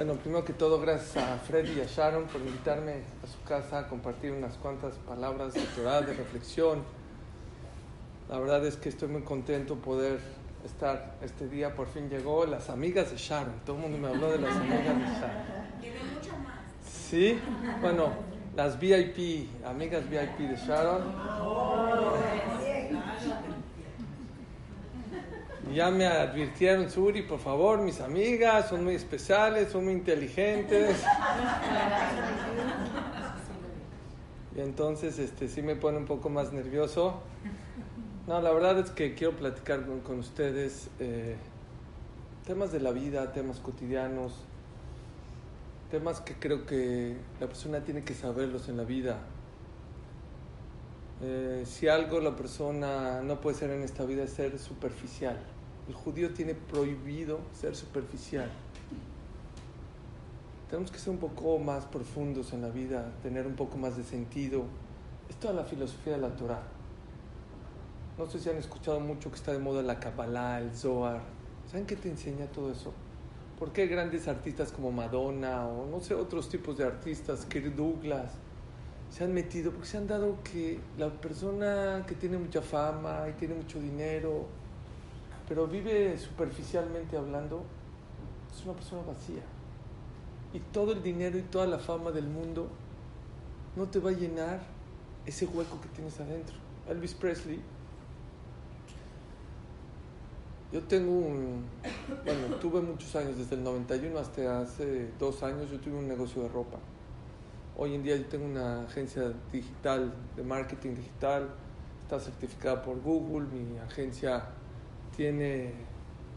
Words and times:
Bueno, 0.00 0.14
primero 0.14 0.42
que 0.46 0.54
todo, 0.54 0.80
gracias 0.80 1.22
a 1.22 1.36
Freddy 1.36 1.72
y 1.76 1.80
a 1.82 1.84
Sharon 1.84 2.24
por 2.24 2.40
invitarme 2.40 3.02
a 3.22 3.26
su 3.26 3.38
casa 3.46 3.80
a 3.80 3.86
compartir 3.86 4.32
unas 4.32 4.56
cuantas 4.56 4.94
palabras 5.06 5.52
de 5.52 5.60
Torah, 5.76 6.00
de 6.00 6.14
reflexión. 6.14 6.82
La 8.30 8.38
verdad 8.38 8.64
es 8.64 8.76
que 8.76 8.88
estoy 8.88 9.08
muy 9.08 9.20
contento 9.20 9.74
poder 9.74 10.18
estar 10.64 11.16
este 11.20 11.48
día. 11.48 11.74
Por 11.74 11.86
fin 11.86 12.08
llegó 12.08 12.46
las 12.46 12.70
amigas 12.70 13.10
de 13.10 13.18
Sharon. 13.18 13.52
Todo 13.66 13.76
el 13.76 13.82
mundo 13.82 13.98
me 13.98 14.08
habló 14.08 14.30
de 14.30 14.38
las 14.38 14.56
amigas 14.56 14.86
de 14.86 15.04
Sharon. 15.04 15.80
Tiene 15.82 15.98
mucho 16.14 16.32
más. 16.38 16.60
Sí, 16.82 17.38
bueno, 17.82 18.08
las 18.56 18.80
VIP, 18.80 19.50
amigas 19.66 20.08
VIP 20.08 20.48
de 20.48 20.56
Sharon. 20.56 21.12
Ya 25.74 25.90
me 25.90 26.06
advirtieron, 26.06 26.90
Suri, 26.90 27.22
por 27.22 27.38
favor, 27.38 27.80
mis 27.80 28.00
amigas 28.00 28.68
son 28.68 28.82
muy 28.82 28.94
especiales, 28.94 29.70
son 29.70 29.84
muy 29.84 29.92
inteligentes. 29.92 31.04
Y 34.56 34.60
entonces 34.60 35.18
este, 35.18 35.48
sí 35.48 35.62
me 35.62 35.76
pone 35.76 35.98
un 35.98 36.06
poco 36.06 36.28
más 36.28 36.52
nervioso. 36.52 37.20
No, 38.26 38.40
la 38.40 38.50
verdad 38.52 38.78
es 38.80 38.90
que 38.90 39.14
quiero 39.14 39.36
platicar 39.36 39.86
con, 39.86 40.00
con 40.00 40.18
ustedes 40.18 40.88
eh, 40.98 41.36
temas 42.46 42.72
de 42.72 42.80
la 42.80 42.90
vida, 42.90 43.32
temas 43.32 43.60
cotidianos, 43.60 44.34
temas 45.90 46.20
que 46.20 46.34
creo 46.34 46.66
que 46.66 47.16
la 47.40 47.46
persona 47.46 47.80
tiene 47.80 48.02
que 48.02 48.14
saberlos 48.14 48.68
en 48.68 48.76
la 48.76 48.84
vida. 48.84 49.18
Eh, 51.22 51.64
si 51.66 51.86
algo 51.86 52.18
la 52.20 52.34
persona 52.34 53.20
no 53.20 53.42
puede 53.42 53.56
ser 53.56 53.70
en 53.70 53.82
esta 53.82 54.04
vida 54.04 54.22
es 54.22 54.30
ser 54.30 54.58
superficial. 54.58 55.36
El 55.86 55.94
judío 55.94 56.32
tiene 56.32 56.54
prohibido 56.54 57.40
ser 57.52 57.76
superficial. 57.76 58.50
Tenemos 60.70 60.90
que 60.90 60.98
ser 60.98 61.10
un 61.10 61.18
poco 61.18 61.58
más 61.58 61.84
profundos 61.84 62.52
en 62.52 62.62
la 62.62 62.68
vida, 62.68 63.12
tener 63.22 63.46
un 63.46 63.54
poco 63.54 63.76
más 63.76 63.96
de 63.96 64.04
sentido. 64.04 64.64
Es 65.28 65.36
toda 65.36 65.52
la 65.52 65.64
filosofía 65.64 66.14
de 66.14 66.20
la 66.20 66.36
Torah. 66.36 66.62
No 68.16 68.26
sé 68.26 68.38
si 68.38 68.48
han 68.48 68.56
escuchado 68.56 69.00
mucho 69.00 69.30
que 69.30 69.36
está 69.36 69.52
de 69.52 69.58
moda 69.58 69.82
la 69.82 69.98
Kabbalah, 69.98 70.60
el 70.60 70.74
Zohar. 70.74 71.22
¿Saben 71.70 71.86
qué 71.86 71.96
te 71.96 72.08
enseña 72.08 72.46
todo 72.46 72.70
eso? 72.70 72.92
¿Por 73.58 73.72
qué 73.72 73.86
grandes 73.86 74.26
artistas 74.26 74.72
como 74.72 74.90
Madonna 74.90 75.66
o 75.66 75.86
no 75.86 76.00
sé, 76.00 76.14
otros 76.14 76.48
tipos 76.48 76.78
de 76.78 76.84
artistas, 76.84 77.44
Kirk 77.46 77.74
Douglas, 77.74 78.32
se 79.10 79.24
han 79.24 79.34
metido? 79.34 79.72
Porque 79.72 79.86
se 79.86 79.98
han 79.98 80.06
dado 80.06 80.38
que 80.42 80.80
la 80.98 81.08
persona 81.10 82.04
que 82.06 82.14
tiene 82.14 82.38
mucha 82.38 82.62
fama 82.62 83.26
y 83.28 83.32
tiene 83.32 83.54
mucho 83.54 83.80
dinero, 83.80 84.46
pero 85.48 85.66
vive 85.66 86.16
superficialmente 86.18 87.16
hablando, 87.16 87.64
es 88.54 88.64
una 88.64 88.74
persona 88.74 89.02
vacía. 89.02 89.42
Y 90.52 90.60
todo 90.72 90.92
el 90.92 91.02
dinero 91.02 91.38
y 91.38 91.42
toda 91.42 91.66
la 91.66 91.78
fama 91.78 92.10
del 92.10 92.26
mundo 92.26 92.68
no 93.76 93.86
te 93.86 93.98
va 93.98 94.10
a 94.10 94.14
llenar 94.14 94.60
ese 95.26 95.46
hueco 95.46 95.80
que 95.80 95.88
tienes 95.88 96.18
adentro. 96.20 96.56
Elvis 96.88 97.14
Presley 97.14 97.60
yo 100.72 100.80
tengo 100.84 101.10
un, 101.10 101.64
bueno, 102.24 102.56
tuve 102.60 102.80
muchos 102.80 103.16
años, 103.16 103.36
desde 103.36 103.56
el 103.56 103.64
91 103.64 104.16
hasta 104.20 104.60
hace 104.60 105.10
dos 105.18 105.42
años, 105.42 105.68
yo 105.68 105.80
tuve 105.80 105.94
un 105.96 106.06
negocio 106.06 106.42
de 106.42 106.48
ropa. 106.48 106.78
Hoy 107.82 107.94
en 107.94 108.02
día 108.02 108.14
yo 108.14 108.26
tengo 108.26 108.44
una 108.44 108.82
agencia 108.82 109.32
digital, 109.50 110.12
de 110.36 110.42
marketing 110.42 110.96
digital, 110.96 111.48
está 112.02 112.20
certificada 112.20 112.82
por 112.82 113.00
Google, 113.00 113.46
mi 113.46 113.78
agencia 113.78 114.50
tiene 115.16 115.72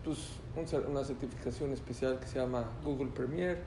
pues, 0.05 0.19
un, 0.55 0.89
una 0.89 1.03
certificación 1.03 1.73
especial 1.73 2.17
que 2.17 2.27
se 2.27 2.39
llama 2.39 2.63
Google 2.81 3.11
Premier, 3.11 3.61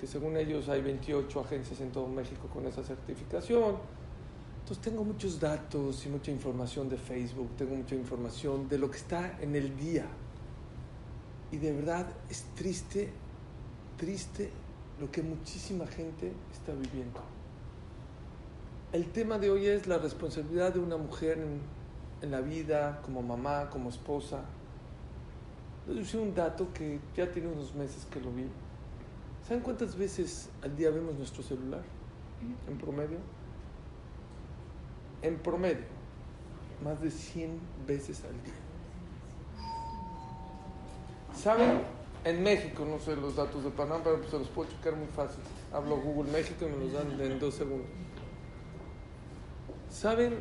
que 0.00 0.08
según 0.08 0.36
ellos 0.36 0.68
hay 0.68 0.82
28 0.82 1.38
agencias 1.38 1.80
en 1.82 1.92
todo 1.92 2.08
México 2.08 2.48
con 2.52 2.66
esa 2.66 2.82
certificación. 2.82 3.76
Entonces 4.62 4.82
tengo 4.82 5.04
muchos 5.04 5.38
datos 5.38 6.04
y 6.06 6.08
mucha 6.08 6.32
información 6.32 6.88
de 6.88 6.96
Facebook, 6.96 7.50
tengo 7.56 7.76
mucha 7.76 7.94
información 7.94 8.68
de 8.68 8.76
lo 8.76 8.90
que 8.90 8.96
está 8.96 9.40
en 9.40 9.54
el 9.54 9.76
día. 9.76 10.06
Y 11.52 11.58
de 11.58 11.74
verdad 11.74 12.08
es 12.28 12.42
triste, 12.56 13.12
triste 13.96 14.63
lo 15.00 15.10
que 15.10 15.22
muchísima 15.22 15.86
gente 15.86 16.32
está 16.52 16.72
viviendo. 16.72 17.20
El 18.92 19.10
tema 19.10 19.38
de 19.38 19.50
hoy 19.50 19.66
es 19.66 19.86
la 19.86 19.98
responsabilidad 19.98 20.72
de 20.72 20.80
una 20.80 20.96
mujer 20.96 21.38
en, 21.38 21.60
en 22.22 22.30
la 22.30 22.40
vida, 22.40 23.00
como 23.02 23.22
mamá, 23.22 23.68
como 23.70 23.88
esposa. 23.88 24.44
Usé 25.88 26.18
un 26.18 26.34
dato 26.34 26.72
que 26.72 27.00
ya 27.16 27.30
tiene 27.30 27.48
unos 27.48 27.74
meses 27.74 28.06
que 28.10 28.20
lo 28.20 28.30
vi. 28.32 28.46
¿Saben 29.46 29.62
cuántas 29.62 29.96
veces 29.96 30.48
al 30.62 30.76
día 30.76 30.90
vemos 30.90 31.14
nuestro 31.16 31.42
celular 31.42 31.82
en 32.68 32.78
promedio? 32.78 33.18
en 35.24 35.38
promedio, 35.38 35.86
más 36.84 37.00
de 37.00 37.10
100 37.10 37.58
veces 37.86 38.22
al 38.24 38.42
día. 38.44 38.54
¿Saben? 41.34 41.80
En 42.24 42.42
México, 42.42 42.86
no 42.86 42.98
sé 42.98 43.16
los 43.16 43.36
datos 43.36 43.62
de 43.64 43.70
Panamá, 43.70 44.00
pero 44.02 44.26
se 44.30 44.38
los 44.38 44.48
puedo 44.48 44.70
checar 44.70 44.96
muy 44.96 45.08
fácil. 45.08 45.40
Hablo 45.72 45.98
Google 45.98 46.32
México 46.32 46.66
y 46.66 46.70
me 46.70 46.84
los 46.84 46.92
dan 46.92 47.20
en 47.20 47.38
dos 47.38 47.54
segundos. 47.54 47.86
¿Saben 49.90 50.38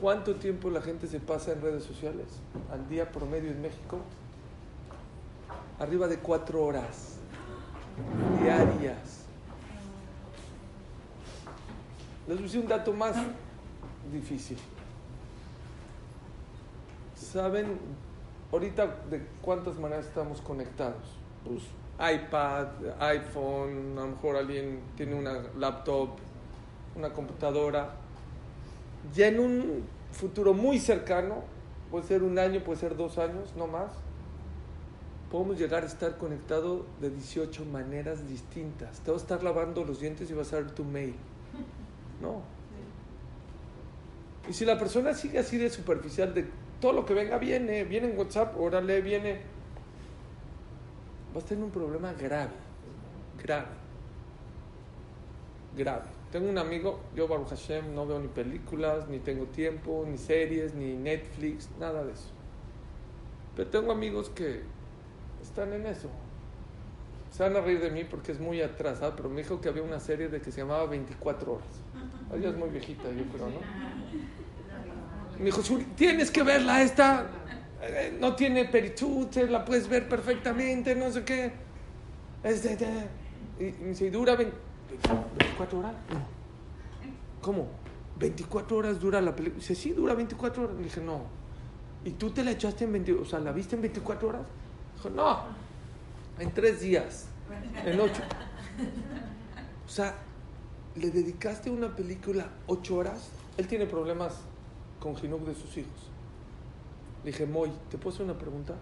cuánto 0.00 0.36
tiempo 0.36 0.70
la 0.70 0.80
gente 0.80 1.06
se 1.06 1.20
pasa 1.20 1.52
en 1.52 1.60
redes 1.60 1.84
sociales 1.84 2.26
al 2.72 2.88
día 2.88 3.12
promedio 3.12 3.50
en 3.50 3.60
México? 3.60 4.00
Arriba 5.78 6.08
de 6.08 6.18
cuatro 6.18 6.64
horas 6.64 7.16
diarias. 8.40 9.26
Les 12.26 12.40
puse 12.40 12.58
un 12.58 12.68
dato 12.68 12.92
más 12.94 13.16
difícil. 14.10 14.56
¿Saben 17.14 17.78
ahorita 18.56 18.86
de 19.10 19.20
cuántas 19.40 19.78
maneras 19.78 20.06
estamos 20.06 20.40
conectados? 20.40 21.18
Pues 21.44 21.62
iPad, 21.98 22.68
iPhone, 23.00 23.94
a 23.96 24.02
lo 24.02 24.08
mejor 24.08 24.36
alguien 24.36 24.80
tiene 24.96 25.14
una 25.14 25.42
laptop, 25.58 26.10
una 26.94 27.12
computadora. 27.12 27.94
Ya 29.14 29.28
en 29.28 29.40
un 29.40 29.84
futuro 30.12 30.52
muy 30.52 30.78
cercano, 30.78 31.44
puede 31.90 32.06
ser 32.06 32.22
un 32.22 32.38
año, 32.38 32.62
puede 32.64 32.80
ser 32.80 32.96
dos 32.96 33.18
años, 33.18 33.54
no 33.56 33.66
más, 33.66 33.92
podemos 35.30 35.58
llegar 35.58 35.84
a 35.84 35.86
estar 35.86 36.16
conectados 36.18 36.82
de 37.00 37.10
18 37.10 37.64
maneras 37.66 38.28
distintas. 38.28 39.00
Te 39.00 39.10
vas 39.10 39.20
a 39.20 39.24
estar 39.24 39.42
lavando 39.42 39.84
los 39.84 40.00
dientes 40.00 40.30
y 40.30 40.34
vas 40.34 40.52
a 40.52 40.56
ver 40.56 40.70
tu 40.72 40.84
mail. 40.84 41.14
No, 42.20 42.42
y 44.48 44.52
si 44.52 44.64
la 44.64 44.78
persona 44.78 45.14
sigue 45.14 45.38
así 45.38 45.56
de 45.56 45.70
superficial, 45.70 46.32
de 46.32 46.46
todo 46.80 46.92
lo 46.92 47.06
que 47.06 47.14
venga 47.14 47.38
viene, 47.38 47.84
viene 47.84 48.10
en 48.10 48.18
WhatsApp, 48.18 48.58
órale, 48.58 49.00
viene, 49.00 49.40
vas 51.34 51.44
a 51.44 51.46
tener 51.46 51.64
un 51.64 51.70
problema 51.70 52.12
grave, 52.12 52.52
grave, 53.42 53.66
grave. 55.76 56.16
Tengo 56.30 56.50
un 56.50 56.58
amigo, 56.58 57.00
yo 57.14 57.28
Baruch 57.28 57.48
Hashem 57.48 57.94
no 57.94 58.06
veo 58.06 58.18
ni 58.18 58.28
películas, 58.28 59.08
ni 59.08 59.20
tengo 59.20 59.44
tiempo, 59.46 60.04
ni 60.06 60.18
series, 60.18 60.74
ni 60.74 60.94
Netflix, 60.94 61.70
nada 61.78 62.04
de 62.04 62.12
eso. 62.12 62.28
Pero 63.54 63.70
tengo 63.70 63.92
amigos 63.92 64.28
que 64.30 64.62
están 65.42 65.72
en 65.72 65.86
eso. 65.86 66.10
Se 67.30 67.42
van 67.42 67.56
a 67.56 67.60
reír 67.60 67.80
de 67.80 67.90
mí 67.90 68.04
porque 68.04 68.32
es 68.32 68.40
muy 68.40 68.60
atrasada, 68.60 69.14
pero 69.14 69.28
me 69.28 69.42
dijo 69.42 69.60
que 69.60 69.68
había 69.68 69.82
una 69.82 70.00
serie 70.00 70.28
de 70.28 70.40
que 70.40 70.50
se 70.50 70.60
llamaba 70.60 70.86
24 70.86 71.52
horas. 71.52 71.66
Ella 72.34 72.50
es 72.50 72.56
muy 72.56 72.68
viejita, 72.68 73.04
yo 73.04 73.24
creo, 73.32 73.48
¿no? 73.48 73.60
Me 75.38 75.46
dijo, 75.46 75.62
tienes 75.96 76.30
que 76.30 76.42
verla, 76.42 76.82
esta 76.82 77.26
eh, 77.82 78.16
no 78.18 78.34
tiene 78.34 78.64
peritud, 78.64 79.28
la 79.48 79.64
puedes 79.64 79.88
ver 79.88 80.08
perfectamente, 80.08 80.94
no 80.94 81.10
sé 81.10 81.24
qué. 81.24 81.52
Es 82.42 82.62
de, 82.62 83.08
Y, 83.58 83.72
me 83.84 84.10
¿dura 84.10 84.36
24 84.36 85.78
horas? 85.78 85.94
No. 86.10 86.36
¿Cómo? 87.42 87.68
24 88.18 88.76
horas 88.76 88.98
dura 88.98 89.20
la 89.20 89.34
película. 89.34 89.60
Dice, 89.60 89.74
sí, 89.74 89.90
dura 89.90 90.14
24 90.14 90.64
horas. 90.64 90.76
Le 90.76 90.84
dije, 90.84 91.00
no. 91.00 91.22
¿Y 92.04 92.12
tú 92.12 92.30
te 92.30 92.42
la 92.44 92.52
echaste 92.52 92.84
en 92.84 92.92
24 92.92 93.26
O 93.26 93.28
sea, 93.28 93.40
¿la 93.40 93.52
viste 93.52 93.76
en 93.76 93.82
24 93.82 94.28
horas? 94.28 94.42
Dijo, 94.96 95.10
no. 95.10 95.40
En 96.38 96.52
tres 96.52 96.80
días. 96.80 97.26
En 97.84 98.00
ocho. 98.00 98.22
O 99.84 99.88
sea, 99.88 100.14
le 100.96 101.10
dedicaste 101.10 101.70
una 101.70 101.94
película 101.94 102.48
ocho 102.66 102.96
horas. 102.96 103.30
Él 103.56 103.66
tiene 103.66 103.86
problemas 103.86 104.34
con 105.00 105.16
Ginuk 105.16 105.44
de 105.44 105.54
sus 105.54 105.76
hijos. 105.76 106.10
Le 107.24 107.30
dije, 107.32 107.46
Moy, 107.46 107.70
¿te 107.90 107.98
puedo 107.98 108.14
hacer 108.14 108.24
una 108.24 108.38
pregunta? 108.38 108.74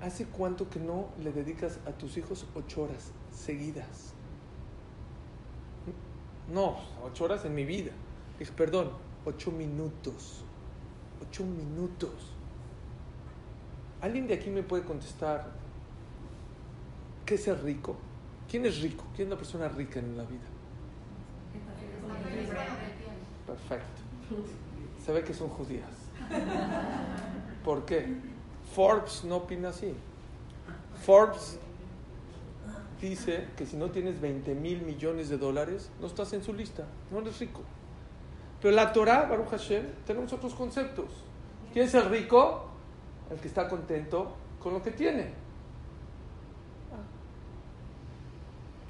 ¿Hace 0.00 0.26
cuánto 0.26 0.68
que 0.70 0.78
no 0.78 1.08
le 1.22 1.32
dedicas 1.32 1.80
a 1.86 1.92
tus 1.92 2.16
hijos 2.16 2.46
ocho 2.54 2.82
horas 2.82 3.12
seguidas? 3.32 4.14
No, 6.52 6.76
ocho 7.04 7.24
horas 7.24 7.44
en 7.44 7.54
mi 7.54 7.64
vida. 7.64 7.92
Le 8.34 8.38
dije, 8.40 8.52
perdón, 8.52 8.90
ocho 9.24 9.50
minutos. 9.50 10.44
Ocho 11.20 11.44
minutos. 11.44 12.34
¿Alguien 14.00 14.28
de 14.28 14.34
aquí 14.34 14.50
me 14.50 14.62
puede 14.62 14.84
contestar 14.84 15.50
qué 17.26 17.34
es 17.34 17.42
ser 17.42 17.62
rico? 17.64 17.96
¿Quién 18.48 18.64
es 18.66 18.80
rico? 18.80 19.04
¿Quién 19.16 19.28
es 19.28 19.30
la 19.30 19.36
persona 19.36 19.68
rica 19.68 19.98
en 19.98 20.16
la 20.16 20.24
vida? 20.24 20.46
Perfecto. 23.46 24.02
Se 25.08 25.14
ve 25.14 25.24
que 25.24 25.32
son 25.32 25.48
judías. 25.48 25.88
¿Por 27.64 27.86
qué? 27.86 28.14
Forbes 28.74 29.24
no 29.24 29.36
opina 29.36 29.70
así. 29.70 29.94
Forbes 31.02 31.58
dice 33.00 33.48
que 33.56 33.64
si 33.64 33.78
no 33.78 33.90
tienes 33.90 34.20
20 34.20 34.54
mil 34.54 34.82
millones 34.82 35.30
de 35.30 35.38
dólares, 35.38 35.90
no 35.98 36.08
estás 36.08 36.34
en 36.34 36.44
su 36.44 36.52
lista, 36.52 36.84
no 37.10 37.20
eres 37.20 37.40
rico. 37.40 37.62
Pero 38.60 38.74
la 38.74 38.92
Torah, 38.92 39.22
Baruch 39.22 39.48
Hashem, 39.48 39.86
tenemos 40.06 40.30
otros 40.34 40.54
conceptos. 40.54 41.06
¿Quién 41.72 41.86
es 41.86 41.94
el 41.94 42.04
rico? 42.10 42.68
El 43.30 43.38
que 43.40 43.48
está 43.48 43.66
contento 43.66 44.36
con 44.60 44.74
lo 44.74 44.82
que 44.82 44.90
tiene. 44.90 45.32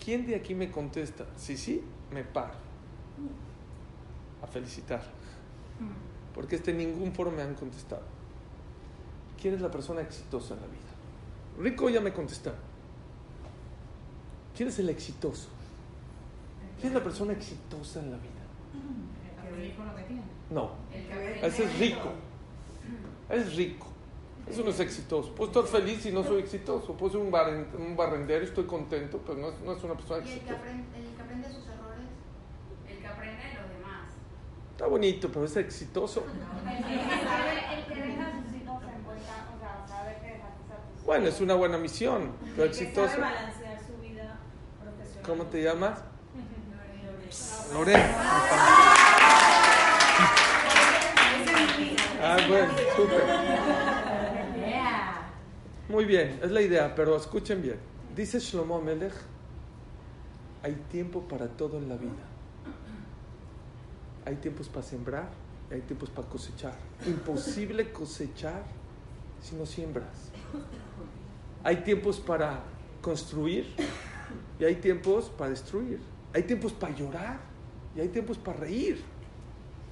¿Quién 0.05 0.27
de 0.27 0.35
aquí 0.35 0.57
me 0.57 0.69
contesta? 0.73 1.27
Sí, 1.37 1.57
sí, 1.57 1.81
me 2.11 2.25
paro 2.25 2.55
a 4.43 4.49
felicitar. 4.49 5.17
Porque 6.39 6.55
este 6.55 6.73
ningún 6.73 7.13
foro 7.13 7.33
me 7.33 7.43
han 7.43 7.57
contestado. 7.57 8.03
¿Quién 9.43 9.55
es 9.55 9.61
la 9.61 9.73
persona 9.73 10.03
exitosa 10.03 10.55
en 10.55 10.61
la 10.61 10.67
vida? 10.69 10.79
Rico 11.59 11.91
ya 11.91 12.01
me 12.01 12.13
contestaron. 12.13 12.61
¿Quién 14.57 14.69
es 14.69 14.79
el 14.79 14.89
exitoso? 14.89 15.49
¿Quién 16.81 16.93
es 16.93 16.95
la 16.95 17.03
persona 17.03 17.33
exitosa 17.33 17.99
en 17.99 18.13
la 18.13 18.19
vida? 18.19 18.31
No. 20.51 20.71
Ese 21.43 21.65
es 21.65 21.79
rico. 21.81 22.13
Es 23.29 23.57
rico. 23.57 23.89
Eso 24.49 24.63
no 24.63 24.71
es 24.71 24.79
exitoso. 24.79 25.35
Puedo 25.35 25.51
estar 25.51 25.81
feliz 25.81 26.07
y 26.07 26.13
no 26.13 26.23
soy 26.23 26.39
exitoso. 26.43 26.97
Puedo 26.97 27.15
ser 27.15 27.21
un, 27.21 27.85
un 27.85 27.97
barrendero 27.97 28.45
y 28.45 28.47
estoy 28.47 28.65
contento, 28.65 29.21
pero 29.27 29.41
no 29.41 29.49
es, 29.49 29.61
no 29.63 29.73
es 29.73 29.83
una 29.83 29.95
persona 29.95 30.23
exitosa. 30.23 30.37
¿Y 30.37 30.39
el 30.39 30.55
que, 30.55 30.61
aprende, 30.61 30.99
el 31.01 31.17
que 31.17 31.23
aprende 31.23 31.49
sus 31.49 31.67
errores? 31.67 32.07
El 32.89 32.99
que 32.99 33.07
aprende 33.09 33.43
lo 33.55 33.75
demás. 33.75 34.07
Está 34.71 34.78
bonito, 34.89 35.29
pero 35.33 35.45
es 35.45 35.57
exitoso. 35.57 36.25
Bueno, 41.05 41.27
es 41.29 41.41
una 41.41 41.55
buena 41.55 41.79
misión, 41.79 42.33
pero 42.55 42.69
exitoso. 42.69 43.17
¿Cómo 45.25 45.45
te 45.45 45.63
llamas? 45.63 46.01
Lorena. 47.73 48.15
Ah, 52.21 52.37
bueno, 52.49 52.73
súper. 52.97 53.23
Muy 55.89 56.05
bien, 56.05 56.39
es 56.43 56.51
la 56.51 56.61
idea, 56.61 56.95
pero 56.95 57.17
escuchen 57.17 57.63
bien. 57.63 57.79
Dice 58.15 58.41
Shlomo 58.41 58.81
Melech, 58.81 59.15
hay 60.63 60.75
tiempo 60.91 61.23
para 61.23 61.49
todo 61.49 61.79
en 61.79 61.89
la 61.89 61.97
vida. 61.97 62.38
Hay 64.29 64.37
tiempos 64.37 64.69
para 64.69 64.85
sembrar 64.85 65.31
y 65.71 65.75
hay 65.75 65.81
tiempos 65.81 66.11
para 66.11 66.29
cosechar. 66.29 66.75
Imposible 67.07 67.91
cosechar 67.93 68.63
si 69.41 69.57
no 69.57 69.65
siembras. 69.65 70.31
Hay 71.65 71.77
tiempos 71.77 72.21
para 72.21 72.63
construir 73.01 73.75
y 74.61 74.65
hay 74.65 74.75
tiempos 74.77 75.31
para 75.31 75.49
destruir. 75.49 75.99
Hay 76.35 76.43
tiempos 76.43 76.75
para 76.75 76.95
llorar 76.95 77.41
y 77.97 78.01
hay 78.01 78.09
tiempos 78.09 78.37
para 78.37 78.59
reír. 78.59 79.03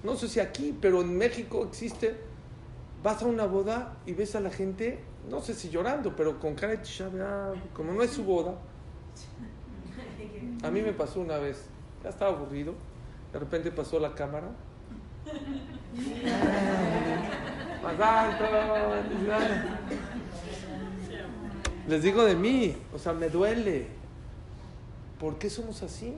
No 0.05 0.17
sé 0.17 0.29
si 0.29 0.39
aquí, 0.39 0.77
pero 0.83 1.01
en 1.01 1.17
México 1.17 1.65
existe. 1.65 2.15
Vas 3.03 3.23
a 3.23 3.27
una 3.27 3.47
boda 3.47 3.97
y 4.05 4.13
ves 4.13 4.37
a 4.37 4.41
la 4.41 4.51
gente, 4.51 5.03
no 5.31 5.41
sé 5.41 5.55
si 5.55 5.71
llorando, 5.71 6.15
pero 6.15 6.39
con 6.39 6.55
cara 6.55 6.77
de 6.77 7.09
B'Av, 7.09 7.73
como 7.73 7.95
no 7.95 8.03
es 8.03 8.11
su 8.11 8.23
boda. 8.23 8.59
A 10.63 10.71
mí 10.71 10.83
me 10.83 10.93
pasó 10.93 11.21
una 11.21 11.39
vez, 11.39 11.65
ya 12.03 12.11
estaba 12.11 12.37
aburrido, 12.37 12.75
de 13.33 13.39
repente 13.39 13.71
pasó 13.71 13.99
la 13.99 14.15
cámara. 14.15 14.49
Más 17.83 18.01
alto, 18.01 18.45
Les 21.89 22.03
digo 22.03 22.25
de 22.25 22.35
mí, 22.35 22.77
o 22.95 22.99
sea, 22.99 23.13
me 23.13 23.29
duele. 23.29 23.89
¿Por 25.21 25.39
qué 25.39 25.49
somos 25.49 25.83
así? 25.83 26.15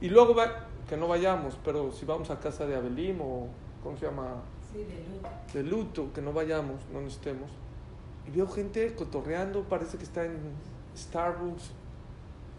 Y 0.00 0.08
luego 0.08 0.34
va, 0.34 0.66
que 0.88 0.96
no 0.96 1.08
vayamos, 1.08 1.58
pero 1.64 1.92
si 1.92 2.06
vamos 2.06 2.30
a 2.30 2.40
casa 2.40 2.66
de 2.66 2.76
Abelim 2.76 3.20
o, 3.20 3.48
¿cómo 3.82 3.98
se 3.98 4.06
llama? 4.06 4.42
Sí, 4.72 4.78
de 4.78 5.04
luto. 5.08 5.28
De 5.52 5.62
luto, 5.62 6.12
que 6.12 6.22
no 6.22 6.32
vayamos, 6.32 6.80
no 6.92 7.00
nos 7.00 7.14
estemos. 7.14 7.50
Y 8.26 8.30
veo 8.30 8.48
gente 8.48 8.94
cotorreando, 8.94 9.64
parece 9.64 9.98
que 9.98 10.04
está 10.04 10.24
en 10.24 10.38
Starbucks. 10.96 11.70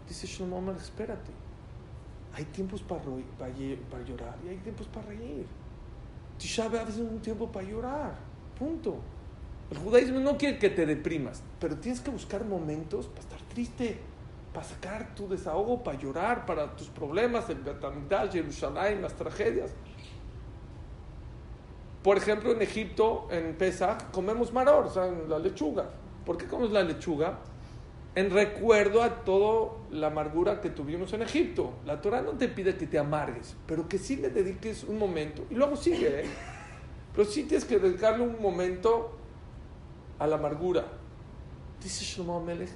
Dice 0.08 0.26
Shlomo 0.26 0.72
espérate. 0.72 1.39
Hay 2.34 2.44
tiempos 2.44 2.82
para, 2.82 3.00
para, 3.38 3.52
llorar 4.04 4.36
y 4.44 4.48
hay 4.48 4.56
tiempos 4.58 4.86
para 4.86 5.06
reír. 5.06 5.46
Tisha 6.38 6.70
es 6.88 6.96
un 6.96 7.20
tiempo 7.20 7.50
para 7.50 7.66
llorar. 7.66 8.14
Punto. 8.58 8.98
El 9.70 9.78
judaísmo 9.78 10.20
no 10.20 10.36
quiere 10.36 10.58
que 10.58 10.70
te 10.70 10.84
deprimas, 10.84 11.42
pero 11.60 11.76
tienes 11.76 12.00
que 12.00 12.10
buscar 12.10 12.44
momentos 12.44 13.06
para 13.06 13.20
estar 13.20 13.40
triste, 13.42 13.98
para 14.52 14.66
sacar 14.66 15.14
tu 15.14 15.28
desahogo, 15.28 15.82
para 15.82 15.96
llorar, 15.98 16.44
para 16.44 16.74
tus 16.74 16.88
problemas, 16.88 17.48
el 17.50 17.60
Betamigdash, 17.60 18.32
Jerusalén, 18.32 19.00
las 19.00 19.14
tragedias. 19.14 19.72
Por 22.02 22.16
ejemplo, 22.16 22.52
en 22.52 22.62
Egipto, 22.62 23.28
en 23.30 23.54
Pesach, 23.56 24.10
comemos 24.10 24.52
maror, 24.52 24.86
o 24.86 24.90
sea, 24.90 25.06
la 25.06 25.38
lechuga. 25.38 25.90
¿Por 26.24 26.36
qué 26.36 26.46
comemos 26.46 26.72
la 26.72 26.82
lechuga? 26.82 27.38
En 28.14 28.30
recuerdo 28.30 29.02
a 29.02 29.22
toda 29.24 29.72
la 29.90 30.08
amargura 30.08 30.60
que 30.60 30.70
tuvimos 30.70 31.12
en 31.12 31.22
Egipto. 31.22 31.74
La 31.86 32.00
Torah 32.00 32.22
no 32.22 32.32
te 32.32 32.48
pide 32.48 32.76
que 32.76 32.86
te 32.86 32.98
amargues, 32.98 33.56
pero 33.66 33.88
que 33.88 33.98
sí 33.98 34.16
le 34.16 34.30
dediques 34.30 34.82
un 34.84 34.98
momento. 34.98 35.46
Y 35.48 35.54
luego 35.54 35.76
sigue, 35.76 36.22
¿eh? 36.22 36.26
Pero 37.14 37.24
sí 37.24 37.44
tienes 37.44 37.64
que 37.64 37.78
dedicarle 37.78 38.24
un 38.24 38.42
momento 38.42 39.12
a 40.18 40.26
la 40.26 40.36
amargura. 40.36 40.86
Dice 41.80 42.04
Shlomo 42.04 42.38
Amelech, 42.38 42.70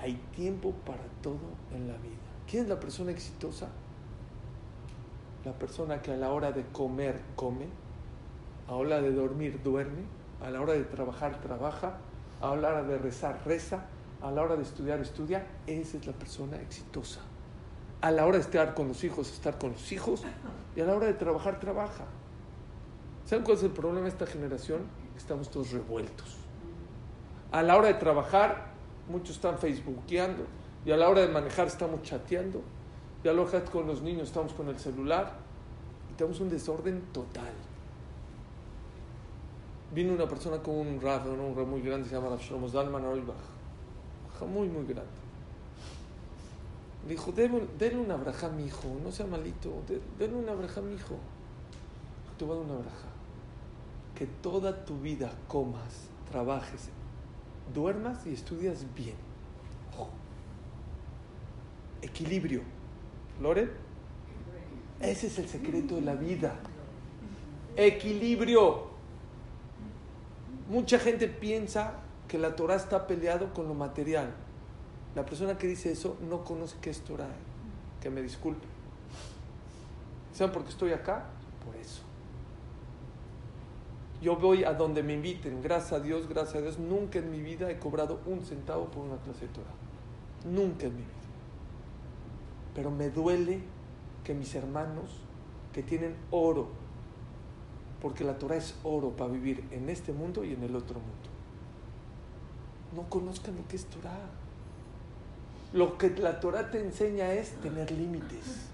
hay 0.00 0.14
tiempo 0.34 0.72
para 0.86 1.04
todo 1.22 1.40
en 1.74 1.88
la 1.88 1.96
vida. 1.98 2.14
¿Quién 2.48 2.64
es 2.64 2.68
la 2.68 2.78
persona 2.78 3.10
exitosa? 3.10 3.68
La 5.44 5.52
persona 5.52 6.00
que 6.02 6.12
a 6.12 6.16
la 6.16 6.30
hora 6.30 6.52
de 6.52 6.64
comer 6.66 7.20
come, 7.34 7.66
a 8.68 8.72
la 8.72 8.76
hora 8.76 9.02
de 9.02 9.12
dormir 9.12 9.60
duerme, 9.62 10.02
a 10.40 10.50
la 10.50 10.60
hora 10.60 10.72
de 10.74 10.84
trabajar 10.84 11.40
trabaja, 11.40 11.98
a 12.40 12.46
la 12.46 12.68
hora 12.68 12.82
de 12.84 12.98
rezar 12.98 13.40
reza, 13.44 13.86
a 14.22 14.30
la 14.30 14.42
hora 14.42 14.56
de 14.56 14.62
estudiar 14.62 15.00
estudia. 15.00 15.46
Esa 15.66 15.98
es 15.98 16.06
la 16.06 16.12
persona 16.12 16.56
exitosa. 16.56 17.20
A 18.00 18.10
la 18.10 18.24
hora 18.24 18.38
de 18.38 18.44
estar 18.44 18.74
con 18.74 18.88
los 18.88 19.04
hijos, 19.04 19.30
estar 19.30 19.58
con 19.58 19.72
los 19.72 19.92
hijos, 19.92 20.22
y 20.74 20.80
a 20.80 20.84
la 20.84 20.94
hora 20.94 21.06
de 21.06 21.14
trabajar 21.14 21.60
trabaja. 21.60 22.04
¿Saben 23.26 23.44
cuál 23.44 23.56
es 23.56 23.62
el 23.62 23.70
problema 23.70 24.02
de 24.02 24.08
esta 24.08 24.26
generación? 24.26 24.80
Estamos 25.16 25.50
todos 25.50 25.70
revueltos. 25.72 26.36
A 27.52 27.62
la 27.62 27.76
hora 27.76 27.88
de 27.88 27.94
trabajar, 27.94 28.72
muchos 29.08 29.36
están 29.36 29.58
facebookeando. 29.58 30.44
Y 30.84 30.90
a 30.90 30.96
la 30.96 31.08
hora 31.08 31.20
de 31.20 31.28
manejar, 31.28 31.66
estamos 31.66 32.02
chateando. 32.02 32.62
Y 33.22 33.28
a 33.28 33.32
la 33.32 33.42
hora 33.42 33.64
con 33.64 33.86
los 33.86 34.02
niños, 34.02 34.28
estamos 34.28 34.52
con 34.52 34.68
el 34.68 34.78
celular. 34.78 35.34
Y 36.10 36.14
tenemos 36.14 36.40
un 36.40 36.48
desorden 36.48 37.02
total. 37.12 37.52
Vino 39.94 40.14
una 40.14 40.26
persona 40.26 40.58
con 40.58 40.74
un 40.74 41.00
rap, 41.00 41.26
un 41.26 41.54
rap 41.54 41.66
muy 41.66 41.82
grande, 41.82 42.08
se 42.08 42.14
llama 42.14 42.36
Shlomo 42.36 42.68
Zalman 42.68 43.04
Muy, 44.46 44.68
muy 44.68 44.84
grande. 44.84 45.10
Le 47.04 47.10
dijo, 47.10 47.32
denle 47.32 47.98
una 47.98 48.16
braja 48.16 48.48
mi 48.48 48.66
hijo, 48.66 48.86
no 49.02 49.10
sea 49.10 49.26
malito, 49.26 49.82
denle 50.18 50.36
una 50.36 50.54
braja 50.54 50.80
mi 50.80 50.94
hijo. 50.94 51.16
Te 52.38 52.44
voy 52.44 52.56
a 52.56 52.60
dar 52.60 52.70
una 52.70 52.78
braja. 52.80 53.08
Que 54.14 54.26
toda 54.26 54.84
tu 54.84 55.00
vida 55.00 55.32
comas, 55.48 56.08
trabajes, 56.30 56.88
duermas 57.74 58.24
y 58.26 58.34
estudias 58.34 58.84
bien. 58.94 59.16
Equilibrio. 62.02 62.62
¿Loren? 63.40 63.70
Ese 65.00 65.26
es 65.28 65.38
el 65.38 65.48
secreto 65.48 65.96
de 65.96 66.02
la 66.02 66.14
vida. 66.14 66.54
Equilibrio. 67.76 68.92
Mucha 70.68 70.98
gente 70.98 71.28
piensa 71.28 71.94
que 72.32 72.38
la 72.38 72.56
Torah 72.56 72.76
está 72.76 73.06
peleado 73.06 73.52
con 73.52 73.68
lo 73.68 73.74
material. 73.74 74.32
La 75.14 75.26
persona 75.26 75.58
que 75.58 75.66
dice 75.66 75.92
eso 75.92 76.16
no 76.30 76.44
conoce 76.44 76.78
qué 76.80 76.88
es 76.88 77.00
Torah. 77.00 77.28
Que 78.00 78.08
me 78.08 78.22
disculpe. 78.22 78.64
¿Saben 80.32 80.50
por 80.50 80.64
qué 80.64 80.70
estoy 80.70 80.92
acá? 80.92 81.26
Por 81.62 81.76
eso. 81.76 82.00
Yo 84.22 84.36
voy 84.36 84.64
a 84.64 84.72
donde 84.72 85.02
me 85.02 85.12
inviten. 85.12 85.60
Gracias 85.60 85.92
a 85.92 86.00
Dios, 86.00 86.26
gracias 86.26 86.56
a 86.56 86.60
Dios. 86.62 86.78
Nunca 86.78 87.18
en 87.18 87.30
mi 87.30 87.42
vida 87.42 87.70
he 87.70 87.78
cobrado 87.78 88.20
un 88.24 88.42
centavo 88.42 88.86
por 88.86 89.04
una 89.04 89.18
clase 89.18 89.42
de 89.42 89.52
Torah. 89.52 89.74
Nunca 90.46 90.86
en 90.86 90.96
mi 90.96 91.02
vida. 91.02 91.12
Pero 92.74 92.90
me 92.90 93.10
duele 93.10 93.60
que 94.24 94.32
mis 94.32 94.54
hermanos 94.54 95.10
que 95.74 95.82
tienen 95.82 96.16
oro, 96.30 96.68
porque 98.00 98.24
la 98.24 98.38
Torah 98.38 98.56
es 98.56 98.74
oro 98.84 99.10
para 99.10 99.30
vivir 99.30 99.64
en 99.70 99.90
este 99.90 100.14
mundo 100.14 100.44
y 100.44 100.54
en 100.54 100.62
el 100.62 100.74
otro 100.74 100.98
mundo, 100.98 101.31
no 102.94 103.08
conozcan 103.08 103.56
lo 103.56 103.66
que 103.68 103.76
es 103.76 103.86
Torah. 103.86 104.28
Lo 105.72 105.96
que 105.96 106.10
la 106.10 106.38
Torah 106.40 106.70
te 106.70 106.80
enseña 106.80 107.32
es 107.32 107.50
tener 107.62 107.90
límites. 107.90 108.68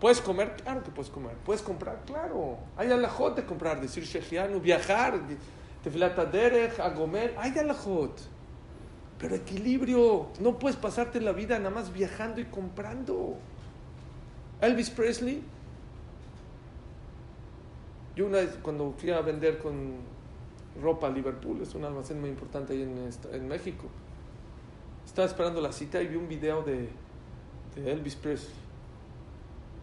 ¿Puedes 0.00 0.20
comer? 0.20 0.54
Claro 0.62 0.82
que 0.82 0.90
puedes 0.90 1.10
comer. 1.10 1.34
¿Puedes 1.44 1.62
comprar? 1.62 2.02
Claro. 2.04 2.58
Hay 2.76 2.90
alajot 2.90 3.36
de 3.36 3.44
comprar, 3.44 3.80
decir 3.80 4.04
shechianu, 4.04 4.60
viajar, 4.60 5.20
tefilata 5.82 6.24
derech, 6.24 6.78
agomer. 6.78 7.34
Hay 7.38 7.58
alajot. 7.58 8.20
Pero 9.18 9.34
equilibrio. 9.34 10.28
No 10.40 10.58
puedes 10.58 10.76
pasarte 10.76 11.20
la 11.20 11.32
vida 11.32 11.58
nada 11.58 11.70
más 11.70 11.92
viajando 11.92 12.40
y 12.40 12.44
comprando. 12.44 13.36
Elvis 14.60 14.90
Presley. 14.90 15.42
Yo 18.14 18.26
una 18.26 18.38
vez 18.38 18.56
cuando 18.62 18.92
fui 18.96 19.10
a 19.10 19.20
vender 19.20 19.58
con 19.58 20.13
ropa 20.82 21.06
a 21.06 21.10
Liverpool, 21.10 21.60
es 21.62 21.74
un 21.74 21.84
almacén 21.84 22.20
muy 22.20 22.30
importante 22.30 22.72
ahí 22.72 22.82
en, 22.82 23.10
en 23.32 23.48
México. 23.48 23.84
Estaba 25.06 25.26
esperando 25.26 25.60
la 25.60 25.72
cita 25.72 26.02
y 26.02 26.06
vi 26.08 26.16
un 26.16 26.28
video 26.28 26.62
de, 26.62 26.88
de 27.76 27.92
Elvis 27.92 28.16
Presley. 28.16 28.54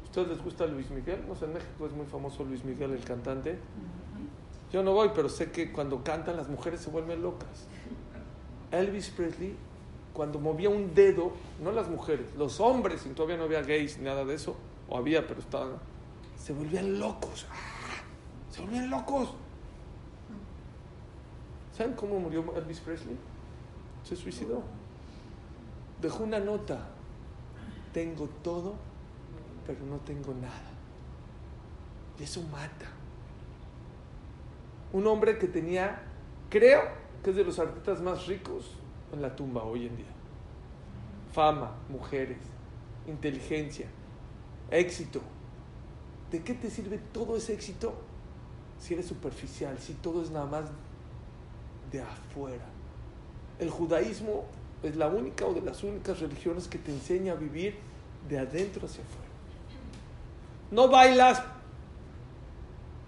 ¿Ustedes 0.03 0.27
les 0.27 0.43
gusta 0.43 0.65
Luis 0.65 0.89
Miguel? 0.89 1.23
No 1.27 1.35
sé, 1.35 1.45
en 1.45 1.53
México 1.53 1.85
es 1.85 1.93
muy 1.93 2.05
famoso 2.05 2.43
Luis 2.43 2.65
Miguel, 2.65 2.91
el 2.91 3.03
cantante. 3.03 3.57
Yo 4.73 4.83
no 4.83 4.93
voy, 4.93 5.11
pero 5.15 5.29
sé 5.29 5.51
que 5.51 5.71
cuando 5.71 6.03
cantan 6.03 6.35
las 6.35 6.49
mujeres 6.49 6.81
se 6.81 6.89
vuelven 6.89 7.21
locas. 7.21 7.67
Elvis 8.71 9.09
Presley, 9.09 9.55
cuando 10.13 10.39
movía 10.39 10.69
un 10.69 10.93
dedo, 10.93 11.31
no 11.61 11.71
las 11.71 11.89
mujeres, 11.89 12.25
los 12.37 12.59
hombres, 12.59 13.05
y 13.05 13.09
todavía 13.09 13.37
no 13.37 13.43
había 13.43 13.61
gays 13.61 13.97
ni 13.97 14.05
nada 14.05 14.25
de 14.25 14.33
eso, 14.33 14.55
o 14.89 14.97
había, 14.97 15.27
pero 15.27 15.39
estaban, 15.39 15.73
se 16.37 16.53
volvían 16.53 16.99
locos. 16.99 17.45
¡Ah! 17.49 18.01
Se 18.49 18.61
volvían 18.61 18.89
locos. 18.89 19.33
¿Saben 21.81 21.95
cómo 21.95 22.19
murió 22.19 22.45
Elvis 22.55 22.79
Presley? 22.79 23.17
Se 24.03 24.15
suicidó. 24.15 24.61
Dejó 25.99 26.25
una 26.25 26.39
nota. 26.39 26.89
Tengo 27.91 28.29
todo, 28.43 28.75
pero 29.65 29.83
no 29.87 29.97
tengo 30.01 30.31
nada. 30.31 30.69
Y 32.19 32.23
eso 32.23 32.43
mata. 32.43 32.85
Un 34.93 35.07
hombre 35.07 35.39
que 35.39 35.47
tenía, 35.47 36.03
creo 36.51 36.83
que 37.23 37.31
es 37.31 37.35
de 37.35 37.43
los 37.43 37.57
artistas 37.57 37.99
más 37.99 38.27
ricos 38.27 38.75
en 39.11 39.23
la 39.23 39.35
tumba 39.35 39.63
hoy 39.63 39.87
en 39.87 39.97
día. 39.97 40.13
Fama, 41.31 41.77
mujeres, 41.89 42.37
inteligencia, 43.07 43.87
éxito. 44.69 45.19
¿De 46.29 46.43
qué 46.43 46.53
te 46.53 46.69
sirve 46.69 46.99
todo 47.11 47.37
ese 47.37 47.55
éxito 47.55 47.95
si 48.77 48.93
eres 48.93 49.07
superficial, 49.07 49.79
si 49.79 49.93
todo 49.93 50.21
es 50.21 50.29
nada 50.29 50.45
más 50.45 50.65
de 51.91 52.01
afuera? 52.01 52.65
El 53.59 53.69
judaísmo 53.69 54.45
es 54.83 54.95
la 54.95 55.07
única 55.07 55.45
o 55.45 55.53
de 55.53 55.61
las 55.61 55.83
únicas 55.83 56.19
religiones 56.19 56.67
que 56.67 56.77
te 56.77 56.91
enseña 56.91 57.33
a 57.33 57.35
vivir 57.35 57.75
de 58.27 58.39
adentro 58.39 58.85
hacia 58.85 59.03
afuera. 59.03 59.29
No 60.71 60.87
bailas 60.87 61.43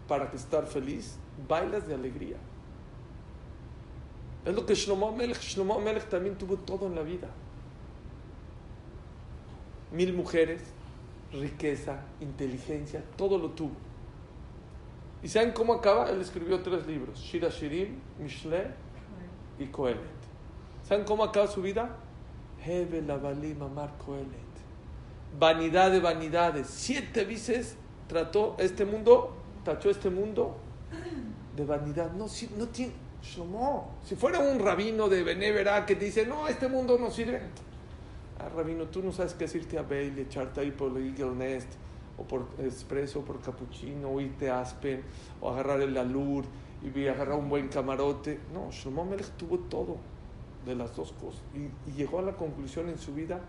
para 0.07 0.25
estar 0.33 0.65
feliz, 0.67 1.15
bailas 1.47 1.87
de 1.87 1.95
alegría. 1.95 2.37
Es 4.45 4.53
lo 4.53 4.65
que 4.65 4.75
Shlomo 4.75 5.15
Melech, 5.15 5.39
Shlomo 5.39 5.79
Melech 5.79 6.09
también 6.09 6.37
tuvo 6.37 6.57
todo 6.57 6.87
en 6.87 6.95
la 6.95 7.01
vida. 7.01 7.29
Mil 9.91 10.13
mujeres, 10.13 10.61
riqueza, 11.31 12.01
inteligencia, 12.19 13.03
todo 13.15 13.37
lo 13.37 13.51
tuvo. 13.51 13.75
¿Y 15.23 15.27
saben 15.29 15.51
cómo 15.51 15.73
acaba? 15.73 16.09
Él 16.09 16.19
escribió 16.21 16.61
tres 16.61 16.85
libros, 16.85 17.17
Shira 17.19 17.49
Shirim, 17.49 17.95
Mishle 18.19 18.67
y 19.57 19.65
Kohelet. 19.67 20.01
¿Saben 20.83 21.05
cómo 21.05 21.23
acaba 21.23 21.47
su 21.47 21.61
vida? 21.61 21.95
Hebel 22.65 23.09
Avalim 23.09 23.61
Amar 23.61 23.97
Kohelet. 24.05 24.27
Vanidad 25.39 25.91
de 25.91 25.99
vanidades. 25.99 26.67
Siete 26.67 27.23
veces 27.25 27.75
trató 28.07 28.55
este 28.59 28.85
mundo, 28.85 29.35
tachó 29.63 29.89
este 29.89 30.09
mundo 30.09 30.57
de 31.55 31.65
vanidad. 31.65 32.11
No, 32.11 32.27
si- 32.27 32.49
no 32.57 32.67
tiene. 32.67 32.93
Shlomo, 33.23 33.89
si 34.03 34.17
fuera 34.17 34.39
un 34.39 34.59
rabino 34.59 35.07
de 35.07 35.23
Benevera 35.23 35.85
que 35.85 35.95
dice, 35.95 36.25
no, 36.25 36.45
este 36.49 36.67
mundo 36.67 36.97
no 36.99 37.09
sirve. 37.09 37.39
Ah, 38.37 38.49
rabino, 38.49 38.83
tú 38.87 39.01
no 39.01 39.13
sabes 39.13 39.33
qué 39.33 39.45
es 39.45 39.55
irte 39.55 39.77
a 39.77 39.83
Bailey, 39.83 40.23
echarte 40.25 40.59
ahí 40.59 40.71
por 40.71 40.91
el 40.97 41.07
Eagle 41.17 41.33
Nest, 41.33 41.69
o 42.17 42.23
por 42.23 42.45
Espresso, 42.59 43.19
o 43.19 43.25
por 43.25 43.41
Cappuccino, 43.41 44.09
o 44.09 44.21
irte 44.21 44.49
a 44.49 44.61
Aspen, 44.61 45.01
o 45.41 45.49
agarrar 45.49 45.81
el 45.81 45.97
Alur, 45.97 46.45
y 46.83 47.07
agarrar 47.07 47.37
un 47.37 47.49
buen 47.49 47.69
camarote. 47.69 48.39
No, 48.53 48.69
Shlomo 48.71 49.05
Melech 49.05 49.29
tuvo 49.37 49.57
todo 49.59 49.97
de 50.65 50.75
las 50.75 50.95
dos 50.95 51.13
cosas. 51.13 51.41
Y, 51.53 51.89
y 51.89 51.93
llegó 51.93 52.19
a 52.19 52.21
la 52.21 52.33
conclusión 52.33 52.89
en 52.89 52.97
su 52.97 53.13
vida, 53.13 53.39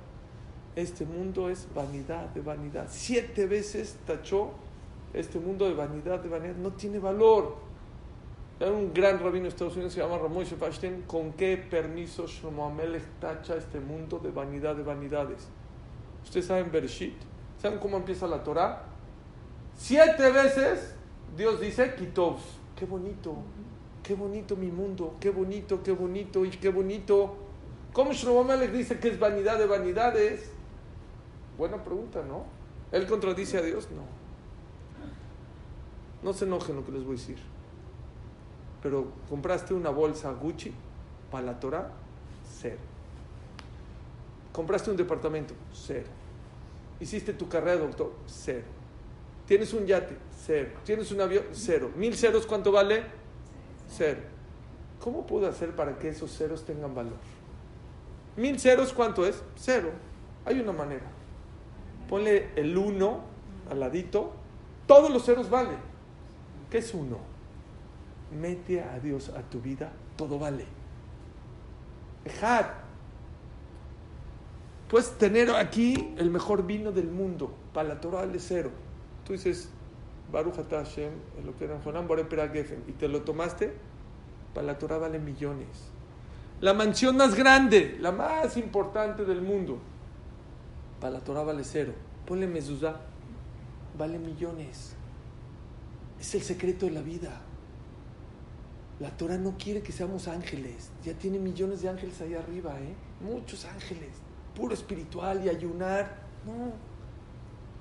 este 0.77 1.05
mundo 1.05 1.51
es 1.51 1.69
vanidad 1.75 2.29
de 2.31 2.41
vanidad. 2.41 2.87
Siete 2.89 3.47
veces 3.47 3.97
tachó 4.07 4.51
este 5.13 5.39
mundo 5.39 5.69
de 5.69 5.75
vanidad 5.75 6.21
de 6.21 6.29
vanidad. 6.29 6.57
No 6.57 6.73
tiene 6.73 6.99
valor. 6.99 7.57
Hay 8.61 8.71
un 8.71 8.93
gran 8.93 9.19
rabino 9.19 9.45
de 9.45 9.49
Estados 9.51 9.75
Unidos 9.75 9.93
se 9.93 10.01
llama 10.01 10.19
Ramón 10.19 10.45
Shefashten. 10.45 11.03
¿Con 11.03 11.33
qué 11.33 11.57
permiso 11.57 12.27
Shlomo 12.27 12.67
Amelech 12.67 13.05
tacha 13.21 13.57
este 13.57 13.81
mundo 13.81 14.19
de 14.19 14.31
vanidad 14.31 14.75
de 14.77 14.83
vanidades? 14.83 15.49
Ustedes 16.25 16.47
saben 16.47 16.71
Bereshit. 16.71 17.15
¿Saben 17.65 17.79
cómo 17.79 17.97
empieza 17.97 18.27
la 18.27 18.45
Torah? 18.45 18.83
Siete 19.75 20.31
veces 20.31 20.95
Dios 21.35 21.59
dice 21.63 21.95
Kitov. 21.95 22.37
Qué 22.77 22.85
bonito. 22.85 23.37
Qué 24.03 24.13
bonito 24.13 24.55
mi 24.55 24.67
mundo. 24.67 25.17
Qué 25.19 25.31
bonito, 25.31 25.83
qué 25.83 25.93
bonito 25.93 26.45
y 26.45 26.51
qué 26.51 26.69
bonito. 26.69 27.37
¿Cómo 27.95 28.13
Shlomo 28.13 28.41
Amelech 28.41 28.71
dice 28.71 28.99
que 28.99 29.09
es 29.09 29.19
vanidad 29.19 29.57
de 29.57 29.65
vanidades? 29.65 30.51
Buena 31.57 31.83
pregunta, 31.83 32.23
¿no? 32.29 32.45
¿Él 32.93 33.07
contradice 33.07 33.57
a 33.57 33.63
Dios? 33.63 33.89
No. 33.93 34.03
No 36.23 36.35
se 36.35 36.45
enojen 36.45 36.77
lo 36.77 36.85
que 36.85 36.93
les 36.93 37.03
voy 37.03 37.17
a 37.17 37.19
decir. 37.19 37.39
Pero 38.83 39.07
compraste 39.31 39.73
una 39.73 39.89
bolsa 39.89 40.31
Gucci 40.33 40.71
para 41.31 41.47
la 41.47 41.61
Torah, 41.61 41.93
cero. 42.61 42.77
Compraste 44.53 44.91
un 44.91 44.99
departamento, 44.99 45.55
cero. 45.73 46.24
Hiciste 47.01 47.33
tu 47.33 47.49
carrera 47.49 47.77
doctor, 47.77 48.13
cero. 48.27 48.65
Tienes 49.47 49.73
un 49.75 49.87
yate, 49.87 50.17
cero. 50.45 50.71
Tienes 50.85 51.11
un 51.13 51.21
avión, 51.21 51.45
cero. 51.53 51.91
Mil 51.97 52.17
ceros, 52.17 52.47
¿cuánto 52.47 52.73
vale? 52.73 53.05
Cero. 53.89 54.21
¿Cómo 55.01 55.27
puedo 55.27 55.47
hacer 55.47 55.75
para 55.77 55.99
que 55.99 56.09
esos 56.09 56.35
ceros 56.37 56.65
tengan 56.65 56.95
valor? 56.95 57.19
Mil 58.37 58.59
ceros, 58.59 58.93
¿cuánto 58.93 59.27
es? 59.27 59.43
Cero. 59.57 59.91
Hay 60.47 60.61
una 60.61 60.73
manera. 60.73 61.07
Ponle 62.09 62.51
el 62.57 62.77
uno 62.77 63.21
al 63.71 63.81
ladito. 63.81 64.33
Todos 64.87 65.11
los 65.11 65.25
ceros 65.25 65.51
valen. 65.51 65.79
¿Qué 66.71 66.79
es 66.79 66.95
uno? 66.95 67.19
Mete 68.41 68.83
a 68.83 68.99
Dios 68.99 69.29
a 69.29 69.43
tu 69.43 69.61
vida, 69.61 69.93
todo 70.17 70.39
vale. 70.39 70.67
Dejad. 72.25 72.84
Puedes 74.89 75.19
tener 75.19 75.51
aquí 75.51 76.15
el 76.19 76.31
mejor 76.31 76.67
vino 76.67 76.93
del 76.93 77.09
mundo. 77.09 77.55
Para 77.73 77.89
la 77.89 78.01
Torah 78.01 78.21
vale 78.21 78.39
cero. 78.39 78.71
Tú 79.25 79.33
dices, 79.33 79.71
Baruch 80.31 80.55
Hashem, 80.71 81.13
lo 81.45 81.57
que 81.57 81.65
era 81.65 82.49
Geffen, 82.49 82.83
y 82.89 82.93
te 82.93 83.09
lo 83.09 83.23
tomaste, 83.23 83.73
para 84.53 84.67
la 84.67 84.79
Torah 84.79 84.99
vale 84.99 85.19
millones. 85.19 85.69
La 86.61 86.75
mansión 86.75 87.17
más 87.17 87.35
grande, 87.35 87.97
la 88.01 88.13
más 88.13 88.57
importante 88.57 89.25
del 89.25 89.43
mundo, 89.43 89.79
para 91.01 91.15
la 91.15 91.21
Torah 91.21 91.43
vale 91.43 91.65
cero. 91.65 91.93
Ponle 92.27 92.47
mezuzá, 92.47 93.01
vale 93.99 94.19
millones. 94.19 94.95
Es 96.21 96.35
el 96.35 96.43
secreto 96.43 96.87
de 96.87 96.93
la 96.93 97.03
vida. 97.03 97.43
La 99.01 99.11
Torah 99.11 99.37
no 99.37 99.57
quiere 99.59 99.83
que 99.83 99.93
seamos 99.93 100.29
ángeles. 100.29 100.91
Ya 101.05 101.15
tiene 101.15 101.39
millones 101.39 101.83
de 101.83 101.89
ángeles 101.89 102.21
ahí 102.21 102.35
arriba, 102.35 102.79
¿eh? 102.81 102.95
Muchos 103.21 103.65
ángeles. 103.65 104.11
Puro 104.55 104.75
espiritual 104.75 105.45
y 105.45 105.49
ayunar. 105.49 106.17
No. 106.47 106.73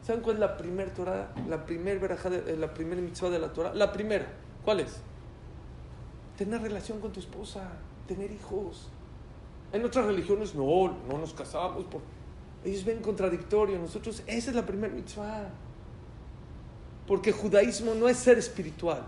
¿Saben 0.02 0.22
cuál 0.22 0.36
es 0.36 0.40
la 0.40 0.58
primera 0.58 0.94
Torah? 0.94 1.34
La 1.48 1.66
primera 1.66 2.18
la 2.58 2.74
primera 2.74 3.02
mitzvah 3.02 3.30
de 3.30 3.40
la 3.40 3.54
Torah. 3.54 3.74
La 3.74 3.92
primera. 3.92 4.28
¿Cuál 4.66 4.82
es? 4.82 5.00
Tener 6.38 6.62
relación 6.62 7.00
con 7.00 7.12
tu 7.12 7.20
esposa. 7.20 7.70
Tener 8.08 8.32
hijos. 8.32 8.90
En 9.72 9.84
otras 9.86 10.06
religiones 10.06 10.56
no, 10.56 10.98
no 11.10 11.18
nos 11.18 11.34
casamos. 11.34 11.86
Por... 11.86 12.02
Ellos 12.66 12.84
ven 12.84 13.02
contradictorio. 13.02 13.80
Nosotros, 13.80 14.24
esa 14.28 14.50
es 14.50 14.56
la 14.56 14.66
primera 14.66 14.94
mitzvah. 14.94 15.50
Porque 17.08 17.32
judaísmo 17.32 17.94
no 17.96 18.08
es 18.08 18.18
ser 18.18 18.38
espiritual, 18.38 19.04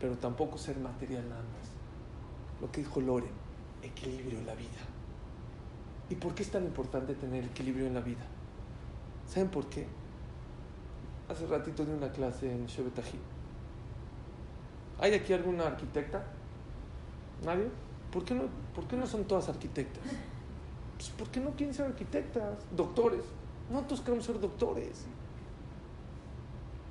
pero 0.00 0.16
tampoco 0.16 0.58
ser 0.58 0.78
material 0.78 1.28
nada 1.28 1.42
más. 1.42 1.70
Lo 2.60 2.70
que 2.72 2.80
dijo 2.80 3.00
Loren, 3.00 3.30
equilibrio 3.82 4.38
en 4.38 4.46
la 4.46 4.54
vida. 4.54 4.95
¿Y 6.08 6.14
por 6.14 6.34
qué 6.34 6.42
es 6.42 6.50
tan 6.50 6.64
importante 6.64 7.14
tener 7.14 7.44
equilibrio 7.44 7.86
en 7.86 7.94
la 7.94 8.00
vida? 8.00 8.24
¿Saben 9.26 9.48
por 9.48 9.66
qué? 9.66 9.86
Hace 11.28 11.46
ratito 11.46 11.84
di 11.84 11.92
una 11.92 12.12
clase 12.12 12.50
en 12.50 12.66
Shebetají. 12.66 13.18
¿Hay 15.00 15.12
aquí 15.14 15.32
alguna 15.32 15.66
arquitecta? 15.66 16.24
¿Nadie? 17.44 17.68
¿Por 18.12 18.24
qué 18.24 18.34
no, 18.34 18.44
por 18.74 18.86
qué 18.86 18.96
no 18.96 19.06
son 19.06 19.24
todas 19.24 19.48
arquitectas? 19.48 20.04
Pues 20.96 21.10
porque 21.18 21.40
no 21.40 21.50
quieren 21.50 21.74
ser 21.74 21.86
arquitectas, 21.86 22.58
doctores. 22.74 23.24
No 23.70 23.82
todos 23.82 24.00
queremos 24.00 24.24
ser 24.24 24.40
doctores. 24.40 25.04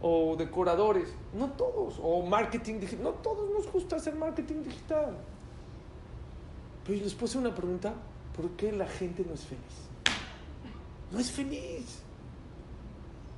O 0.02 0.36
decoradores. 0.36 1.14
No 1.34 1.50
todos. 1.52 2.00
O 2.04 2.24
marketing 2.26 2.80
digital. 2.80 3.04
No 3.04 3.12
todos 3.12 3.50
nos 3.50 3.72
gusta 3.72 3.96
hacer 3.96 4.14
marketing 4.16 4.62
digital. 4.64 5.16
Pero 6.86 7.02
les 7.02 7.16
puse 7.16 7.38
una 7.38 7.56
pregunta. 7.56 7.94
¿Por 8.36 8.50
qué 8.52 8.72
la 8.72 8.88
gente 8.88 9.24
no 9.26 9.34
es 9.34 9.46
feliz? 9.46 9.64
No 11.12 11.20
es 11.20 11.32
feliz. 11.32 12.00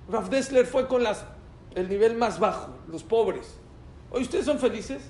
Ralph 0.10 0.30
Dessler 0.30 0.66
fue 0.66 0.88
con 0.88 1.04
el 1.76 1.90
nivel 1.90 2.18
más 2.18 2.40
bajo, 2.40 2.74
los 2.88 3.04
pobres. 3.04 3.58
Oye, 4.10 4.24
¿ustedes 4.24 4.46
son 4.46 4.58
felices? 4.58 5.04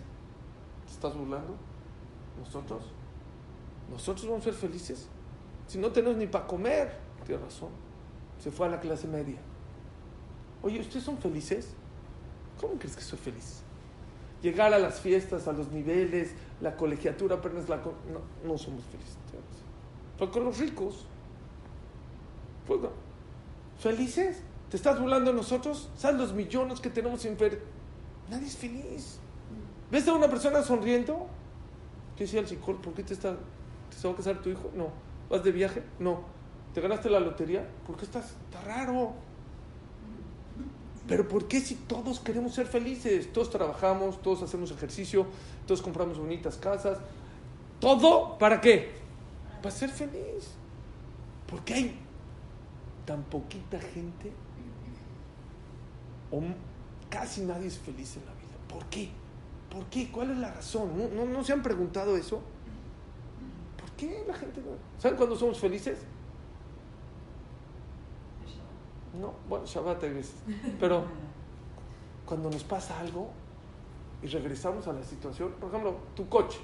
¿Te 0.86 0.92
estás 0.92 1.16
burlando? 1.16 1.56
¿Nosotros? 2.40 2.84
¿Nosotros 3.90 4.28
vamos 4.28 4.42
a 4.42 4.46
ser 4.46 4.54
felices? 4.54 5.08
Si 5.68 5.78
no 5.78 5.92
tenemos 5.92 6.18
ni 6.18 6.28
para 6.28 6.48
comer. 6.48 6.98
Tiene 7.26 7.44
razón. 7.44 7.70
Se 8.40 8.52
fue 8.52 8.68
a 8.68 8.70
la 8.70 8.80
clase 8.80 9.08
media. 9.08 9.38
Oye, 10.64 10.82
¿ustedes 10.82 11.06
son 11.06 11.18
felices? 11.18 11.74
¿Cómo 12.60 12.74
crees 12.78 12.96
que 12.96 13.04
soy 13.04 13.20
feliz? 13.20 13.62
Llegar 14.42 14.74
a 14.74 14.80
las 14.80 15.00
fiestas, 15.00 15.48
a 15.48 15.54
los 15.54 15.72
niveles, 15.72 16.34
la 16.62 16.76
colegiatura, 16.76 17.38
apenas 17.38 17.70
la... 17.70 17.78
No, 17.78 17.94
no 18.44 18.58
somos 18.58 18.84
felices. 18.86 19.18
Con 20.18 20.46
los 20.46 20.58
ricos. 20.58 21.06
Con... 22.68 22.90
¿Felices? 23.80 24.42
¿Te 24.70 24.78
estás 24.78 25.00
burlando 25.00 25.32
de 25.32 25.38
nosotros? 25.38 25.90
¿Sabes 25.96 26.20
los 26.20 26.34
millones 26.34 26.80
que 26.80 26.90
tenemos 26.90 27.24
en 27.26 27.38
Fer... 27.38 27.62
Nadie 28.30 28.48
es 28.48 28.58
feliz. 28.58 29.20
¿Ves 29.90 30.08
a 30.08 30.14
una 30.14 30.28
persona 30.28 30.62
sonriendo? 30.62 31.28
¿Qué 32.18 32.26
decía 32.26 32.42
el 32.42 32.48
psicólogo? 32.48 32.82
¿Por 32.82 32.94
qué 32.94 33.04
te 33.04 33.14
está, 33.14 33.38
te 34.02 34.08
va 34.08 34.14
a 34.14 34.18
casar 34.18 34.42
tu 34.42 34.50
hijo? 34.50 34.72
No. 34.76 34.90
¿Vas 35.30 35.44
de 35.44 35.52
viaje? 35.52 35.84
No. 36.00 36.22
¿Te 36.74 36.82
ganaste 36.82 37.10
la 37.10 37.20
lotería? 37.20 37.66
¿Por 37.86 37.96
qué 37.96 38.06
estás? 38.06 38.36
Está 38.50 38.62
raro. 38.62 39.14
Pero 41.08 41.28
¿por 41.28 41.48
qué 41.48 41.62
si 41.62 41.76
todos 41.76 42.20
queremos 42.20 42.54
ser 42.54 42.68
felices? 42.68 43.32
Todos 43.32 43.50
trabajamos, 43.50 44.22
todos 44.22 44.44
hacemos 44.44 44.72
ejercicio, 44.72 45.26
todos 45.66 45.82
compramos 45.82 46.20
bonitas 46.20 46.58
casas. 46.58 46.98
¿Todo 47.80 48.38
para 48.38 48.60
qué? 48.60 49.07
Para 49.62 49.72
ser 49.72 49.90
feliz. 49.90 50.56
¿Por 51.48 51.64
qué 51.64 51.74
hay 51.74 52.00
tan 53.06 53.24
poquita 53.24 53.80
gente 53.80 54.32
o 56.30 56.42
casi 57.10 57.42
nadie 57.42 57.68
es 57.68 57.78
feliz 57.78 58.18
en 58.18 58.26
la 58.26 58.34
vida? 58.34 58.58
¿Por 58.68 58.86
qué? 58.86 59.10
¿Por 59.70 59.86
qué? 59.86 60.12
¿Cuál 60.12 60.32
es 60.32 60.38
la 60.38 60.54
razón? 60.54 60.92
¿No, 61.16 61.26
no, 61.26 61.44
se 61.44 61.54
han 61.54 61.64
preguntado 61.64 62.18
eso? 62.18 62.42
¿Por 63.80 63.90
qué 63.92 64.24
la 64.28 64.34
gente 64.34 64.62
no? 64.62 64.72
¿Saben 64.98 65.18
cuándo 65.18 65.36
somos 65.36 65.60
felices? 65.60 66.00
No, 69.20 69.34
bueno, 69.50 69.66
Shabbat 69.66 70.04
hay 70.04 70.14
veces. 70.14 70.36
Pero 70.80 71.06
cuando 72.26 72.50
nos 72.50 72.64
pasa 72.64 73.00
algo 73.00 73.30
y 74.22 74.28
regresamos 74.28 74.88
a 74.88 74.94
la 74.94 75.04
situación, 75.04 75.54
por 75.60 75.70
ejemplo, 75.70 75.96
tu 76.16 76.28
coche. 76.28 76.60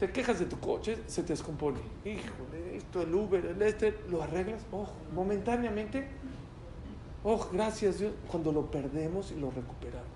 Te 0.00 0.10
quejas 0.10 0.38
de 0.38 0.46
tu 0.46 0.58
coche, 0.58 0.96
se 1.06 1.22
te 1.22 1.34
descompone. 1.34 1.78
Híjole, 2.06 2.76
esto, 2.78 3.02
el 3.02 3.14
Uber, 3.14 3.44
el 3.44 3.60
este, 3.60 3.94
lo 4.08 4.22
arreglas, 4.22 4.62
oh, 4.72 4.88
momentáneamente. 5.14 6.08
Oh, 7.22 7.46
gracias 7.52 7.98
Dios, 7.98 8.14
cuando 8.30 8.50
lo 8.50 8.70
perdemos 8.70 9.30
y 9.30 9.38
lo 9.38 9.50
recuperamos. 9.50 10.08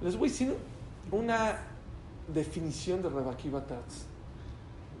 Les 0.00 0.16
voy 0.16 0.28
a 0.28 0.32
decir 0.32 0.54
una 1.12 1.58
definición 2.32 3.02
de 3.02 3.10
Rebakiba 3.10 3.66
Tats. 3.66 4.06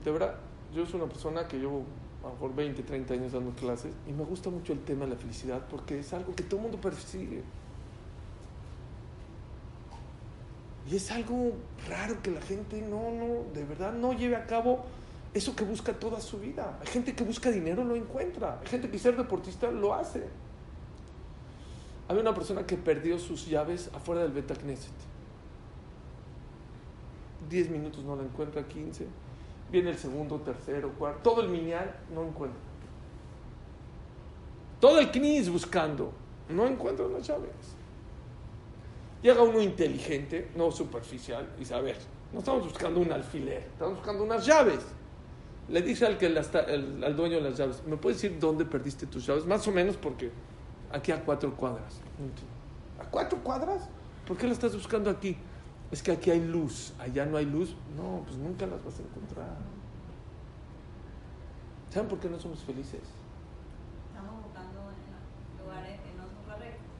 De 0.04 0.10
verdad, 0.10 0.34
yo 0.74 0.84
soy 0.84 1.00
una 1.00 1.10
persona 1.10 1.48
que 1.48 1.58
llevo 1.58 1.84
a 2.22 2.28
lo 2.28 2.34
mejor 2.34 2.54
20, 2.54 2.82
30 2.82 3.14
años 3.14 3.32
dando 3.32 3.52
clases 3.52 3.94
y 4.06 4.12
me 4.12 4.24
gusta 4.24 4.50
mucho 4.50 4.74
el 4.74 4.80
tema 4.80 5.06
de 5.06 5.12
la 5.12 5.16
felicidad 5.16 5.62
porque 5.70 6.00
es 6.00 6.12
algo 6.12 6.34
que 6.34 6.42
todo 6.42 6.56
el 6.56 6.64
mundo 6.64 6.80
persigue. 6.82 7.42
Y 10.90 10.96
es 10.96 11.10
algo 11.10 11.52
raro 11.88 12.20
que 12.22 12.30
la 12.30 12.42
gente 12.42 12.80
no, 12.82 13.10
no, 13.10 13.52
de 13.54 13.64
verdad 13.64 13.92
no 13.92 14.12
lleve 14.12 14.36
a 14.36 14.46
cabo 14.46 14.84
eso 15.32 15.56
que 15.56 15.64
busca 15.64 15.92
toda 15.92 16.20
su 16.20 16.38
vida. 16.38 16.78
Hay 16.80 16.86
gente 16.86 17.14
que 17.14 17.24
busca 17.24 17.50
dinero, 17.50 17.84
lo 17.84 17.96
encuentra. 17.96 18.60
Hay 18.60 18.66
gente 18.66 18.90
que 18.90 18.98
ser 18.98 19.16
deportista 19.16 19.70
lo 19.70 19.94
hace. 19.94 20.24
Había 22.06 22.20
una 22.20 22.34
persona 22.34 22.66
que 22.66 22.76
perdió 22.76 23.18
sus 23.18 23.46
llaves 23.46 23.90
afuera 23.94 24.22
del 24.22 24.32
Beta 24.32 24.54
Knesset. 24.54 24.92
10 27.48 27.70
minutos 27.70 28.04
no 28.04 28.16
la 28.16 28.22
encuentra, 28.22 28.66
15 28.66 29.06
Viene 29.70 29.90
el 29.90 29.98
segundo, 29.98 30.38
tercero, 30.40 30.92
cuarto. 30.92 31.20
Todo 31.22 31.42
el 31.42 31.48
minial 31.48 31.96
no 32.14 32.24
encuentra. 32.24 32.60
Todo 34.80 35.00
el 35.00 35.10
knis 35.10 35.48
buscando. 35.48 36.12
No 36.48 36.66
encuentra 36.66 37.08
las 37.08 37.26
llaves. 37.26 37.50
Llega 39.24 39.42
uno 39.42 39.60
inteligente, 39.60 40.52
no 40.54 40.70
superficial, 40.70 41.48
y 41.56 41.60
dice, 41.60 41.74
a 41.74 41.80
ver, 41.80 41.96
no 42.32 42.38
estamos 42.38 42.62
buscando 42.64 43.00
un 43.00 43.10
alfiler, 43.10 43.66
estamos 43.72 43.96
buscando 43.96 44.22
unas 44.22 44.46
llaves. 44.46 44.80
Le 45.68 45.82
dice 45.82 46.06
al, 46.06 46.16
que 46.16 46.26
al 46.26 47.16
dueño 47.16 47.36
de 47.36 47.40
las 47.40 47.58
llaves, 47.58 47.82
¿me 47.86 47.96
puedes 47.96 48.22
decir 48.22 48.38
dónde 48.38 48.64
perdiste 48.64 49.06
tus 49.06 49.26
llaves? 49.26 49.44
Más 49.46 49.66
o 49.66 49.72
menos 49.72 49.96
porque 49.96 50.30
aquí 50.92 51.10
a 51.10 51.24
cuatro 51.24 51.56
cuadras. 51.56 52.00
¿A 53.00 53.04
cuatro 53.10 53.42
cuadras? 53.42 53.88
¿Por 54.28 54.36
qué 54.36 54.46
las 54.46 54.58
estás 54.58 54.76
buscando 54.76 55.10
aquí? 55.10 55.36
es 55.94 56.02
que 56.02 56.10
aquí 56.10 56.30
hay 56.30 56.44
luz, 56.44 56.92
allá 56.98 57.24
no 57.24 57.36
hay 57.36 57.46
luz. 57.46 57.76
No, 57.96 58.22
pues 58.24 58.36
nunca 58.36 58.66
las 58.66 58.84
vas 58.84 58.98
a 58.98 59.02
encontrar. 59.02 59.56
¿Saben 61.90 62.08
por 62.08 62.18
qué 62.18 62.28
no 62.28 62.38
somos 62.40 62.58
felices? 62.64 63.02
Estamos 64.08 64.42
buscando 64.42 64.80
en 64.90 65.64
lugares 65.64 66.00
que 66.00 66.12
no 66.18 66.24
son 66.24 66.42
correctos. 66.50 66.90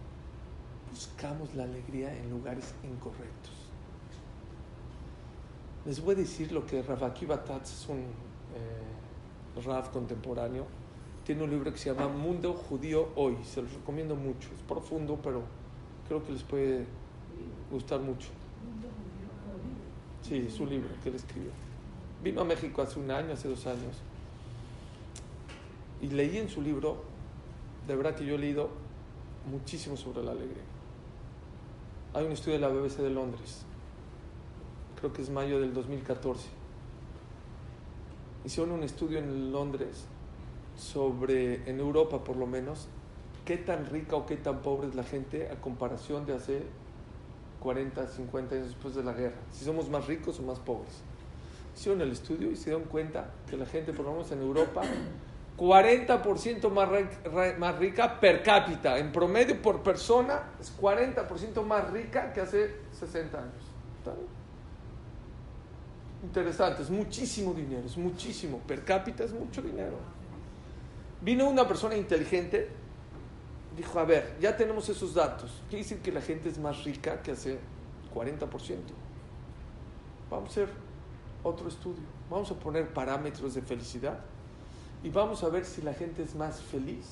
Buscamos 0.94 1.52
la 1.56 1.64
alegría 1.64 2.16
en 2.16 2.30
lugares 2.30 2.72
incorrectos. 2.84 3.50
Les 5.84 6.00
voy 6.00 6.14
a 6.14 6.18
decir 6.18 6.52
lo 6.52 6.64
que 6.64 6.82
Rav 6.82 7.02
Akiva 7.02 7.42
es 7.60 7.88
un 7.88 7.98
eh, 7.98 9.60
Rav 9.64 9.90
contemporáneo. 9.90 10.66
Tiene 11.24 11.42
un 11.42 11.50
libro 11.50 11.72
que 11.72 11.78
se 11.78 11.92
llama 11.92 12.06
Mundo 12.06 12.52
Judío 12.52 13.08
Hoy. 13.16 13.36
Se 13.42 13.60
los 13.60 13.72
recomiendo 13.72 14.14
mucho. 14.14 14.50
Es 14.54 14.62
profundo, 14.68 15.18
pero 15.20 15.42
creo 16.06 16.24
que 16.24 16.30
les 16.30 16.44
puede 16.44 16.86
gustar 17.72 17.98
mucho. 17.98 18.28
Sí, 20.22 20.48
su 20.48 20.64
libro 20.64 20.90
que 21.02 21.08
él 21.08 21.16
escribió. 21.16 21.50
Vino 22.22 22.42
a 22.42 22.44
México 22.44 22.82
hace 22.82 23.00
un 23.00 23.10
año, 23.10 23.32
hace 23.32 23.48
dos 23.48 23.66
años. 23.66 23.96
Y 26.00 26.06
leí 26.06 26.38
en 26.38 26.48
su 26.48 26.62
libro, 26.62 27.02
de 27.88 27.96
verdad 27.96 28.14
que 28.14 28.24
yo 28.24 28.36
he 28.36 28.38
leído 28.38 28.70
muchísimo 29.50 29.96
sobre 29.96 30.22
la 30.22 30.30
alegría. 30.30 30.62
Hay 32.14 32.24
un 32.26 32.30
estudio 32.30 32.52
de 32.52 32.60
la 32.60 32.68
BBC 32.68 32.98
de 32.98 33.10
Londres, 33.10 33.64
creo 35.00 35.12
que 35.12 35.20
es 35.20 35.30
mayo 35.30 35.60
del 35.60 35.74
2014. 35.74 36.46
Hicieron 38.44 38.70
un 38.70 38.84
estudio 38.84 39.18
en 39.18 39.50
Londres 39.50 40.06
sobre, 40.76 41.68
en 41.68 41.80
Europa 41.80 42.22
por 42.22 42.36
lo 42.36 42.46
menos, 42.46 42.86
qué 43.44 43.56
tan 43.56 43.86
rica 43.86 44.14
o 44.14 44.26
qué 44.26 44.36
tan 44.36 44.62
pobre 44.62 44.86
es 44.86 44.94
la 44.94 45.02
gente 45.02 45.50
a 45.50 45.60
comparación 45.60 46.24
de 46.24 46.34
hace 46.34 46.62
40, 47.58 48.06
50 48.06 48.54
años 48.54 48.68
después 48.68 48.94
de 48.94 49.02
la 49.02 49.12
guerra, 49.12 49.40
si 49.50 49.64
somos 49.64 49.90
más 49.90 50.06
ricos 50.06 50.38
o 50.38 50.44
más 50.44 50.60
pobres. 50.60 51.02
Hicieron 51.76 52.00
el 52.00 52.12
estudio 52.12 52.48
y 52.52 52.54
se 52.54 52.66
dieron 52.70 52.84
cuenta 52.84 53.32
que 53.50 53.56
la 53.56 53.66
gente, 53.66 53.92
por 53.92 54.04
lo 54.04 54.12
menos 54.12 54.30
en 54.30 54.40
Europa, 54.40 54.82
40% 55.56 56.70
más, 56.70 57.58
más 57.58 57.78
rica 57.78 58.18
per 58.18 58.42
cápita, 58.42 58.98
en 58.98 59.12
promedio 59.12 59.60
por 59.62 59.82
persona, 59.82 60.50
es 60.60 60.76
40% 60.76 61.64
más 61.64 61.90
rica 61.90 62.32
que 62.32 62.40
hace 62.40 62.74
60 62.92 63.38
años. 63.38 63.52
Interesante, 66.24 66.82
es 66.82 66.90
muchísimo 66.90 67.52
dinero, 67.54 67.86
es 67.86 67.96
muchísimo, 67.96 68.58
per 68.66 68.84
cápita 68.84 69.24
es 69.24 69.32
mucho 69.32 69.62
dinero. 69.62 69.96
Vino 71.20 71.48
una 71.48 71.66
persona 71.68 71.94
inteligente 71.96 72.68
dijo, 73.76 73.98
a 73.98 74.04
ver, 74.04 74.36
ya 74.40 74.56
tenemos 74.56 74.88
esos 74.88 75.14
datos. 75.14 75.62
Quiere 75.68 75.82
decir 75.82 76.00
que 76.00 76.12
la 76.12 76.20
gente 76.20 76.48
es 76.48 76.58
más 76.58 76.84
rica 76.84 77.22
que 77.22 77.32
hace 77.32 77.58
40%. 78.14 78.48
Vamos 80.30 80.48
a 80.48 80.50
hacer 80.50 80.68
otro 81.42 81.68
estudio. 81.68 82.04
Vamos 82.30 82.50
a 82.50 82.54
poner 82.54 82.88
parámetros 82.88 83.54
de 83.54 83.62
felicidad 83.62 84.18
y 85.04 85.10
vamos 85.10 85.44
a 85.44 85.50
ver 85.50 85.66
si 85.66 85.82
la 85.82 85.92
gente 85.92 86.22
es 86.22 86.34
más 86.34 86.62
feliz 86.62 87.04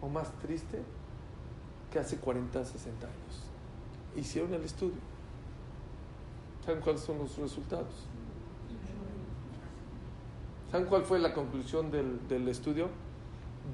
o 0.00 0.08
más 0.08 0.32
triste 0.42 0.82
que 1.92 2.00
hace 2.00 2.16
40, 2.16 2.64
60 2.64 3.06
años. 3.06 3.16
Hicieron 4.16 4.52
el 4.52 4.64
estudio. 4.64 4.98
¿Saben 6.64 6.80
cuáles 6.80 7.02
son 7.02 7.18
los 7.18 7.38
resultados? 7.38 8.08
¿Saben 10.72 10.88
cuál 10.88 11.04
fue 11.04 11.20
la 11.20 11.32
conclusión 11.32 11.92
del, 11.92 12.26
del 12.26 12.48
estudio? 12.48 12.88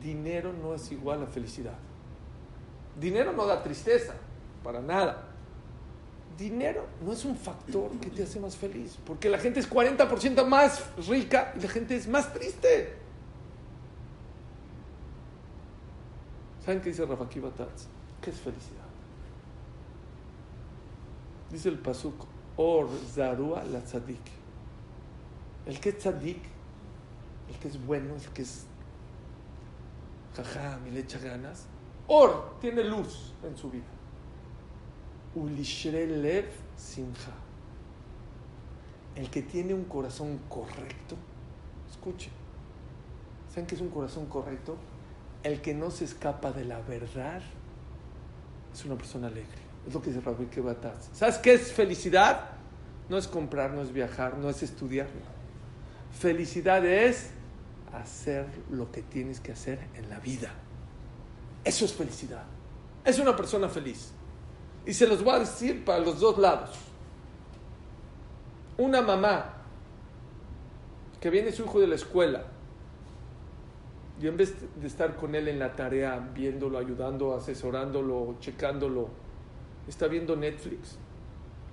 Dinero 0.03 0.53
no 0.53 0.75
es 0.75 0.93
igual 0.93 1.23
a 1.23 1.27
felicidad. 1.27 1.79
Dinero 3.01 3.33
no 3.33 3.47
da 3.47 3.63
tristeza, 3.63 4.13
para 4.63 4.83
nada. 4.83 5.29
Dinero 6.37 6.85
no 7.03 7.13
es 7.13 7.25
un 7.25 7.37
factor 7.37 7.91
que 7.93 8.11
te 8.11 8.25
hace 8.25 8.39
más 8.39 8.55
feliz, 8.55 8.99
porque 9.07 9.31
la 9.31 9.39
gente 9.39 9.61
es 9.61 9.71
40% 9.71 10.45
más 10.47 10.85
rica 11.09 11.55
y 11.57 11.63
la 11.63 11.69
gente 11.71 11.97
es 11.97 12.07
más 12.07 12.35
triste. 12.35 13.02
¿Saben 16.65 16.81
qué 16.81 16.91
dice 16.91 17.05
Rafa 17.05 17.29
Kibatatz? 17.29 17.87
¿Qué 18.21 18.31
es 18.31 18.39
felicidad? 18.39 18.87
Dice 21.51 21.69
el 21.69 21.79
pasuk, 21.79 22.25
Or 22.57 22.89
Zarua 22.89 23.65
la 23.65 23.81
tzadik. 23.81 24.21
El 25.67 25.81
que 25.81 25.89
es 25.89 25.99
tzadik, 25.99 26.43
el 27.49 27.57
que 27.59 27.69
es 27.69 27.85
bueno, 27.85 28.15
el 28.15 28.29
que 28.29 28.43
es 28.43 28.67
jaja, 30.37 30.79
me 30.85 30.93
le 30.93 31.01
echa 31.01 31.19
ganas. 31.19 31.67
Or 32.07 32.59
tiene 32.61 32.85
luz 32.85 33.33
en 33.43 33.57
su 33.57 33.69
vida. 33.71 33.85
Ulishre 35.35 36.07
lev 36.07 36.49
simcha. 36.77 37.33
El 39.17 39.29
que 39.31 39.43
tiene 39.43 39.75
un 39.75 39.85
corazón 39.85 40.39
correcto, 40.49 41.17
escuche. 41.91 42.31
¿Saben 43.49 43.67
qué 43.67 43.75
es 43.75 43.81
un 43.81 43.91
corazón 43.91 44.27
correcto? 44.27 44.77
El 45.43 45.61
que 45.61 45.75
no 45.75 45.91
se 45.91 46.05
escapa 46.05 46.53
de 46.53 46.65
la 46.65 46.81
verdad 46.81 47.43
es 48.73 48.85
una 48.85 48.97
persona 48.97 49.27
alegre. 49.27 49.63
Es 49.87 49.93
lo 49.93 50.01
que 50.01 50.11
dice 50.11 50.23
Rabbi 50.23 50.47
Kebataz. 50.47 51.11
¿Sabes 51.13 51.39
qué 51.39 51.55
es 51.55 51.73
felicidad? 51.73 52.51
No 53.09 53.19
es 53.19 53.27
comprar, 53.27 53.73
no 53.73 53.83
es 53.83 53.93
viajar, 53.93 54.39
no 54.39 54.49
es 54.49 54.63
estudiar. 54.63 55.09
Felicidad 56.19 56.87
es 56.87 57.31
hacer 57.93 58.47
lo 58.71 58.91
que 58.93 59.03
tienes 59.03 59.41
que 59.41 59.53
hacer 59.53 59.81
en 59.97 60.09
la 60.09 60.21
vida. 60.21 60.53
Eso 61.65 61.85
es 61.85 61.93
felicidad. 61.93 62.45
Es 63.05 63.19
una 63.19 63.35
persona 63.37 63.69
feliz. 63.69 64.13
Y 64.87 64.95
se 64.95 65.07
los 65.07 65.23
voy 65.23 65.35
a 65.35 65.39
decir 65.41 65.85
para 65.85 65.99
los 65.99 66.21
dos 66.21 66.39
lados. 66.39 66.71
Una 68.79 69.03
mamá 69.03 69.55
que 71.21 71.31
viene 71.31 71.53
su 71.53 71.65
hijo 71.65 71.81
de 71.81 71.87
la 71.89 71.95
escuela 71.97 72.45
y 74.23 74.29
en 74.29 74.37
vez 74.37 74.55
de 74.81 74.87
estar 74.87 75.17
con 75.17 75.35
él 75.35 75.49
en 75.49 75.59
la 75.59 75.75
tarea, 75.75 76.17
viéndolo, 76.33 76.79
ayudando, 76.79 77.35
asesorándolo, 77.35 78.37
checándolo, 78.39 79.09
está 79.89 80.07
viendo 80.07 80.37
Netflix. 80.37 80.97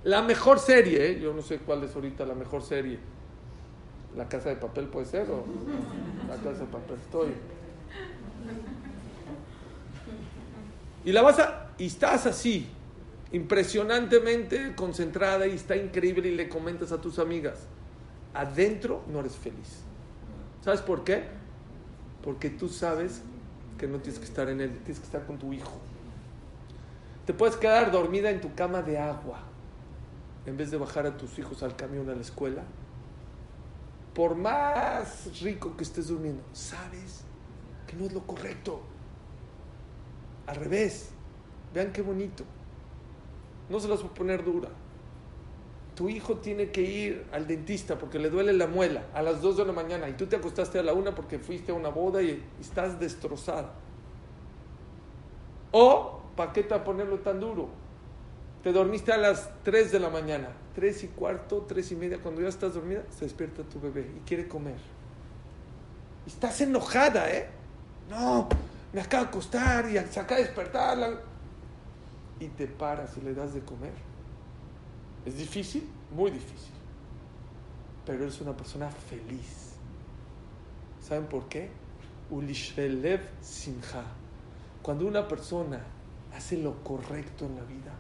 La 0.04 0.24
mejor 0.24 0.58
serie, 0.58 1.12
¿eh? 1.12 1.20
yo 1.20 1.32
no 1.32 1.44
sé 1.44 1.60
cuál 1.60 1.84
es 1.84 1.94
ahorita 1.94 2.26
la 2.26 2.34
mejor 2.34 2.64
serie. 2.64 2.98
La 4.18 4.28
casa 4.28 4.50
de 4.50 4.56
papel 4.56 4.88
puede 4.88 5.06
ser 5.06 5.30
o 5.30 5.46
la 6.28 6.38
casa 6.38 6.62
de 6.62 6.72
papel 6.72 6.98
estoy. 7.00 7.30
Y 11.06 11.12
la 11.12 11.22
vas 11.22 11.38
a 11.38 11.70
y 11.78 11.86
estás 11.86 12.26
así, 12.26 12.68
impresionantemente 13.32 14.74
concentrada 14.76 15.46
y 15.46 15.52
está 15.52 15.76
increíble 15.76 16.30
y 16.30 16.36
le 16.36 16.50
comentas 16.50 16.92
a 16.92 17.00
tus 17.00 17.20
amigas. 17.20 17.60
Adentro 18.34 19.04
no 19.08 19.20
eres 19.20 19.36
feliz. 19.36 19.84
¿Sabes 20.64 20.82
por 20.82 21.04
qué? 21.04 21.39
Porque 22.24 22.50
tú 22.50 22.70
sabes 22.70 23.22
que 23.78 23.88
no 23.88 24.00
tienes 24.00 24.20
que 24.20 24.26
estar 24.26 24.50
en 24.50 24.62
él, 24.62 24.72
tienes 24.80 25.00
que 25.00 25.06
estar 25.06 25.26
con 25.26 25.38
tu 25.38 25.54
hijo. 25.54 25.80
Te 27.26 27.34
puedes 27.34 27.56
quedar 27.56 27.92
dormida 27.92 28.30
en 28.30 28.42
tu 28.42 28.54
cama 28.56 28.82
de 28.82 28.98
agua 28.98 29.44
en 30.46 30.58
vez 30.58 30.72
de 30.72 30.78
bajar 30.78 31.06
a 31.06 31.16
tus 31.16 31.38
hijos 31.38 31.64
al 31.64 31.76
camión 31.76 32.10
a 32.10 32.16
la 32.16 32.22
escuela. 32.22 32.64
Por 34.14 34.36
más 34.36 35.40
rico 35.42 35.78
que 35.78 35.84
estés 35.84 36.08
durmiendo, 36.08 36.44
sabes 36.54 37.22
que 37.88 37.96
no 37.96 38.06
es 38.06 38.14
lo 38.14 38.26
correcto. 38.26 38.82
Al 40.48 40.56
revés, 40.56 41.10
vean 41.74 41.92
qué 41.94 42.02
bonito. 42.02 42.44
No 43.70 43.80
se 43.80 43.88
las 43.88 44.02
voy 44.02 44.10
a 44.10 44.14
poner 44.14 44.44
dura. 44.44 44.70
Tu 46.00 46.08
hijo 46.08 46.38
tiene 46.38 46.72
que 46.72 46.82
ir 46.82 47.26
al 47.34 47.46
dentista 47.46 47.98
porque 47.98 48.20
le 48.20 48.30
duele 48.30 48.54
la 48.54 48.68
muela 48.68 49.08
a 49.14 49.22
las 49.22 49.42
2 49.42 49.58
de 49.58 49.66
la 49.66 49.74
mañana 49.74 50.08
y 50.08 50.14
tú 50.14 50.28
te 50.28 50.38
acostaste 50.38 50.80
a 50.80 50.82
la 50.82 50.94
1 50.94 51.14
porque 51.14 51.40
fuiste 51.40 51.74
a 51.74 51.76
una 51.76 51.90
boda 51.90 52.22
y 52.22 52.42
estás 52.58 52.98
destrozada. 53.02 53.74
O, 55.74 56.22
¿para 56.38 56.54
qué 56.54 56.64
te 56.64 56.70
va 56.70 56.78
a 56.78 56.84
ponerlo 56.86 57.20
tan 57.20 57.42
duro? 57.42 57.68
Te 58.64 58.72
dormiste 58.72 59.12
a 59.12 59.18
las 59.18 59.50
3 59.64 59.92
de 59.92 60.00
la 60.00 60.10
mañana, 60.10 60.54
3 60.74 61.04
y 61.04 61.08
cuarto, 61.10 61.66
3 61.68 61.92
y 61.92 61.96
media, 61.98 62.20
cuando 62.20 62.40
ya 62.40 62.48
estás 62.48 62.76
dormida, 62.76 63.04
se 63.10 63.26
despierta 63.26 63.64
tu 63.64 63.82
bebé 63.82 64.10
y 64.16 64.22
quiere 64.26 64.48
comer. 64.48 64.80
Estás 66.26 66.62
enojada, 66.62 67.30
¿eh? 67.30 67.50
No, 68.10 68.48
me 68.94 69.02
acaba 69.02 69.24
de 69.24 69.30
acostar 69.32 69.86
y 69.90 70.00
se 70.10 70.18
acaba 70.22 70.38
de 70.38 70.46
despertar. 70.46 71.24
Y 72.40 72.48
te 72.48 72.68
paras 72.68 73.18
y 73.18 73.22
le 73.22 73.34
das 73.34 73.54
de 73.54 73.60
comer. 73.60 74.09
Es 75.30 75.38
difícil, 75.38 75.88
muy 76.12 76.32
difícil. 76.32 76.74
Pero 78.04 78.24
eres 78.24 78.42
una 78.42 78.58
persona 78.58 78.90
feliz. 78.90 79.76
¿Saben 81.08 81.28
por 81.28 81.48
qué? 81.48 81.70
Ulishvelev 82.32 83.22
simcha. 83.40 84.02
Cuando 84.82 85.06
una 85.06 85.28
persona 85.28 85.86
hace 86.36 86.58
lo 86.58 86.84
correcto 86.84 87.46
en 87.46 87.58
la 87.58 87.62
vida, 87.62 87.94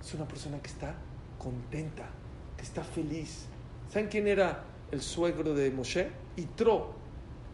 es 0.00 0.14
una 0.14 0.26
persona 0.26 0.58
que 0.62 0.68
está 0.68 0.94
contenta, 1.38 2.08
que 2.56 2.62
está 2.62 2.82
feliz. 2.82 3.44
¿Saben 3.92 4.08
quién 4.08 4.26
era 4.26 4.64
el 4.90 5.02
suegro 5.02 5.52
de 5.52 5.70
Moshe? 5.70 6.08
Itro. 6.36 6.94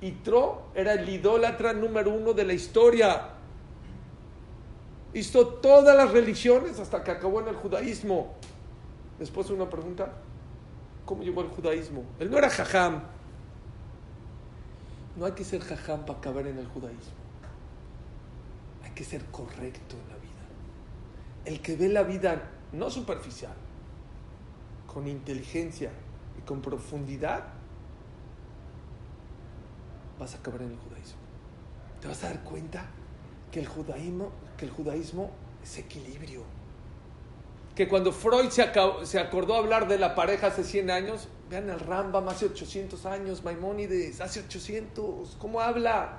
Itro 0.02 0.66
era 0.72 0.92
el 0.92 1.08
idólatra 1.08 1.72
número 1.72 2.12
uno 2.12 2.32
de 2.32 2.44
la 2.44 2.52
historia. 2.52 3.30
Hizo 5.14 5.48
todas 5.48 5.96
las 5.96 6.12
religiones 6.12 6.78
hasta 6.78 7.02
que 7.02 7.10
acabó 7.10 7.40
en 7.40 7.48
el 7.48 7.56
judaísmo. 7.56 8.34
Después 9.18 9.50
una 9.50 9.68
pregunta, 9.68 10.12
¿cómo 11.04 11.22
llegó 11.22 11.40
al 11.40 11.48
judaísmo? 11.48 12.04
Él 12.18 12.30
no 12.30 12.38
era 12.38 12.50
jajam. 12.50 13.02
No 15.16 15.26
hay 15.26 15.32
que 15.32 15.44
ser 15.44 15.60
jajam 15.60 16.04
para 16.04 16.18
acabar 16.18 16.46
en 16.46 16.58
el 16.58 16.66
judaísmo. 16.66 17.14
Hay 18.82 18.90
que 18.90 19.04
ser 19.04 19.24
correcto 19.26 19.96
en 19.96 20.08
la 20.08 20.16
vida. 20.16 20.24
El 21.44 21.60
que 21.60 21.76
ve 21.76 21.88
la 21.88 22.02
vida 22.02 22.50
no 22.72 22.90
superficial, 22.90 23.54
con 24.92 25.06
inteligencia 25.06 25.90
y 26.38 26.42
con 26.42 26.60
profundidad, 26.60 27.44
vas 30.18 30.34
a 30.34 30.38
acabar 30.38 30.62
en 30.62 30.72
el 30.72 30.78
judaísmo. 30.78 31.20
Te 32.00 32.08
vas 32.08 32.22
a 32.24 32.28
dar 32.28 32.42
cuenta 32.42 32.86
que 33.50 33.60
el 33.60 33.66
judaísmo, 33.66 34.32
que 34.56 34.64
el 34.64 34.72
judaísmo 34.72 35.30
es 35.62 35.78
equilibrio. 35.78 36.42
Que 37.74 37.88
cuando 37.88 38.12
Freud 38.12 38.50
se, 38.50 38.62
acabó, 38.62 39.04
se 39.04 39.18
acordó 39.18 39.56
hablar 39.56 39.88
de 39.88 39.98
la 39.98 40.14
pareja 40.14 40.48
hace 40.48 40.62
100 40.62 40.90
años, 40.90 41.28
vean 41.50 41.68
el 41.70 41.80
Rambam 41.80 42.28
hace 42.28 42.46
800 42.46 43.04
años, 43.06 43.42
Maimónides 43.42 44.20
hace 44.20 44.40
800, 44.40 45.36
¿cómo 45.40 45.60
habla? 45.60 46.18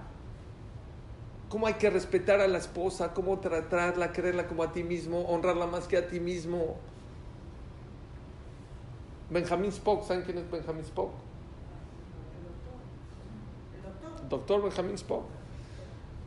¿Cómo 1.47 1.67
hay 1.67 1.75
que 1.75 1.89
respetar 1.89 2.41
a 2.41 2.47
la 2.47 2.57
esposa? 2.57 3.13
¿Cómo 3.13 3.39
tratarla, 3.39 4.11
quererla 4.11 4.47
como 4.47 4.63
a 4.63 4.73
ti 4.73 4.83
mismo, 4.83 5.21
honrarla 5.21 5.67
más 5.67 5.87
que 5.87 5.97
a 5.97 6.07
ti 6.07 6.19
mismo? 6.19 6.75
Benjamin 9.29 9.69
Spock, 9.71 10.05
¿saben 10.05 10.23
quién 10.23 10.37
es 10.39 10.51
Benjamin 10.51 10.83
Spock? 10.83 11.11
Doctor 14.29 14.61
Benjamin 14.61 14.95
Spock 14.95 15.34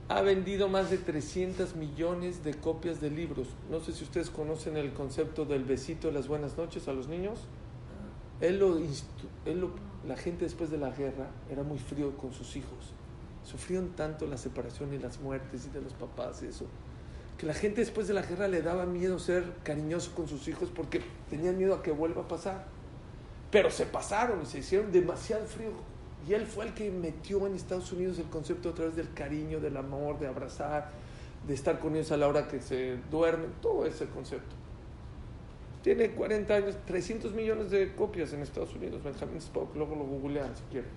ha 0.09 0.23
vendido 0.23 0.69
más 0.69 0.91
de 0.91 0.97
300 0.97 1.77
millones 1.77 2.43
de 2.43 2.55
copias 2.55 3.01
de 3.01 3.11
libros. 3.11 3.49
No 3.71 3.81
sé 3.81 3.93
si 3.93 4.05
ustedes 4.05 4.31
conocen 4.31 4.77
el 4.79 4.93
concepto 4.95 5.45
del 5.45 5.65
besito 5.65 6.09
de 6.09 6.15
las 6.15 6.29
buenas 6.29 6.57
noches 6.57 6.89
a 6.89 6.95
los 6.95 7.09
niños. 7.09 7.41
Él 8.41 8.59
lo, 8.59 8.79
él 8.79 9.61
lo, 9.61 9.71
la 10.07 10.17
gente 10.17 10.45
después 10.45 10.71
de 10.71 10.79
la 10.79 10.91
guerra 10.91 11.29
era 11.51 11.63
muy 11.63 11.79
frío 11.79 12.17
con 12.17 12.33
sus 12.33 12.57
hijos. 12.57 12.95
Sufrieron 13.45 13.91
tanto 13.91 14.27
la 14.27 14.39
separación 14.39 14.95
y 14.95 14.99
las 14.99 15.21
muertes 15.21 15.67
y 15.67 15.71
de 15.71 15.83
los 15.83 15.93
papás 15.93 16.43
y 16.43 16.47
eso, 16.47 16.65
que 17.37 17.47
la 17.47 17.55
gente 17.55 17.81
después 17.81 18.09
de 18.09 18.15
la 18.15 18.23
guerra 18.23 18.49
le 18.49 18.63
daba 18.63 18.87
miedo 18.87 19.19
ser 19.19 19.45
cariñoso 19.63 20.15
con 20.15 20.27
sus 20.27 20.49
hijos 20.49 20.71
porque 20.75 21.03
tenían 21.29 21.59
miedo 21.59 21.75
a 21.75 21.83
que 21.83 21.91
vuelva 21.91 22.23
a 22.23 22.29
pasar. 22.29 22.67
Pero 23.51 23.71
se 23.71 23.85
pasaron 23.85 24.43
y 24.43 24.47
se 24.47 24.59
hicieron 24.59 24.91
demasiado 24.91 25.45
frío 25.45 25.71
y 26.27 26.35
él 26.35 26.47
fue 26.47 26.67
el 26.67 26.75
que 26.75 26.91
metió 26.91 27.47
en 27.47 27.55
Estados 27.55 27.93
Unidos 27.93 28.19
el 28.19 28.27
concepto 28.27 28.71
a 28.71 28.75
través 28.75 28.97
del 28.97 29.13
cariño, 29.13 29.61
del 29.61 29.77
amor, 29.77 30.19
de 30.19 30.27
abrazar, 30.27 30.91
de 31.47 31.55
estar 31.55 31.79
con 31.79 31.95
ellos 31.95 32.13
a 32.13 32.17
la 32.17 32.29
hora 32.29 32.49
que 32.49 32.61
se 32.61 32.97
duermen, 33.11 33.53
todo 33.63 33.87
ese 33.87 34.07
concepto. 34.07 34.57
Tiene 35.83 36.11
40 36.11 36.55
años, 36.55 36.77
300 36.87 37.33
millones 37.33 37.71
de 37.71 37.95
copias 37.95 38.33
en 38.33 38.43
Estados 38.43 38.75
Unidos. 38.75 39.03
Benjamin 39.03 39.39
Spock, 39.39 39.75
luego 39.77 39.95
lo 39.95 40.05
googlean 40.05 40.55
si 40.57 40.63
quieren. 40.65 40.91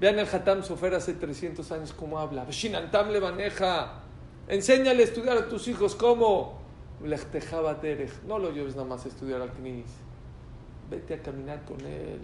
Vean 0.00 0.18
el 0.18 0.26
Hatam 0.26 0.64
Sofer 0.64 0.94
hace 0.94 1.14
300 1.14 1.70
años 1.70 1.92
cómo 1.92 2.18
habla. 2.18 2.44
Shinantam 2.50 3.10
le 3.10 3.20
maneja. 3.20 4.00
Enséñale 4.48 5.02
a 5.02 5.06
estudiar 5.06 5.38
a 5.38 5.48
tus 5.48 5.68
hijos 5.68 5.94
cómo. 5.94 6.60
No 8.26 8.38
lo 8.38 8.50
lleves 8.50 8.74
nada 8.74 8.88
más 8.88 9.04
a 9.04 9.08
estudiar 9.08 9.40
al 9.40 9.52
Knis. 9.52 9.86
Vete 10.90 11.14
a 11.14 11.22
caminar 11.22 11.64
con 11.64 11.80
él. 11.82 12.20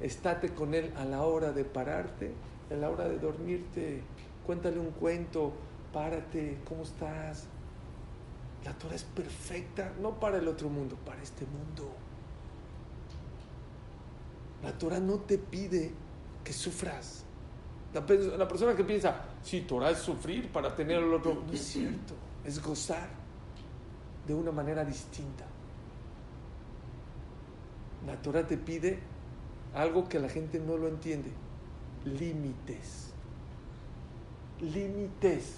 Estate 0.00 0.54
con 0.54 0.74
él 0.74 0.92
a 0.96 1.04
la 1.04 1.22
hora 1.22 1.52
de 1.52 1.64
pararte, 1.64 2.32
a 2.70 2.74
la 2.74 2.90
hora 2.90 3.08
de 3.08 3.18
dormirte. 3.18 4.02
Cuéntale 4.44 4.78
un 4.78 4.90
cuento. 4.90 5.52
Párate. 5.92 6.58
¿Cómo 6.68 6.82
estás? 6.82 7.46
La 8.64 8.72
Torah 8.72 8.96
es 8.96 9.04
perfecta, 9.04 9.92
no 10.02 10.18
para 10.18 10.38
el 10.38 10.48
otro 10.48 10.68
mundo, 10.68 10.96
para 11.06 11.22
este 11.22 11.46
mundo. 11.46 11.88
La 14.62 14.72
Torah 14.72 14.98
no 14.98 15.20
te 15.20 15.38
pide 15.38 15.92
que 16.42 16.52
sufras. 16.52 17.22
La, 17.94 18.04
persona 18.04 18.74
que 18.74 18.84
piensa, 18.84 19.22
sí, 19.42 19.62
Torah 19.62 19.90
es 19.90 19.98
sufrir 19.98 20.50
para 20.50 20.74
tener 20.74 20.98
el 20.98 21.14
otro, 21.14 21.44
no 21.46 21.52
es 21.52 21.60
cierto, 21.60 22.14
es 22.44 22.60
gozar 22.60 23.08
de 24.26 24.34
una 24.34 24.50
manera 24.50 24.84
distinta. 24.84 25.46
La 28.06 28.16
Torah 28.22 28.46
te 28.46 28.56
pide 28.56 28.98
algo 29.74 30.08
que 30.08 30.18
la 30.18 30.28
gente 30.28 30.58
no 30.58 30.76
lo 30.76 30.88
entiende, 30.88 31.30
límites. 32.04 33.12
Límites. 34.60 35.56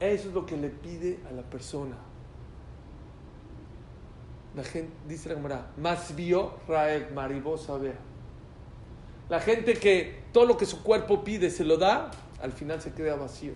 Eso 0.00 0.28
es 0.28 0.34
lo 0.34 0.46
que 0.46 0.56
le 0.56 0.70
pide 0.70 1.18
a 1.28 1.32
la 1.32 1.42
persona. 1.42 1.96
La 4.54 4.62
gente, 4.62 4.92
dice 5.08 5.28
la 5.28 5.34
Gemara, 5.34 5.70
más 5.76 6.14
vio 6.14 6.54
Rael, 6.68 7.12
Maribó 7.12 7.58
saber. 7.58 7.96
La 9.28 9.40
gente 9.40 9.74
que 9.74 10.22
todo 10.32 10.46
lo 10.46 10.56
que 10.56 10.66
su 10.66 10.82
cuerpo 10.82 11.24
pide 11.24 11.50
se 11.50 11.64
lo 11.64 11.76
da, 11.76 12.10
al 12.40 12.52
final 12.52 12.80
se 12.80 12.92
queda 12.92 13.16
vacío. 13.16 13.54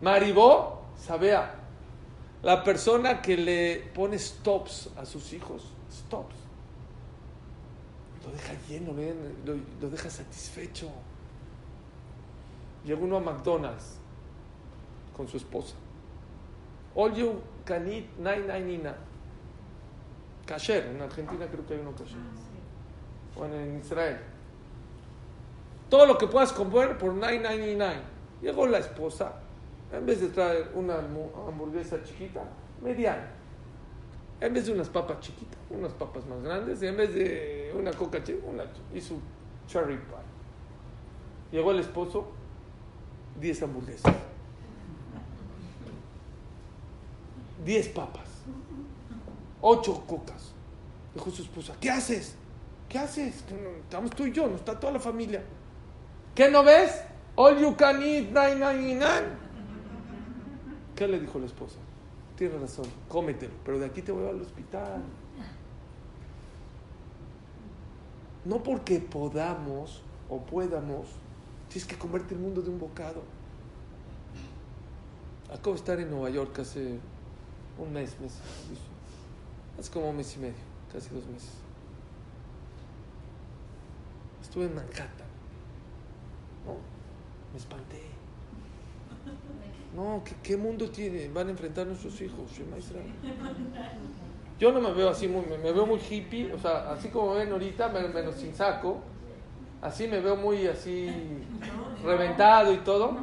Maribó 0.00 0.82
sabea. 0.96 1.57
La 2.42 2.62
persona 2.62 3.20
que 3.20 3.36
le 3.36 3.90
pone 3.94 4.18
stops 4.18 4.90
a 4.96 5.04
sus 5.04 5.32
hijos, 5.32 5.62
stops, 5.90 6.36
lo 8.24 8.32
deja 8.32 8.54
lleno, 8.68 8.92
lo, 9.44 9.56
lo 9.80 9.90
deja 9.90 10.08
satisfecho. 10.08 10.88
Llega 12.84 13.00
uno 13.00 13.16
a 13.16 13.20
McDonald's 13.20 13.98
con 15.16 15.26
su 15.26 15.36
esposa. 15.36 15.74
All 16.94 17.14
you 17.14 17.40
can 17.64 17.86
eat, 17.88 18.04
nine, 18.18 18.46
nine, 18.46 18.94
Kasher, 20.46 20.86
en 20.86 21.02
Argentina 21.02 21.46
creo 21.46 21.66
que 21.66 21.74
hay 21.74 21.80
uno 21.80 21.92
kasher. 21.92 22.16
Bueno, 23.36 23.54
en 23.56 23.78
Israel. 23.80 24.18
Todo 25.90 26.06
lo 26.06 26.16
que 26.16 26.26
puedas 26.26 26.52
comer 26.52 26.96
por 26.96 27.12
9.99. 27.12 27.94
Llegó 28.40 28.66
la 28.66 28.78
esposa, 28.78 29.34
en 29.92 30.06
vez 30.06 30.20
de 30.20 30.28
traer 30.28 30.70
una 30.74 30.98
hamburguesa 30.98 32.02
chiquita, 32.02 32.42
mediana. 32.82 33.34
En 34.40 34.54
vez 34.54 34.66
de 34.66 34.72
unas 34.72 34.88
papas 34.88 35.20
chiquitas, 35.20 35.58
unas 35.70 35.92
papas 35.92 36.24
más 36.26 36.42
grandes, 36.42 36.82
y 36.82 36.86
en 36.86 36.96
vez 36.96 37.14
de 37.14 37.74
una 37.76 37.92
coca 37.92 38.22
chica, 38.22 38.38
una 38.46 38.64
y 38.94 39.00
su 39.00 39.20
cherry 39.66 39.96
pie. 39.96 40.16
Llegó 41.50 41.72
el 41.72 41.80
esposo, 41.80 42.28
10 43.40 43.62
hamburguesas. 43.62 44.14
10 47.64 47.88
papas 47.88 48.28
ocho 49.60 50.04
cocas. 50.06 50.52
Dijo 51.14 51.30
su 51.30 51.42
esposa, 51.42 51.74
¿qué 51.80 51.90
haces? 51.90 52.34
¿Qué 52.88 52.98
haces? 52.98 53.44
Estamos 53.82 54.10
tú 54.12 54.26
y 54.26 54.32
yo, 54.32 54.46
no 54.46 54.56
está 54.56 54.78
toda 54.78 54.92
la 54.92 55.00
familia. 55.00 55.42
¿Qué 56.34 56.50
no 56.50 56.62
ves? 56.62 57.02
All 57.34 57.58
you 57.58 57.76
can 57.76 58.02
eat, 58.02 58.30
nine, 58.30 58.58
¿Qué 60.98 61.06
le 61.06 61.20
dijo 61.20 61.38
la 61.38 61.46
esposa? 61.46 61.78
Tienes 62.34 62.60
razón, 62.60 62.86
cómetelo, 63.08 63.54
pero 63.64 63.78
de 63.78 63.86
aquí 63.86 64.02
te 64.02 64.10
voy 64.10 64.26
al 64.26 64.40
hospital. 64.40 65.00
No 68.44 68.60
porque 68.64 68.98
podamos 68.98 70.02
o 70.28 70.40
podamos, 70.40 71.06
tienes 71.68 71.86
que 71.86 71.96
comerte 71.96 72.34
el 72.34 72.40
mundo 72.40 72.62
de 72.62 72.70
un 72.70 72.80
bocado. 72.80 73.22
Acabo 75.52 75.70
de 75.70 75.76
estar 75.76 76.00
en 76.00 76.10
Nueva 76.10 76.30
York 76.30 76.58
hace 76.58 76.98
un 77.78 77.92
mes, 77.92 78.18
mes, 78.20 78.40
Hace 79.78 79.92
como 79.92 80.10
un 80.10 80.16
mes 80.16 80.36
y 80.36 80.40
medio, 80.40 80.54
casi 80.92 81.10
dos 81.10 81.24
meses. 81.26 81.52
Estuve 84.42 84.64
en 84.64 84.74
Manhattan. 84.74 85.28
Me 87.52 87.58
espanté. 87.58 88.17
No, 89.98 90.22
¿qué, 90.44 90.56
mundo 90.56 90.88
tiene? 90.90 91.28
van 91.28 91.48
a 91.48 91.50
enfrentar 91.50 91.84
nuestros 91.84 92.20
hijos? 92.20 92.52
Yo 94.60 94.70
no 94.70 94.80
me 94.80 94.92
veo 94.92 95.08
así, 95.08 95.26
muy, 95.26 95.44
me, 95.44 95.72
veo 95.72 95.86
muy 95.86 95.98
hippie, 95.98 96.52
o 96.52 96.58
sea, 96.58 96.92
así 96.92 97.08
como 97.08 97.34
ven 97.34 97.50
ahorita, 97.50 97.88
menos 97.88 98.36
sin 98.36 98.54
saco. 98.54 99.00
Así 99.82 100.06
me 100.06 100.20
veo 100.20 100.36
muy 100.36 100.68
así 100.68 101.10
reventado 102.04 102.72
y 102.72 102.76
todo 102.78 103.16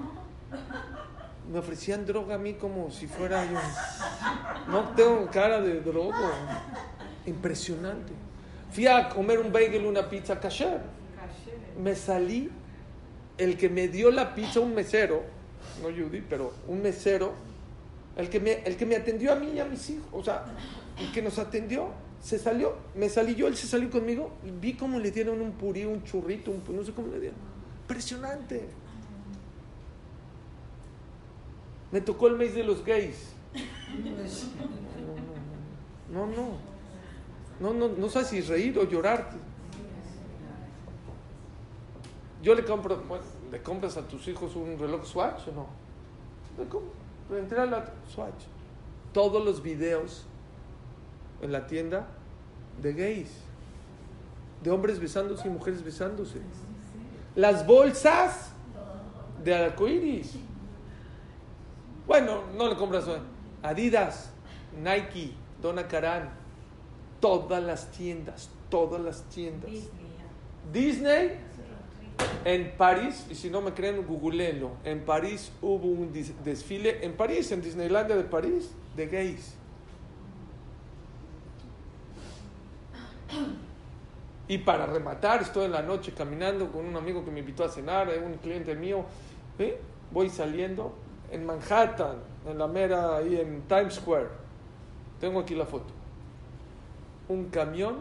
me 1.50 1.60
ofrecían 1.60 2.06
droga 2.06 2.36
a 2.36 2.38
mí 2.38 2.56
como 2.56 2.92
si 2.92 3.08
fuera 3.08 3.46
yo. 3.46 3.60
No 4.68 4.90
tengo 4.96 5.30
cara 5.32 5.62
de 5.62 5.80
droga. 5.80 6.62
Impresionante. 7.26 8.12
Fui 8.72 8.86
a 8.88 9.08
comer 9.08 9.40
un 9.40 9.52
bagel, 9.52 9.86
una 9.86 10.10
pizza 10.10 10.40
kasher. 10.40 10.82
Me 11.82 11.96
salí, 11.96 12.52
el 13.38 13.58
que 13.58 13.70
me 13.70 13.88
dio 13.88 14.12
la 14.12 14.34
pizza, 14.34 14.60
un 14.60 14.74
mesero, 14.76 15.24
no 15.82 15.90
Judy, 15.90 16.22
pero 16.30 16.54
un 16.68 16.82
mesero, 16.82 17.34
el 18.16 18.30
que, 18.30 18.40
me, 18.40 18.64
el 18.64 18.78
que 18.78 18.86
me 18.86 18.96
atendió 18.96 19.34
a 19.34 19.36
mí 19.36 19.52
y 19.56 19.60
a 19.60 19.66
mis 19.66 19.90
hijos, 19.90 20.08
o 20.12 20.24
sea, 20.24 20.46
el 21.00 21.12
que 21.12 21.22
nos 21.22 21.38
atendió, 21.40 21.90
se 22.22 22.40
salió, 22.40 22.76
me 22.96 23.10
salí 23.10 23.36
yo, 23.36 23.48
él 23.48 23.56
se 23.56 23.68
salió 23.68 23.90
conmigo, 23.90 24.32
y 24.46 24.52
vi 24.52 24.74
cómo 24.74 25.00
le 25.00 25.12
dieron 25.12 25.42
un 25.42 25.52
purí, 25.52 25.86
un 25.86 26.04
churrito, 26.04 26.52
un, 26.52 26.64
no 26.76 26.84
sé 26.84 26.92
cómo 26.92 27.10
le 27.10 27.20
dieron. 27.20 27.38
Impresionante. 27.82 28.68
Me 31.92 32.02
tocó 32.02 32.28
el 32.28 32.36
mes 32.36 32.56
de 32.56 32.64
los 32.64 32.84
gays. 32.84 33.30
No, 36.12 36.26
no. 36.26 36.58
No, 37.60 37.74
no, 37.74 37.88
no 37.88 38.10
sé 38.10 38.26
si 38.26 38.42
reír 38.42 38.78
o 38.78 38.84
llorar. 38.84 39.30
Yo 42.42 42.54
le 42.54 42.64
compro, 42.66 43.02
¿le 43.56 43.62
compras 43.62 43.96
a 43.96 44.02
tus 44.02 44.28
hijos 44.28 44.54
un 44.58 44.78
reloj 44.78 45.06
Swatch 45.06 45.48
o 45.48 45.52
no? 45.54 45.68
Le 47.30 47.58
a 47.58 47.66
la 47.66 47.86
Swatch. 48.14 48.44
Todos 49.14 49.46
los 49.46 49.64
videos 49.64 50.26
en 51.42 51.54
la 51.54 51.66
tienda 51.66 52.06
de 52.82 52.92
gays, 52.92 53.32
de 54.62 54.72
hombres 54.72 55.00
besándose 55.00 55.48
y 55.48 55.52
mujeres 55.52 55.86
besándose. 55.86 56.42
Las 57.38 57.66
bolsas 57.66 58.52
de 59.42 59.56
arcoíris. 59.56 60.34
Bueno, 62.06 62.42
no 62.58 62.68
le 62.68 62.76
compras 62.76 63.06
Adidas, 63.64 64.32
Nike, 64.84 65.32
Donna 65.62 65.88
Karan, 65.88 66.30
todas 67.22 67.64
las 67.64 67.90
tiendas, 67.92 68.50
todas 68.70 69.00
las 69.00 69.24
tiendas. 69.30 69.72
Disney, 70.74 71.40
en 72.44 72.72
París, 72.78 73.26
y 73.30 73.36
si 73.36 73.50
no 73.50 73.62
me 73.62 73.74
creen, 73.74 74.06
googleenlo. 74.06 74.72
En 74.84 75.02
París 75.02 75.52
hubo 75.62 75.88
un 75.88 76.14
desfile, 76.44 77.04
en 77.04 77.14
París, 77.14 77.52
en 77.52 77.62
Disneylandia 77.62 78.16
de 78.16 78.24
París, 78.24 78.72
de 78.96 79.08
gays. 79.08 79.56
Y 84.48 84.60
para 84.60 84.86
rematar, 84.86 85.42
estoy 85.42 85.66
en 85.66 85.72
la 85.72 85.82
noche 85.82 86.14
caminando 86.14 86.72
con 86.72 86.86
un 86.86 86.96
amigo 86.96 87.26
que 87.26 87.32
me 87.32 87.40
invitó 87.40 87.64
a 87.64 87.70
cenar, 87.70 88.08
un 88.24 88.36
cliente 88.36 88.76
mío. 88.76 89.06
Voy 90.12 90.30
saliendo 90.30 90.94
en 91.32 91.48
Manhattan, 91.48 92.18
en 92.48 92.60
la 92.60 92.68
mera, 92.68 93.18
ahí 93.18 93.38
en 93.38 93.64
Times 93.64 93.96
Square. 93.96 94.28
Tengo 95.20 95.40
aquí 95.40 95.56
la 95.56 95.66
foto. 95.66 95.92
Un 97.28 97.50
camión 97.50 97.96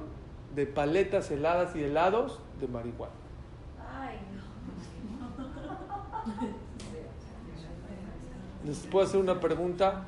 de 0.54 0.66
paletas 0.66 1.30
heladas 1.30 1.74
y 1.74 1.82
helados 1.82 2.40
de 2.60 2.68
marihuana. 2.68 3.23
Les 8.66 8.78
puedo 8.78 9.06
hacer 9.06 9.20
una 9.20 9.38
pregunta. 9.38 10.04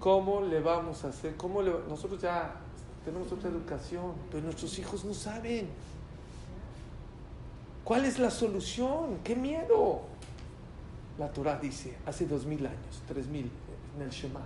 ¿Cómo 0.00 0.40
le 0.40 0.60
vamos 0.60 1.04
a 1.04 1.08
hacer? 1.08 1.36
¿Cómo 1.36 1.60
le, 1.60 1.72
nosotros 1.88 2.20
ya 2.22 2.54
tenemos 3.04 3.32
otra 3.32 3.48
educación, 3.48 4.12
pero 4.30 4.44
nuestros 4.44 4.78
hijos 4.78 5.04
no 5.04 5.14
saben. 5.14 5.68
¿Cuál 7.84 8.04
es 8.04 8.18
la 8.18 8.30
solución? 8.30 9.20
¡Qué 9.24 9.34
miedo! 9.34 10.02
La 11.18 11.32
Torah 11.32 11.58
dice, 11.58 11.96
hace 12.06 12.26
dos 12.26 12.44
mil 12.44 12.66
años, 12.66 13.02
tres 13.08 13.26
mil, 13.26 13.50
en 13.96 14.02
el 14.02 14.10
Shema. 14.10 14.42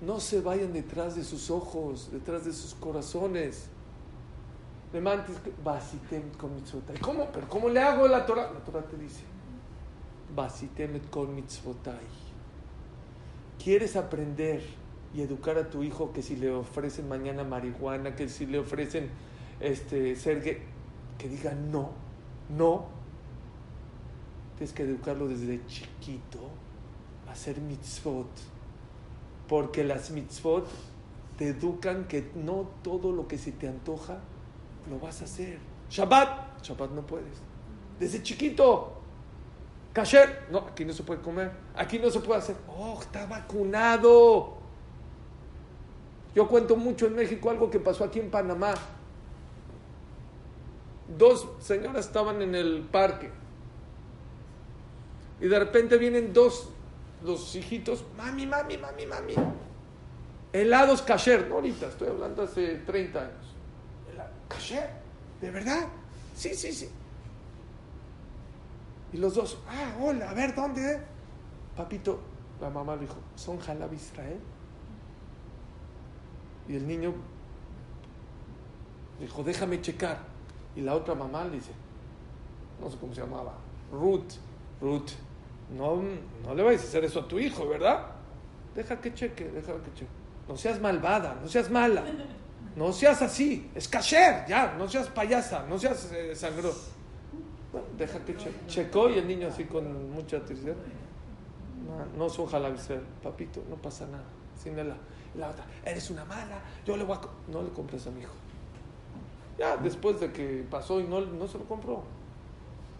No 0.00 0.18
se 0.18 0.40
vayan 0.40 0.72
detrás 0.72 1.14
de 1.14 1.24
sus 1.24 1.50
ojos, 1.50 2.08
detrás 2.10 2.46
de 2.46 2.52
sus 2.52 2.74
corazones. 2.74 3.68
Mitzvotai. 6.48 6.98
¿Cómo? 6.98 7.30
¿Pero 7.30 7.48
cómo 7.48 7.68
le 7.68 7.80
hago 7.80 8.08
la 8.08 8.24
Torah? 8.24 8.50
La 8.52 8.60
Torah 8.60 8.82
te 8.82 8.96
dice, 8.96 9.22
basitem 10.34 10.98
con 11.10 11.34
mitzvotai. 11.34 12.06
¿Quieres 13.62 13.96
aprender 13.96 14.62
y 15.14 15.20
educar 15.20 15.58
a 15.58 15.68
tu 15.68 15.82
hijo 15.82 16.12
que 16.12 16.22
si 16.22 16.36
le 16.36 16.50
ofrecen 16.50 17.08
mañana 17.08 17.44
marihuana, 17.44 18.14
que 18.16 18.28
si 18.28 18.46
le 18.46 18.58
ofrecen 18.58 19.10
este, 19.60 20.16
ser 20.16 20.42
gay, 20.42 20.58
que 21.18 21.28
diga 21.28 21.52
no, 21.52 21.90
no? 22.48 22.86
Tienes 24.56 24.72
que 24.72 24.84
educarlo 24.84 25.28
desde 25.28 25.64
chiquito 25.66 26.38
a 27.26 27.32
hacer 27.32 27.60
mitzvot. 27.60 28.28
Porque 29.48 29.84
las 29.84 30.10
mitzvot 30.10 30.66
te 31.36 31.48
educan 31.48 32.06
que 32.06 32.30
no 32.34 32.70
todo 32.82 33.12
lo 33.12 33.28
que 33.28 33.38
se 33.38 33.52
te 33.52 33.68
antoja 33.68 34.20
lo 34.88 34.98
vas 34.98 35.20
a 35.22 35.24
hacer. 35.24 35.58
Shabbat, 35.90 36.62
Shabbat 36.62 36.90
no 36.90 37.06
puedes. 37.06 37.38
Desde 37.98 38.22
chiquito. 38.22 38.94
Kasher, 39.92 40.46
no, 40.50 40.58
aquí 40.58 40.84
no 40.84 40.92
se 40.92 41.02
puede 41.02 41.20
comer. 41.20 41.50
Aquí 41.74 41.98
no 41.98 42.10
se 42.10 42.20
puede 42.20 42.40
hacer. 42.40 42.56
Oh, 42.68 42.98
está 43.00 43.26
vacunado. 43.26 44.58
Yo 46.34 46.46
cuento 46.46 46.76
mucho 46.76 47.06
en 47.06 47.16
México 47.16 47.50
algo 47.50 47.70
que 47.70 47.80
pasó 47.80 48.04
aquí 48.04 48.20
en 48.20 48.30
Panamá. 48.30 48.74
Dos 51.16 51.48
señoras 51.58 52.06
estaban 52.06 52.42
en 52.42 52.54
el 52.54 52.82
parque. 52.82 53.30
Y 55.40 55.46
de 55.46 55.58
repente 55.58 55.96
vienen 55.96 56.32
dos, 56.32 56.68
los 57.24 57.54
hijitos, 57.54 58.04
mami, 58.16 58.46
mami, 58.46 58.76
mami, 58.76 59.06
mami. 59.06 59.34
Helados 60.52 61.02
kasher, 61.02 61.48
no 61.48 61.56
ahorita, 61.56 61.86
estoy 61.86 62.08
hablando 62.08 62.42
hace 62.42 62.76
30 62.76 63.20
años. 63.20 63.47
¿Kasher? 64.48 64.90
¿De 65.40 65.50
verdad? 65.50 65.88
Sí, 66.34 66.54
sí, 66.54 66.72
sí. 66.72 66.88
Y 69.12 69.16
los 69.16 69.34
dos, 69.34 69.58
ah, 69.68 69.96
hola, 70.00 70.30
a 70.30 70.34
ver, 70.34 70.54
¿dónde? 70.54 71.00
Papito, 71.76 72.20
la 72.60 72.68
mamá 72.70 72.96
dijo, 72.96 73.16
¿son 73.36 73.58
Jalab 73.58 73.92
Israel? 73.92 74.38
Y 76.68 76.76
el 76.76 76.86
niño 76.86 77.14
dijo, 79.20 79.42
déjame 79.42 79.80
checar. 79.80 80.18
Y 80.76 80.82
la 80.82 80.94
otra 80.94 81.14
mamá 81.14 81.44
le 81.44 81.52
dice, 81.52 81.72
no 82.80 82.90
sé 82.90 82.98
cómo 82.98 83.14
se 83.14 83.22
llamaba, 83.22 83.54
Ruth, 83.90 84.34
Ruth, 84.80 85.10
no, 85.76 86.02
no 86.44 86.54
le 86.54 86.62
vayas 86.62 86.82
a 86.82 86.84
hacer 86.84 87.04
eso 87.04 87.20
a 87.20 87.28
tu 87.28 87.38
hijo, 87.38 87.66
¿verdad? 87.66 88.06
Deja 88.74 89.00
que 89.00 89.12
cheque, 89.14 89.48
deja 89.48 89.72
que 89.82 89.92
cheque. 89.94 90.10
No 90.46 90.56
seas 90.56 90.80
malvada, 90.80 91.38
no 91.42 91.48
seas 91.48 91.70
mala, 91.70 92.04
no 92.78 92.92
seas 92.92 93.20
así, 93.22 93.68
es 93.74 93.88
kasher, 93.88 94.46
ya, 94.46 94.74
no 94.78 94.88
seas 94.88 95.08
payasa, 95.08 95.66
no 95.66 95.76
seas 95.78 96.10
eh. 96.12 96.32
Bueno, 97.72 97.86
deja 97.98 98.24
que 98.24 98.36
cheque. 98.36 98.56
Checó 98.68 99.10
y 99.10 99.18
el 99.18 99.26
niño 99.26 99.48
así 99.48 99.64
con 99.64 100.10
mucha 100.12 100.42
tristeza. 100.44 100.78
No, 101.84 102.24
no 102.24 102.30
son 102.30 102.46
jalabisel, 102.46 103.00
papito, 103.22 103.64
no 103.68 103.76
pasa 103.76 104.06
nada. 104.06 104.24
Sin 104.62 104.76
la, 104.76 104.96
la 105.36 105.50
otra, 105.50 105.66
eres 105.84 106.08
una 106.10 106.24
mala, 106.24 106.60
yo 106.86 106.96
le 106.96 107.02
voy 107.04 107.16
a... 107.16 107.50
No 107.50 107.62
le 107.62 107.70
compres 107.70 108.06
a 108.06 108.10
mi 108.10 108.20
hijo. 108.20 108.34
Ya, 109.58 109.76
después 109.76 110.20
de 110.20 110.32
que 110.32 110.64
pasó 110.70 111.00
y 111.00 111.04
no, 111.04 111.20
no 111.20 111.48
se 111.48 111.58
lo 111.58 111.64
compró. 111.64 112.04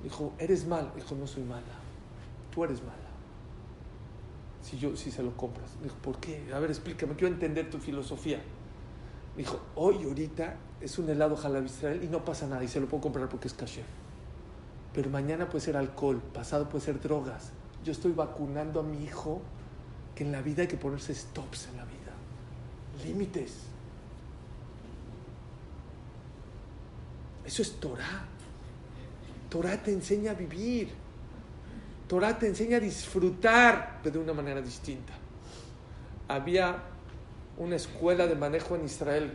Dijo, 0.02 0.32
eres 0.38 0.66
mal. 0.66 0.90
Dijo, 0.96 1.14
no 1.14 1.26
soy 1.26 1.44
mala. 1.44 1.62
Tú 2.52 2.64
eres 2.64 2.80
mala. 2.82 2.94
Si 4.60 4.76
yo, 4.76 4.96
si 4.96 5.12
se 5.12 5.22
lo 5.22 5.36
compras. 5.36 5.76
Dijo, 5.80 5.94
¿por 6.02 6.18
qué? 6.18 6.50
A 6.52 6.58
ver, 6.58 6.70
explícame, 6.70 7.14
quiero 7.14 7.32
entender 7.32 7.70
tu 7.70 7.78
filosofía. 7.78 8.40
Dijo, 9.38 9.61
hoy, 9.77 10.03
ahorita, 10.03 10.57
es 10.81 10.98
un 10.98 11.09
helado 11.09 11.37
Jalab 11.37 11.64
Israel 11.64 12.03
y 12.03 12.09
no 12.09 12.24
pasa 12.24 12.48
nada 12.48 12.64
y 12.64 12.66
se 12.66 12.81
lo 12.81 12.88
puedo 12.88 13.05
comprar 13.05 13.29
porque 13.29 13.46
es 13.46 13.55
kasher. 13.55 13.85
Pero 14.92 15.11
mañana 15.11 15.48
puede 15.48 15.64
ser 15.64 15.77
alcohol, 15.77 16.20
pasado 16.35 16.68
puede 16.68 16.85
ser 16.85 17.01
drogas. 17.01 17.53
Yo 17.85 17.92
estoy 17.92 18.11
vacunando 18.11 18.81
a 18.81 18.83
mi 18.83 19.05
hijo 19.05 19.40
que 20.16 20.24
en 20.24 20.33
la 20.33 20.42
vida 20.42 20.62
hay 20.62 20.68
que 20.68 20.77
ponerse 20.77 21.14
stops 21.14 21.68
en 21.68 21.77
la 21.77 21.85
vida. 21.85 23.05
Límites. 23.05 23.59
Eso 27.44 27.62
es 27.62 27.79
Torah. 27.79 28.24
Torah 29.48 29.81
te 29.81 29.92
enseña 29.92 30.33
a 30.33 30.35
vivir. 30.35 30.88
Torah 32.09 32.37
te 32.37 32.48
enseña 32.48 32.79
a 32.79 32.81
disfrutar, 32.81 34.01
pero 34.03 34.16
de 34.16 34.24
una 34.24 34.33
manera 34.33 34.61
distinta. 34.61 35.12
Había 36.27 36.97
una 37.58 37.76
escuela 37.76 38.26
de 38.26 38.34
manejo 38.34 38.76
en 38.76 38.84
Israel. 38.84 39.32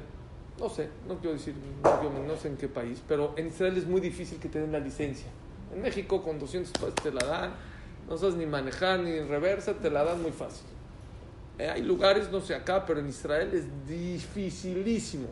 No 0.59 0.69
sé, 0.69 0.89
no 1.07 1.17
quiero 1.19 1.33
decir, 1.33 1.55
no, 1.83 2.27
no 2.27 2.37
sé 2.37 2.47
en 2.47 2.57
qué 2.57 2.67
país, 2.67 3.01
pero 3.07 3.33
en 3.37 3.47
Israel 3.47 3.77
es 3.77 3.85
muy 3.85 4.01
difícil 4.01 4.39
que 4.39 4.49
te 4.49 4.59
den 4.59 4.71
la 4.71 4.79
licencia. 4.79 5.27
En 5.73 5.81
México 5.81 6.23
con 6.23 6.39
200 6.39 6.71
pesos 6.71 6.95
te 6.95 7.11
la 7.11 7.25
dan, 7.25 7.53
no 8.07 8.17
sabes 8.17 8.35
ni 8.35 8.45
manejar 8.45 8.99
ni 8.99 9.11
en 9.11 9.27
reversa, 9.27 9.73
te 9.73 9.89
la 9.89 10.03
dan 10.03 10.21
muy 10.21 10.31
fácil. 10.31 10.65
Eh, 11.59 11.69
hay 11.69 11.81
lugares, 11.81 12.31
no 12.31 12.41
sé 12.41 12.55
acá, 12.55 12.85
pero 12.85 12.99
en 12.99 13.09
Israel 13.09 13.51
es 13.53 13.65
dificilísimo 13.87 15.27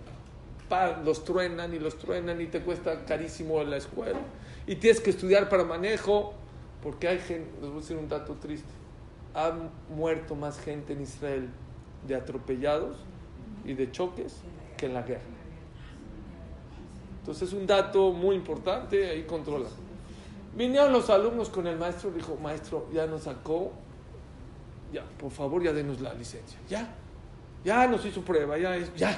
los 1.03 1.23
truenan 1.25 1.73
y 1.73 1.79
los 1.79 1.97
truenan 1.97 2.39
y 2.41 2.47
te 2.47 2.61
cuesta 2.61 3.05
carísimo 3.05 3.63
la 3.63 3.77
escuela. 3.77 4.19
Y 4.67 4.75
tienes 4.75 5.01
que 5.01 5.09
estudiar 5.09 5.49
para 5.49 5.63
manejo, 5.63 6.33
porque 6.81 7.07
hay 7.07 7.19
gente, 7.19 7.51
les 7.61 7.69
voy 7.69 7.77
a 7.77 7.81
decir 7.81 7.97
un 7.97 8.07
dato 8.07 8.35
triste, 8.35 8.69
ha 9.33 9.53
muerto 9.89 10.35
más 10.35 10.59
gente 10.59 10.93
en 10.93 11.01
Israel 11.01 11.49
de 12.07 12.15
atropellados 12.15 12.97
y 13.65 13.73
de 13.73 13.91
choques 13.91 14.37
que 14.77 14.87
en 14.87 14.93
la 14.93 15.03
guerra. 15.03 15.21
Entonces 17.19 17.49
es 17.49 17.53
un 17.53 17.67
dato 17.67 18.11
muy 18.11 18.35
importante, 18.35 19.09
ahí 19.09 19.23
controla. 19.23 19.69
Vinieron 20.55 20.91
los 20.91 21.09
alumnos 21.09 21.49
con 21.49 21.67
el 21.67 21.77
maestro, 21.77 22.11
dijo, 22.11 22.35
maestro, 22.35 22.87
ya 22.91 23.05
nos 23.05 23.23
sacó, 23.23 23.71
ya, 24.91 25.03
por 25.17 25.31
favor, 25.31 25.63
ya 25.63 25.71
denos 25.71 26.01
la 26.01 26.13
licencia, 26.13 26.59
ya, 26.67 26.93
ya 27.63 27.87
nos 27.87 28.05
hizo 28.05 28.21
prueba, 28.21 28.57
ya, 28.57 28.77
ya, 28.97 29.17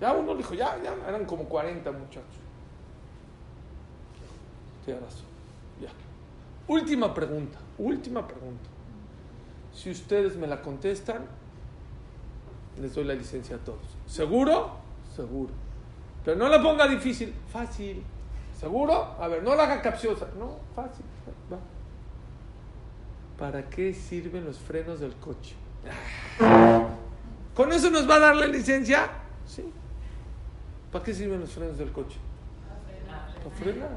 ya 0.00 0.12
uno 0.12 0.34
dijo, 0.34 0.54
ya, 0.54 0.82
ya, 0.82 0.94
eran 1.06 1.26
como 1.26 1.44
40 1.44 1.92
muchachos. 1.92 2.24
Tienes 4.84 5.02
razón. 5.02 5.26
Ya. 5.80 5.90
Última 6.66 7.12
pregunta, 7.14 7.58
última 7.78 8.26
pregunta. 8.26 8.68
Si 9.72 9.90
ustedes 9.90 10.36
me 10.36 10.46
la 10.46 10.60
contestan, 10.62 11.26
les 12.80 12.94
doy 12.94 13.04
la 13.04 13.14
licencia 13.14 13.56
a 13.56 13.58
todos. 13.58 13.96
¿Seguro? 14.06 14.76
Seguro. 15.14 15.52
Pero 16.24 16.36
no 16.36 16.48
la 16.48 16.62
ponga 16.62 16.86
difícil, 16.88 17.34
fácil. 17.52 18.02
¿Seguro? 18.58 19.16
A 19.18 19.28
ver, 19.28 19.42
no 19.42 19.54
la 19.54 19.64
haga 19.64 19.82
capciosa. 19.82 20.26
No, 20.38 20.56
fácil. 20.74 21.04
¿Para 23.38 23.68
qué 23.68 23.92
sirven 23.92 24.44
los 24.44 24.58
frenos 24.58 25.00
del 25.00 25.14
coche? 25.16 25.54
¿Con 27.54 27.72
eso 27.72 27.90
nos 27.90 28.08
va 28.08 28.16
a 28.16 28.20
dar 28.20 28.36
la 28.36 28.46
licencia? 28.46 29.10
Sí. 29.46 29.72
¿Para 30.90 31.04
qué 31.04 31.12
sirven 31.12 31.40
los 31.40 31.50
frenos 31.50 31.76
del 31.76 31.92
coche? 31.92 32.16
Para 33.42 33.56
frenar. 33.56 33.90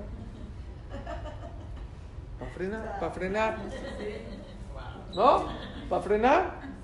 ¿Para 2.40 2.52
frenar? 2.52 3.00
¿Para 3.00 3.12
frenar? 3.12 3.58
¿No? 5.16 5.46
¿Para 5.90 6.02
frenar? 6.02 6.77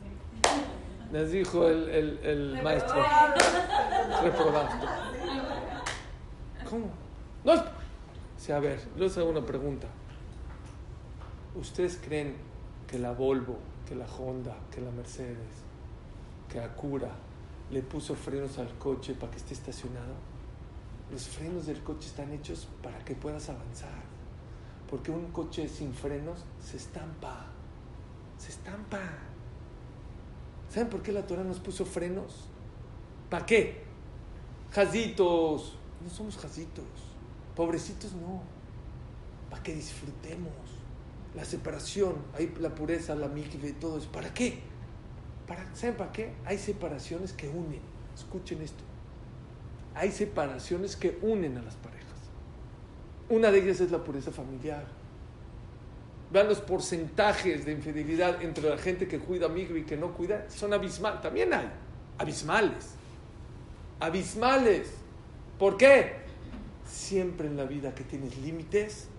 Les 1.13 1.32
dijo 1.32 1.67
el, 1.67 1.89
el, 1.89 2.19
el 2.23 2.63
maestro. 2.63 2.95
Reprobaste. 4.23 4.88
¿Cómo? 6.69 6.89
No. 7.45 7.53
Sí, 8.36 8.51
a 8.51 8.59
ver, 8.59 8.82
les 8.97 9.16
hago 9.20 9.30
una 9.30 9.45
pregunta. 9.45 9.86
¿Ustedes 11.53 11.99
creen 12.03 12.36
que 12.88 12.97
la 12.97 13.11
Volvo, 13.11 13.59
que 13.88 13.93
la 13.93 14.07
Honda, 14.07 14.57
que 14.72 14.82
la 14.82 14.89
Mercedes, 14.89 15.38
que 16.49 16.59
Acura, 16.59 17.11
le 17.70 17.84
puso 17.84 18.16
frenos 18.16 18.57
al 18.57 18.76
coche 18.80 19.14
para 19.14 19.32
que 19.32 19.38
esté 19.38 19.53
estacionado. 19.53 20.16
Los 21.11 21.28
frenos 21.28 21.68
del 21.68 21.84
coche 21.84 22.07
están 22.07 22.32
hechos 22.34 22.68
para 22.82 22.97
que 23.05 23.14
puedas 23.14 23.47
avanzar. 23.49 24.01
Porque 24.89 25.11
un 25.11 25.32
coche 25.32 25.68
sin 25.68 25.93
frenos 25.93 26.43
se 26.59 26.78
estampa. 26.78 27.45
Se 28.39 28.49
estampa. 28.49 29.32
¿Saben 30.74 30.89
por 30.89 31.03
qué 31.03 31.11
la 31.11 31.28
Torah 31.28 31.43
nos 31.43 31.59
puso 31.59 31.86
frenos? 31.86 32.47
¿Para 33.30 33.45
qué? 33.45 33.84
Jazitos. 34.71 35.78
No 36.03 36.09
somos 36.09 36.36
jazitos. 36.36 36.86
Pobrecitos 37.55 38.13
no. 38.13 38.41
Para 39.51 39.61
que 39.61 39.76
disfrutemos. 39.76 40.51
La 41.36 41.45
separación, 41.45 42.15
ahí 42.36 42.51
la 42.59 42.74
pureza, 42.74 43.13
la 43.13 43.28
mikve, 43.28 43.74
todo 43.74 43.99
eso. 43.99 44.11
¿Para 44.11 44.34
qué? 44.34 44.61
Para, 45.47 45.76
¿Saben 45.76 45.95
para 45.95 46.11
qué? 46.11 46.34
Hay 46.43 46.57
separaciones 46.57 47.34
que 47.34 47.49
unen. 47.49 47.82
Escuchen 48.15 48.63
esto. 48.63 48.84
Hay 49.93 50.11
separaciones 50.11 50.95
que 50.95 51.19
unen 51.21 51.55
a 51.59 51.61
las 51.61 51.76
parejas. 51.76 52.03
Una 53.30 53.51
de 53.51 53.59
ellas 53.59 53.80
es 53.80 53.91
la 53.91 54.03
pureza 54.03 54.32
familiar. 54.32 54.88
Vean 56.34 56.47
los 56.47 56.61
porcentajes 56.61 57.63
de 57.63 57.73
infidelidad 57.73 58.41
entre 58.41 58.67
la 58.67 58.77
gente 58.79 59.07
que 59.07 59.19
cuida 59.19 59.45
amigo 59.45 59.77
y 59.77 59.84
que 59.84 59.95
no 59.95 60.13
cuida. 60.13 60.49
Son 60.49 60.73
abismales. 60.73 61.21
También 61.21 61.53
hay 61.53 61.69
abismales. 62.17 62.95
Abismales. 63.99 64.91
¿Por 65.59 65.77
qué? 65.77 66.23
Siempre 66.88 67.47
en 67.47 67.55
la 67.55 67.65
vida 67.65 67.93
que 67.93 68.03
tienes 68.03 68.36
límites, 68.39 69.09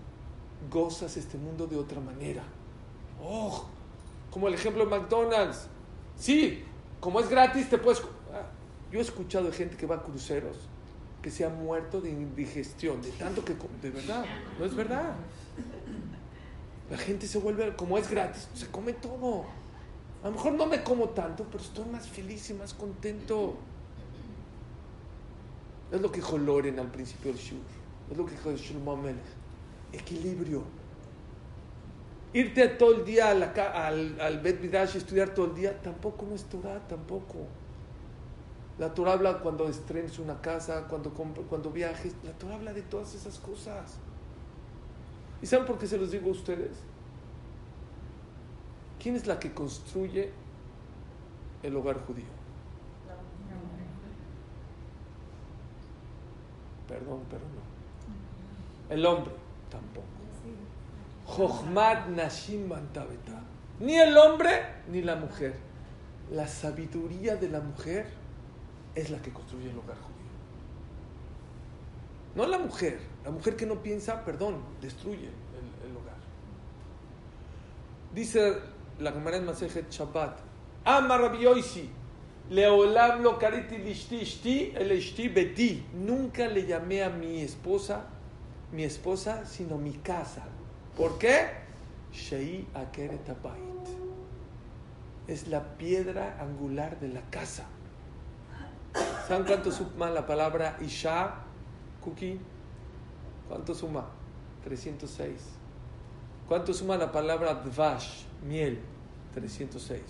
gozas 0.69 1.15
este 1.15 1.37
mundo 1.37 1.67
de 1.67 1.77
otra 1.77 2.01
manera. 2.01 2.43
Oh, 3.23 3.65
como 4.29 4.49
el 4.49 4.53
ejemplo 4.53 4.83
de 4.83 4.91
McDonald's. 4.91 5.67
Sí, 6.17 6.65
como 6.99 7.21
es 7.21 7.29
gratis, 7.29 7.69
te 7.69 7.77
puedes. 7.77 8.01
Ah, 8.33 8.49
yo 8.91 8.99
he 8.99 9.01
escuchado 9.01 9.45
de 9.45 9.53
gente 9.53 9.77
que 9.77 9.85
va 9.85 9.95
a 9.95 10.03
cruceros 10.03 10.57
que 11.21 11.31
se 11.31 11.45
ha 11.45 11.49
muerto 11.49 12.01
de 12.01 12.09
indigestión, 12.09 13.01
de 13.01 13.09
tanto 13.11 13.45
que. 13.45 13.55
De 13.81 13.89
verdad, 13.89 14.25
no 14.59 14.65
es 14.65 14.75
verdad. 14.75 15.15
La 16.89 16.97
gente 16.97 17.27
se 17.27 17.39
vuelve, 17.39 17.75
como 17.75 17.97
es 17.97 18.09
gratis, 18.09 18.47
se 18.53 18.67
come 18.67 18.93
todo. 18.93 19.45
A 20.23 20.27
lo 20.27 20.33
mejor 20.33 20.53
no 20.53 20.65
me 20.65 20.83
como 20.83 21.09
tanto, 21.09 21.45
pero 21.51 21.63
estoy 21.63 21.85
más 21.85 22.07
feliz 22.07 22.49
y 22.49 22.53
más 22.53 22.73
contento. 22.73 23.55
Es 25.91 26.01
lo 26.01 26.11
que 26.11 26.17
dijo 26.17 26.37
Loren 26.37 26.79
al 26.79 26.91
principio 26.91 27.31
del 27.31 27.39
Shur. 27.39 27.59
Es 28.11 28.17
lo 28.17 28.25
que 28.25 28.31
dijo 28.31 28.51
Shlomo 28.51 28.97
Melech. 28.97 29.23
Equilibrio. 29.93 30.63
Irte 32.33 32.67
todo 32.67 32.95
el 32.95 33.05
día 33.05 33.31
al, 33.31 34.19
al 34.19 34.39
Bet 34.41 34.61
Midrash 34.61 34.95
y 34.95 34.97
estudiar 34.97 35.33
todo 35.33 35.45
el 35.45 35.55
día, 35.55 35.81
tampoco 35.81 36.25
no 36.25 36.35
es 36.35 36.43
Torah, 36.43 36.85
tampoco. 36.87 37.47
La 38.77 38.93
Torah 38.93 39.13
habla 39.13 39.39
cuando 39.39 39.69
estrenes 39.69 40.19
una 40.19 40.41
casa, 40.41 40.85
cuando, 40.89 41.11
cuando 41.11 41.71
viajes. 41.71 42.13
La 42.23 42.33
Torah 42.33 42.55
habla 42.55 42.73
de 42.73 42.81
todas 42.81 43.15
esas 43.15 43.39
cosas. 43.39 43.97
¿Y 45.45 45.47
saben 45.47 45.67
por 45.67 45.77
qué 45.77 45.85
se 45.85 45.99
los 45.99 46.09
digo 46.09 46.29
a 46.29 46.31
ustedes? 46.31 46.71
¿Quién 48.99 49.15
es 49.15 49.27
la 49.27 49.37
que 49.39 49.53
construye 49.53 50.31
el 51.61 51.75
hogar 51.75 52.03
judío? 52.03 52.25
Perdón, 56.87 57.19
pero 57.29 57.41
no. 57.41 58.91
El 58.95 59.05
hombre 59.05 59.35
tampoco. 59.69 60.07
Jochmat 61.27 62.07
Nashim 62.07 62.67
Bantabeta. 62.67 63.39
Ni 63.79 63.97
el 63.97 64.17
hombre 64.17 64.49
ni 64.89 65.03
la 65.03 65.15
mujer. 65.15 65.55
La 66.31 66.47
sabiduría 66.47 67.35
de 67.35 67.49
la 67.49 67.59
mujer 67.59 68.07
es 68.95 69.11
la 69.11 69.21
que 69.21 69.31
construye 69.31 69.69
el 69.69 69.77
hogar 69.77 69.97
judío. 69.97 70.14
No 72.35 72.45
la 72.45 72.59
mujer. 72.59 72.99
La 73.23 73.31
mujer 73.31 73.55
que 73.55 73.65
no 73.65 73.81
piensa, 73.81 74.23
perdón, 74.23 74.61
destruye 74.81 75.29
el, 75.85 75.97
hogar. 75.97 76.15
Dice 78.13 78.59
la 78.99 79.11
Gemara 79.11 79.37
en 79.37 79.45
Masejet 79.45 79.89
Shabbat. 79.89 80.39
Ama 80.83 81.17
Rabbi 81.17 81.39
Yoisi. 81.39 81.89
Leolam 82.49 83.23
lo 83.23 83.39
kariti 83.39 83.77
lishti 83.77 84.73
el 84.75 84.91
ishti 84.91 85.29
beti. 85.29 85.83
Nunca 85.93 86.47
le 86.47 86.67
llamé 86.67 87.03
a 87.03 87.09
mi 87.09 87.41
esposa, 87.41 88.05
mi 88.71 88.83
esposa, 88.83 89.45
sino 89.45 89.77
mi 89.77 89.93
casa. 89.93 90.43
¿Por 90.95 91.17
qué? 91.17 91.49
Shei 92.13 92.67
akeret 92.75 93.27
abayit. 93.29 93.87
Es 95.27 95.47
la 95.47 95.63
piedra 95.77 96.37
angular 96.39 96.99
de 96.99 97.07
la 97.07 97.21
casa. 97.31 97.65
¿Saben 99.27 99.45
cuánto 99.45 99.71
suma 99.71 100.11
la 100.11 100.25
palabra 100.25 100.77
Isha, 100.81 101.44
Kuki? 102.05 102.39
¿Cuánto 103.49 103.73
suma? 103.73 104.05
306. 104.63 105.33
¿Cuánto 106.47 106.73
suma 106.73 106.95
la 106.97 107.11
palabra 107.11 107.55
Dvash, 107.55 108.23
miel? 108.47 108.79
306. 109.33 110.01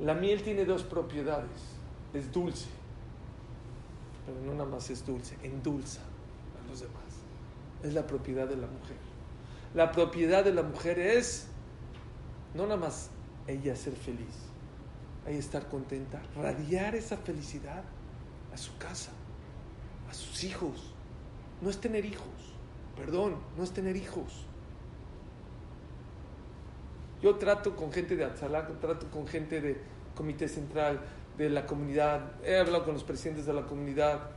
La 0.00 0.14
miel 0.14 0.42
tiene 0.42 0.64
dos 0.64 0.82
propiedades. 0.82 1.76
Es 2.14 2.32
dulce, 2.32 2.68
pero 4.24 4.40
no 4.40 4.52
nada 4.52 4.70
más 4.70 4.88
es 4.88 5.04
dulce, 5.04 5.36
endulza 5.42 6.00
a 6.00 6.70
los 6.70 6.80
demás. 6.80 7.02
Es 7.82 7.92
la 7.92 8.06
propiedad 8.06 8.48
de 8.48 8.56
la 8.56 8.66
mujer. 8.66 8.96
La 9.74 9.92
propiedad 9.92 10.44
de 10.44 10.54
la 10.54 10.62
mujer 10.62 10.98
es 10.98 11.48
no 12.54 12.62
nada 12.64 12.76
más 12.76 13.10
ella 13.46 13.74
ser 13.76 13.94
feliz, 13.94 14.36
ella 15.26 15.38
estar 15.38 15.68
contenta, 15.68 16.22
radiar 16.36 16.94
esa 16.94 17.16
felicidad 17.16 17.82
a 18.52 18.56
su 18.56 18.76
casa, 18.78 19.10
sus 20.14 20.44
hijos. 20.44 20.94
No 21.60 21.70
es 21.70 21.78
tener 21.80 22.04
hijos, 22.04 22.26
perdón, 22.96 23.36
no 23.56 23.64
es 23.64 23.72
tener 23.72 23.96
hijos. 23.96 24.46
Yo 27.22 27.36
trato 27.36 27.74
con 27.74 27.92
gente 27.92 28.16
de 28.16 28.24
Atzalá, 28.24 28.66
trato 28.80 29.06
con 29.10 29.26
gente 29.26 29.60
de 29.60 29.80
Comité 30.14 30.48
Central, 30.48 31.00
de 31.38 31.48
la 31.50 31.66
comunidad, 31.66 32.32
he 32.44 32.56
hablado 32.56 32.84
con 32.84 32.94
los 32.94 33.04
presidentes 33.04 33.46
de 33.46 33.52
la 33.52 33.66
comunidad. 33.66 34.30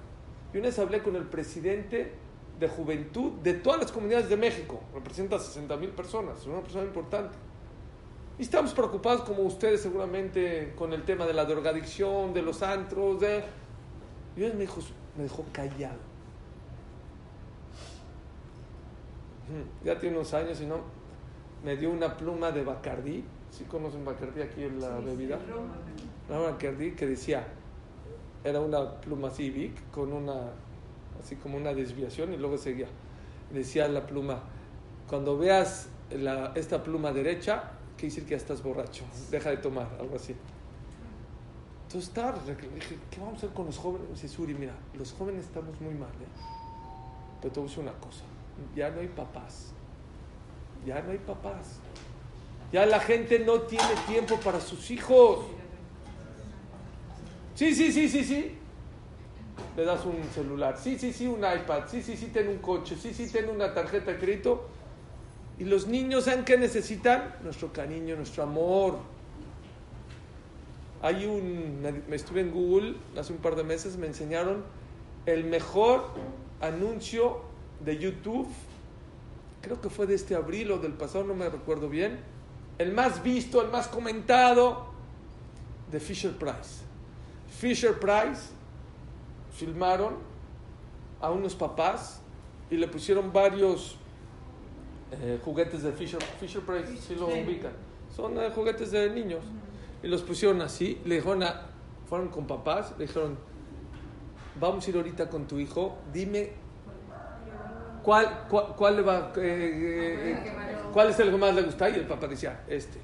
Y 0.53 0.57
una 0.57 0.67
vez 0.67 0.80
hablé 0.80 1.03
con 1.03 1.15
el 1.15 1.25
presidente 1.25 2.13
de 2.59 2.67
juventud 2.67 3.34
de 3.43 3.53
todas 3.53 3.80
las 3.80 3.91
comunidades 3.91 4.30
de 4.30 4.38
México, 4.38 4.82
representa 4.93 5.38
60 5.38 5.75
mil 5.78 5.91
personas, 5.91 6.39
es 6.39 6.47
una 6.47 6.61
persona 6.61 6.86
importante. 6.86 7.38
Y 8.39 8.43
estamos 8.43 8.73
preocupados, 8.73 9.21
como 9.21 9.41
ustedes 9.41 9.82
seguramente, 9.82 10.73
con 10.75 10.93
el 10.93 11.03
tema 11.03 11.25
de 11.25 11.34
la 11.34 11.45
drogadicción, 11.45 12.34
de 12.34 12.41
los 12.41 12.61
antros, 12.61 13.19
de... 13.19 13.43
Y 14.36 14.43
él 14.43 14.53
me 14.53 14.61
dijo, 14.61 14.80
me 15.18 15.24
dejó 15.24 15.43
callado. 15.51 15.99
Ya 19.84 19.97
tiene 19.97 20.18
unos 20.18 20.34
años 20.34 20.59
y 20.61 20.65
no, 20.65 20.82
me 21.63 21.76
dio 21.76 21.89
una 21.89 22.15
pluma 22.15 22.51
de 22.51 22.63
Bacardí. 22.63 23.24
¿Sí 23.49 23.63
conocen 23.63 24.03
Bacardí 24.03 24.41
aquí 24.41 24.63
en 24.63 24.80
la 24.80 24.99
bebida? 24.99 25.39
Una 26.30 26.39
Bacardí 26.39 26.91
que 26.91 27.07
decía, 27.07 27.47
era 28.43 28.59
una 28.59 28.99
pluma 28.99 29.30
Civic 29.30 29.89
con 29.91 30.11
una, 30.11 30.51
así 31.20 31.38
como 31.38 31.57
una 31.57 31.74
desviación 31.74 32.34
y 32.34 32.38
luego 32.38 32.57
seguía. 32.57 32.88
Decía 33.51 33.88
la 33.88 34.05
pluma, 34.05 34.41
cuando 35.07 35.38
veas 35.38 35.89
la, 36.11 36.51
esta 36.55 36.84
pluma 36.84 37.13
derecha, 37.13 37.72
quiere 37.95 38.09
decir 38.13 38.24
que 38.26 38.32
ya 38.32 38.38
estás 38.38 38.61
borracho, 38.61 39.05
deja 39.32 39.49
de 39.49 39.57
tomar, 39.57 39.88
algo 39.99 40.18
así. 40.18 40.36
Entonces, 41.88 42.11
tarde, 42.11 42.55
dije, 42.75 42.97
¿qué 43.09 43.19
vamos 43.19 43.35
a 43.35 43.38
hacer 43.38 43.49
con 43.51 43.65
los 43.65 43.77
jóvenes? 43.77 44.09
Dice 44.09 44.27
Suri, 44.27 44.53
mira, 44.53 44.73
los 44.93 45.13
jóvenes 45.13 45.45
estamos 45.45 45.79
muy 45.79 45.93
mal, 45.93 46.09
¿eh? 46.09 46.27
Pero 47.41 47.53
te 47.53 47.59
voy 47.61 47.67
a 47.67 47.69
decir 47.69 47.83
una 47.83 47.93
cosa, 47.93 48.23
ya 48.75 48.89
no 48.89 48.99
hay 48.99 49.07
papás, 49.07 49.71
ya 50.85 51.01
no 51.01 51.11
hay 51.11 51.17
papás. 51.17 51.79
Ya 52.71 52.85
la 52.85 52.99
gente 52.99 53.39
no 53.39 53.61
tiene 53.61 53.95
tiempo 54.07 54.35
para 54.41 54.59
sus 54.59 54.91
hijos. 54.91 55.45
Sí, 57.55 57.73
sí, 57.73 57.91
sí, 57.91 58.09
sí, 58.09 58.23
sí. 58.25 58.57
Le 59.75 59.85
das 59.85 60.03
un 60.05 60.21
celular. 60.33 60.77
Sí, 60.77 60.99
sí, 60.99 61.13
sí, 61.13 61.27
un 61.27 61.39
iPad. 61.39 61.83
Sí, 61.88 62.03
sí, 62.03 62.17
sí, 62.17 62.25
tiene 62.27 62.49
un 62.49 62.57
coche. 62.57 62.97
Sí, 62.97 63.13
sí, 63.13 63.29
tiene 63.31 63.49
una 63.51 63.73
tarjeta 63.73 64.11
de 64.11 64.19
crédito. 64.19 64.67
Y 65.57 65.63
los 65.63 65.88
niños, 65.88 66.25
¿saben 66.25 66.43
qué 66.43 66.57
necesitan? 66.57 67.35
Nuestro 67.41 67.71
cariño, 67.71 68.15
nuestro 68.15 68.43
amor. 68.43 68.99
Hay 71.08 71.26
un. 71.26 71.80
Me 72.10 72.18
estuve 72.18 72.41
en 72.41 72.51
Google 72.51 72.97
hace 73.18 73.32
un 73.32 73.39
par 73.39 73.55
de 73.55 73.64
meses, 73.64 73.95
me 73.95 74.08
enseñaron 74.08 74.66
el 75.26 75.45
mejor 75.45 76.10
anuncio 76.60 77.43
de 77.80 77.97
YouTube. 77.97 78.45
Creo 79.62 79.80
que 79.80 79.89
fue 79.89 80.05
de 80.05 80.16
este 80.16 80.36
abril 80.36 80.70
o 80.70 80.80
del 80.80 80.91
pasado, 80.91 81.24
no 81.24 81.34
me 81.34 81.47
recuerdo 81.47 81.88
bien. 81.88 82.20
El 82.78 82.91
más 82.91 83.24
visto, 83.24 83.62
el 83.62 83.72
más 83.72 83.88
comentado 83.88 84.88
de 85.89 86.01
Fisher 86.01 86.34
Price. 86.34 86.84
Fisher 87.58 87.97
Price 87.97 88.49
filmaron 89.53 90.16
a 91.22 91.32
unos 91.32 91.55
papás 91.55 92.20
y 92.70 92.76
le 92.76 92.89
pusieron 92.89 93.32
varios 93.32 93.95
eh, 95.14 95.39
juguetes 95.41 95.84
de 95.84 95.93
Fisher, 95.93 96.22
Fisher 96.41 96.64
Price, 96.64 96.97
si 96.97 97.16
lo 97.16 97.28
ubican. 97.28 97.72
Son 98.14 98.38
eh, 98.41 98.51
juguetes 98.53 98.91
de 98.91 99.10
niños. 99.10 99.45
Y 100.03 100.07
los 100.07 100.21
pusieron 100.21 100.61
así, 100.61 101.01
le 101.05 101.15
dijeron 101.15 101.43
a, 101.43 101.67
fueron 102.07 102.29
con 102.29 102.47
papás, 102.47 102.93
le 102.97 103.07
dijeron, 103.07 103.37
vamos 104.59 104.85
a 104.85 104.89
ir 104.89 104.95
ahorita 104.97 105.29
con 105.29 105.47
tu 105.47 105.59
hijo, 105.59 105.97
dime 106.13 106.51
cuál, 108.03 108.45
cuál, 108.49 108.75
cuál 108.75 108.95
le 108.95 109.01
va, 109.01 109.33
eh, 109.35 110.37
cuál 110.93 111.09
es 111.09 111.19
el 111.19 111.31
que 111.31 111.37
más 111.37 111.53
le 111.53 111.63
gusta. 111.63 111.89
Y 111.89 111.95
el 111.95 112.05
papá 112.05 112.27
decía, 112.27 112.63
este. 112.67 112.99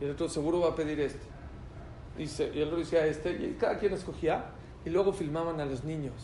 Y 0.00 0.04
el 0.04 0.10
otro 0.10 0.28
seguro 0.28 0.60
va 0.60 0.68
a 0.68 0.74
pedir 0.74 1.00
este. 1.00 1.26
Y 2.18 2.24
el 2.58 2.68
otro 2.68 2.78
decía 2.78 3.06
este, 3.06 3.30
y 3.32 3.56
cada 3.58 3.78
quien 3.78 3.92
escogía, 3.92 4.46
y 4.84 4.90
luego 4.90 5.12
filmaban 5.12 5.60
a 5.60 5.64
los 5.64 5.84
niños. 5.84 6.14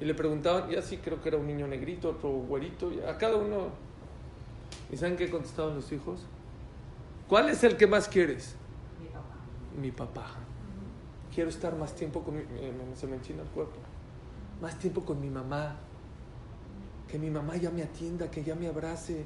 Y 0.00 0.04
le 0.04 0.14
preguntaban, 0.14 0.70
y 0.70 0.76
así 0.76 0.98
creo 0.98 1.22
que 1.22 1.28
era 1.28 1.38
un 1.38 1.46
niño 1.46 1.66
negrito, 1.66 2.10
otro 2.10 2.30
güerito, 2.30 2.92
y 2.92 3.00
a 3.00 3.16
cada 3.16 3.36
uno. 3.36 3.68
¿Y 4.90 4.96
saben 4.96 5.16
qué 5.16 5.30
contestaban 5.30 5.74
los 5.74 5.90
hijos? 5.90 6.20
¿Cuál 7.28 7.48
es 7.48 7.64
el 7.64 7.76
que 7.76 7.86
más 7.86 8.08
quieres? 8.08 8.56
Mi 9.80 9.92
papá. 9.92 10.26
Quiero 11.34 11.50
estar 11.50 11.76
más 11.76 11.94
tiempo 11.94 12.22
con 12.22 12.36
mi... 12.36 12.42
Se 12.94 13.06
me 13.06 13.16
enchina 13.16 13.42
el 13.42 13.48
cuerpo. 13.48 13.76
Más 14.60 14.78
tiempo 14.78 15.04
con 15.04 15.20
mi 15.20 15.28
mamá. 15.28 15.76
que 17.08 17.18
mi 17.18 17.30
mamá 17.30 17.56
ya 17.56 17.70
me 17.70 17.82
atienda, 17.82 18.30
que 18.30 18.42
ya 18.42 18.54
me 18.54 18.66
abrace, 18.66 19.24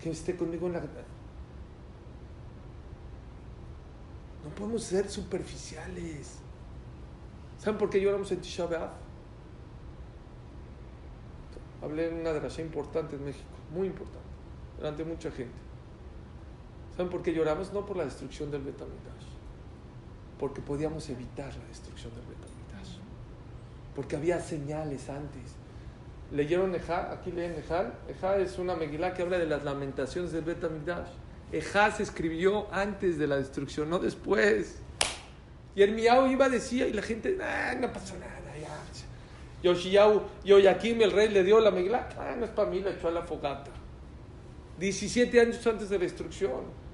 que 0.00 0.10
esté 0.10 0.36
conmigo 0.36 0.66
en 0.66 0.72
la... 0.74 0.80
No 0.80 0.86
podemos 4.54 4.82
ser 4.82 5.08
superficiales. 5.08 6.38
¿Saben 7.58 7.78
por 7.78 7.90
qué 7.90 8.00
lloramos 8.00 8.30
en 8.32 8.40
Tisha 8.40 8.66
B'Av? 8.66 8.90
Hablé 11.82 12.08
en 12.08 12.20
una 12.20 12.32
drasha 12.32 12.62
importante 12.62 13.16
en 13.16 13.24
México, 13.24 13.48
muy 13.72 13.88
importante, 13.88 14.26
delante 14.78 15.04
de 15.04 15.10
mucha 15.10 15.30
gente. 15.30 15.54
¿Saben 16.96 17.10
por 17.10 17.22
qué 17.22 17.32
lloramos? 17.32 17.72
No 17.72 17.84
por 17.84 17.96
la 17.96 18.04
destrucción 18.04 18.50
del 18.50 18.62
Betamigdash, 18.62 19.26
porque 20.38 20.60
podíamos 20.60 21.08
evitar 21.08 21.54
la 21.56 21.64
destrucción 21.66 22.12
del 22.14 22.24
Betamigdash, 22.24 22.98
porque 23.94 24.16
había 24.16 24.40
señales 24.40 25.08
antes. 25.08 25.54
¿Leyeron 26.32 26.74
Ejá? 26.74 27.12
Aquí 27.12 27.30
leen 27.30 27.54
Ejá. 27.54 27.92
Ejá 28.08 28.36
es 28.38 28.58
una 28.58 28.74
megilá 28.74 29.14
que 29.14 29.22
habla 29.22 29.38
de 29.38 29.46
las 29.46 29.64
lamentaciones 29.64 30.32
del 30.32 30.42
Betamigdash. 30.44 31.08
Ejá 31.52 31.90
se 31.92 32.02
escribió 32.02 32.72
antes 32.72 33.18
de 33.18 33.26
la 33.26 33.36
destrucción, 33.36 33.88
no 33.88 33.98
después. 33.98 34.78
Y 35.76 35.82
el 35.82 35.92
Miau 35.92 36.26
iba, 36.26 36.48
decía, 36.48 36.88
y 36.88 36.92
la 36.92 37.02
gente, 37.02 37.38
ah, 37.40 37.74
no 37.78 37.92
pasó 37.92 38.14
nada, 38.18 38.32
ya. 38.60 38.76
Yoshiyahu, 39.62 40.22
Yoyakim, 40.44 41.02
el 41.02 41.12
rey, 41.12 41.28
le 41.28 41.44
dio 41.44 41.60
la 41.60 41.70
megilá, 41.70 42.08
ah, 42.18 42.34
no 42.36 42.44
es 42.44 42.50
para 42.50 42.70
mí, 42.70 42.80
la 42.80 42.90
echó 42.90 43.08
a 43.08 43.12
la 43.12 43.22
fogata. 43.22 43.70
17 44.78 45.40
años 45.40 45.66
antes 45.66 45.88
de 45.88 45.98
la 45.98 46.04
destrucción. 46.04 46.85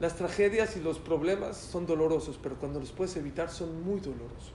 Las 0.00 0.14
tragedias 0.14 0.76
y 0.76 0.80
los 0.80 0.98
problemas 0.98 1.56
son 1.56 1.86
dolorosos, 1.86 2.38
pero 2.40 2.56
cuando 2.56 2.78
los 2.78 2.92
puedes 2.92 3.16
evitar 3.16 3.50
son 3.50 3.82
muy 3.82 4.00
dolorosos. 4.00 4.52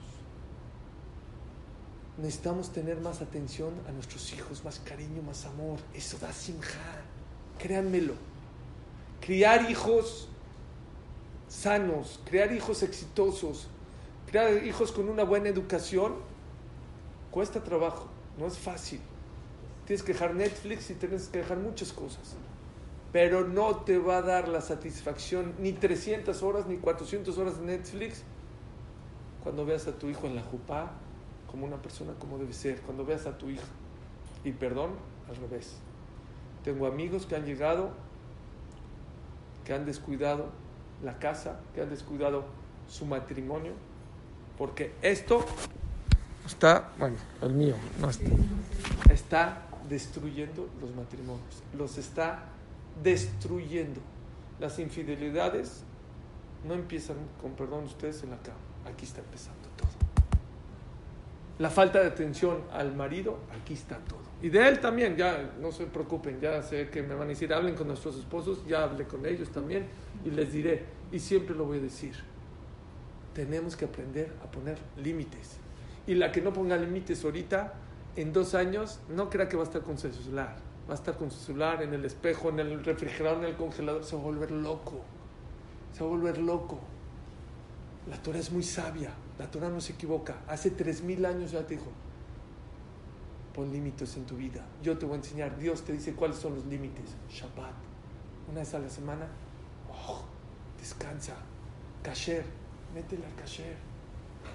Necesitamos 2.16 2.72
tener 2.72 3.00
más 3.00 3.20
atención 3.20 3.74
a 3.88 3.92
nuestros 3.92 4.32
hijos, 4.32 4.64
más 4.64 4.78
cariño, 4.80 5.20
más 5.22 5.44
amor. 5.44 5.80
Eso 5.92 6.16
da 6.18 6.32
simja. 6.32 7.02
Créanmelo. 7.58 8.14
Criar 9.20 9.70
hijos 9.70 10.28
sanos, 11.48 12.20
criar 12.24 12.52
hijos 12.52 12.82
exitosos, 12.82 13.68
criar 14.26 14.64
hijos 14.64 14.92
con 14.92 15.08
una 15.08 15.24
buena 15.24 15.48
educación, 15.48 16.14
cuesta 17.30 17.62
trabajo, 17.62 18.08
no 18.38 18.46
es 18.46 18.58
fácil. 18.58 19.00
Tienes 19.86 20.02
que 20.02 20.12
dejar 20.12 20.34
Netflix 20.34 20.90
y 20.90 20.94
tienes 20.94 21.28
que 21.28 21.38
dejar 21.38 21.58
muchas 21.58 21.92
cosas. 21.92 22.34
Pero 23.14 23.46
no 23.46 23.76
te 23.76 23.96
va 23.96 24.16
a 24.16 24.22
dar 24.22 24.48
la 24.48 24.60
satisfacción 24.60 25.54
ni 25.60 25.72
300 25.72 26.42
horas 26.42 26.66
ni 26.66 26.78
400 26.78 27.38
horas 27.38 27.60
de 27.60 27.66
Netflix 27.66 28.24
cuando 29.44 29.64
veas 29.64 29.86
a 29.86 29.92
tu 29.92 30.08
hijo 30.08 30.26
en 30.26 30.34
la 30.34 30.42
jupá 30.42 30.90
como 31.48 31.64
una 31.64 31.80
persona 31.80 32.14
como 32.18 32.38
debe 32.38 32.52
ser, 32.52 32.80
cuando 32.80 33.04
veas 33.04 33.26
a 33.26 33.38
tu 33.38 33.50
hijo. 33.50 33.62
Y 34.42 34.50
perdón, 34.50 34.90
al 35.28 35.36
revés. 35.36 35.76
Tengo 36.64 36.88
amigos 36.88 37.24
que 37.26 37.36
han 37.36 37.44
llegado, 37.44 37.92
que 39.64 39.74
han 39.74 39.86
descuidado 39.86 40.48
la 41.04 41.20
casa, 41.20 41.60
que 41.72 41.82
han 41.82 41.90
descuidado 41.90 42.44
su 42.88 43.06
matrimonio, 43.06 43.74
porque 44.58 44.92
esto 45.02 45.44
está, 46.44 46.90
bueno, 46.98 47.18
el 47.42 47.52
mío, 47.52 47.76
no 48.00 48.10
está, 48.10 48.30
está 49.12 49.62
destruyendo 49.88 50.68
los 50.80 50.92
matrimonios, 50.96 51.62
los 51.78 51.96
está 51.96 52.46
destruyendo. 53.02 54.00
Las 54.60 54.78
infidelidades 54.78 55.84
no 56.66 56.74
empiezan, 56.74 57.16
con 57.40 57.52
perdón 57.52 57.84
ustedes, 57.84 58.22
en 58.22 58.30
la 58.30 58.38
cama, 58.38 58.58
aquí 58.86 59.04
está 59.04 59.20
empezando 59.20 59.68
todo. 59.76 59.88
La 61.58 61.70
falta 61.70 62.00
de 62.00 62.06
atención 62.06 62.62
al 62.72 62.94
marido, 62.94 63.38
aquí 63.60 63.74
está 63.74 63.98
todo. 63.98 64.24
Y 64.42 64.48
de 64.48 64.68
él 64.68 64.80
también, 64.80 65.16
ya 65.16 65.54
no 65.60 65.72
se 65.72 65.86
preocupen, 65.86 66.40
ya 66.40 66.62
sé 66.62 66.90
que 66.90 67.02
me 67.02 67.14
van 67.14 67.28
a 67.28 67.30
decir, 67.30 67.52
hablen 67.52 67.74
con 67.74 67.86
nuestros 67.86 68.16
esposos, 68.16 68.66
ya 68.66 68.82
hablé 68.82 69.04
con 69.04 69.24
ellos 69.24 69.50
también 69.50 69.86
y 70.24 70.30
les 70.30 70.52
diré, 70.52 70.84
y 71.12 71.18
siempre 71.18 71.54
lo 71.54 71.64
voy 71.64 71.78
a 71.78 71.82
decir, 71.82 72.14
tenemos 73.32 73.76
que 73.76 73.84
aprender 73.84 74.32
a 74.42 74.50
poner 74.50 74.78
límites. 74.96 75.58
Y 76.06 76.14
la 76.14 76.30
que 76.32 76.42
no 76.42 76.52
ponga 76.52 76.76
límites 76.76 77.24
ahorita, 77.24 77.74
en 78.16 78.32
dos 78.32 78.54
años, 78.54 79.00
no 79.08 79.30
crea 79.30 79.48
que 79.48 79.56
va 79.56 79.62
a 79.62 79.66
estar 79.66 79.82
con 79.82 79.96
va 80.88 80.92
a 80.92 80.96
estar 80.96 81.16
con 81.16 81.30
su 81.30 81.38
celular 81.38 81.82
en 81.82 81.94
el 81.94 82.04
espejo, 82.04 82.50
en 82.50 82.60
el 82.60 82.84
refrigerador, 82.84 83.44
en 83.44 83.50
el 83.50 83.56
congelador, 83.56 84.04
se 84.04 84.16
va 84.16 84.22
a 84.22 84.24
volver 84.24 84.50
loco, 84.50 85.00
se 85.92 86.00
va 86.02 86.06
a 86.06 86.10
volver 86.10 86.38
loco. 86.38 86.78
La 88.08 88.22
Torah 88.22 88.38
es 88.38 88.52
muy 88.52 88.62
sabia, 88.62 89.12
la 89.38 89.50
Torah 89.50 89.70
no 89.70 89.80
se 89.80 89.94
equivoca. 89.94 90.42
Hace 90.46 90.70
tres 90.70 91.02
mil 91.02 91.24
años 91.24 91.52
ya 91.52 91.66
te 91.66 91.74
dijo, 91.74 91.90
pon 93.54 93.72
límites 93.72 94.16
en 94.16 94.26
tu 94.26 94.36
vida. 94.36 94.66
Yo 94.82 94.98
te 94.98 95.06
voy 95.06 95.14
a 95.14 95.18
enseñar. 95.18 95.56
Dios 95.56 95.82
te 95.82 95.92
dice 95.92 96.12
cuáles 96.14 96.36
son 96.36 96.56
los 96.56 96.66
límites. 96.66 97.14
Shabbat. 97.30 97.74
Una 98.50 98.60
vez 98.60 98.74
a 98.74 98.78
la 98.80 98.90
semana. 98.90 99.26
Oh, 99.90 100.22
descansa. 100.78 101.36
Kasher. 102.02 102.44
Métele 102.94 103.24
al 103.24 103.34
kasher. 103.34 103.76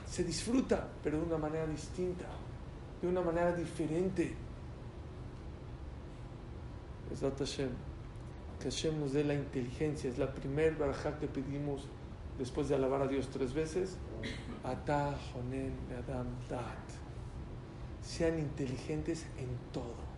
Se 0.05 0.23
disfruta, 0.23 0.87
pero 1.03 1.17
de 1.19 1.25
una 1.25 1.37
manera 1.37 1.65
distinta. 1.65 2.25
De 3.01 3.07
una 3.07 3.21
manera 3.21 3.53
diferente. 3.53 4.35
Es 7.11 7.21
Hashem. 7.21 7.69
Que 8.59 8.65
Hashem 8.65 8.99
nos 8.99 9.13
dé 9.13 9.23
la 9.23 9.33
inteligencia. 9.33 10.09
Es 10.09 10.17
la 10.17 10.33
primer 10.33 10.75
barajá 10.75 11.17
que 11.17 11.27
pedimos 11.27 11.87
después 12.37 12.69
de 12.69 12.75
alabar 12.75 13.01
a 13.01 13.07
Dios 13.07 13.29
tres 13.29 13.53
veces. 13.53 13.97
Ata 14.63 15.15
Honen 15.33 15.73
Adam 15.97 16.27
Dat 16.49 17.09
sean 18.01 18.39
inteligentes 18.39 19.25
en 19.37 19.49
todo. 19.71 20.09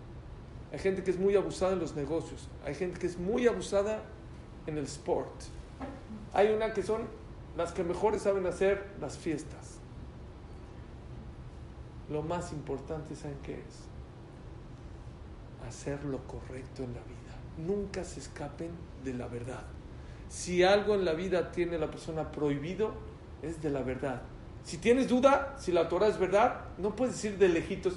Hay 0.71 0.79
gente 0.79 1.03
que 1.03 1.11
es 1.11 1.19
muy 1.19 1.35
abusada 1.35 1.73
en 1.73 1.79
los 1.79 1.95
negocios, 1.95 2.47
hay 2.65 2.75
gente 2.75 2.99
que 2.99 3.07
es 3.07 3.17
muy 3.17 3.47
abusada 3.47 4.03
en 4.65 4.77
el 4.77 4.85
sport. 4.85 5.33
Hay 6.33 6.53
una 6.53 6.71
que 6.73 6.83
son 6.83 7.01
las 7.57 7.73
que 7.73 7.83
mejores 7.83 8.21
saben 8.21 8.45
hacer 8.45 8.87
las 9.01 9.17
fiestas. 9.17 9.79
Lo 12.09 12.21
más 12.21 12.53
importante, 12.53 13.15
¿saben 13.15 13.37
qué 13.43 13.55
es? 13.55 13.90
Hacer 15.71 16.03
lo 16.03 16.17
correcto 16.27 16.83
en 16.83 16.93
la 16.93 16.99
vida. 16.99 17.33
Nunca 17.57 18.03
se 18.03 18.19
escapen 18.19 18.71
de 19.05 19.13
la 19.13 19.29
verdad. 19.29 19.63
Si 20.27 20.65
algo 20.65 20.95
en 20.95 21.05
la 21.05 21.13
vida 21.13 21.53
tiene 21.53 21.77
la 21.77 21.89
persona 21.89 22.29
prohibido, 22.29 22.91
es 23.41 23.61
de 23.61 23.69
la 23.69 23.81
verdad. 23.81 24.21
Si 24.65 24.79
tienes 24.79 25.07
duda, 25.07 25.55
si 25.57 25.71
la 25.71 25.87
Torah 25.87 26.07
es 26.07 26.19
verdad, 26.19 26.65
no 26.77 26.93
puedes 26.93 27.15
decir 27.15 27.37
de 27.37 27.47
lejitos, 27.47 27.93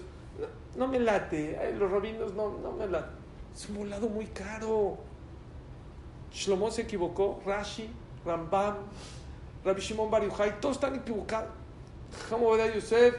no, 0.77 0.87
me 0.87 1.01
late, 1.01 1.75
los 1.77 1.91
rabinos 1.91 2.33
no, 2.35 2.59
no 2.59 2.71
me 2.71 2.87
late. 2.87 3.11
Es 3.53 3.69
un 3.69 3.79
volado 3.79 4.09
muy 4.09 4.27
caro. 4.27 4.97
Shlomo 6.33 6.71
se 6.71 6.83
equivocó, 6.83 7.43
Rashi, 7.45 7.91
Rambam, 8.25 8.77
Rabbi 9.65 9.81
Shimon 9.81 10.13
Bar 10.13 10.23
Yochai, 10.23 10.61
todos 10.61 10.77
están 10.77 10.95
equivocados. 10.95 11.51
Hamovedá 12.31 12.73
Yosef, 12.73 13.17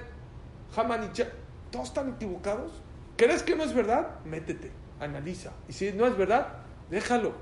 Hamanicha, 0.78 1.28
todos 1.72 1.90
están 1.90 2.14
equivocados. 2.14 2.85
¿Crees 3.18 3.44
que 3.44 3.56
no 3.56 3.64
es 3.64 3.74
verdad? 3.74 4.24
Métete, 4.26 4.72
analiza. 5.00 5.52
Y 5.70 5.74
si 5.74 5.92
no 5.94 6.06
es 6.06 6.18
verdad, 6.18 6.48
déjalo. 6.90 7.34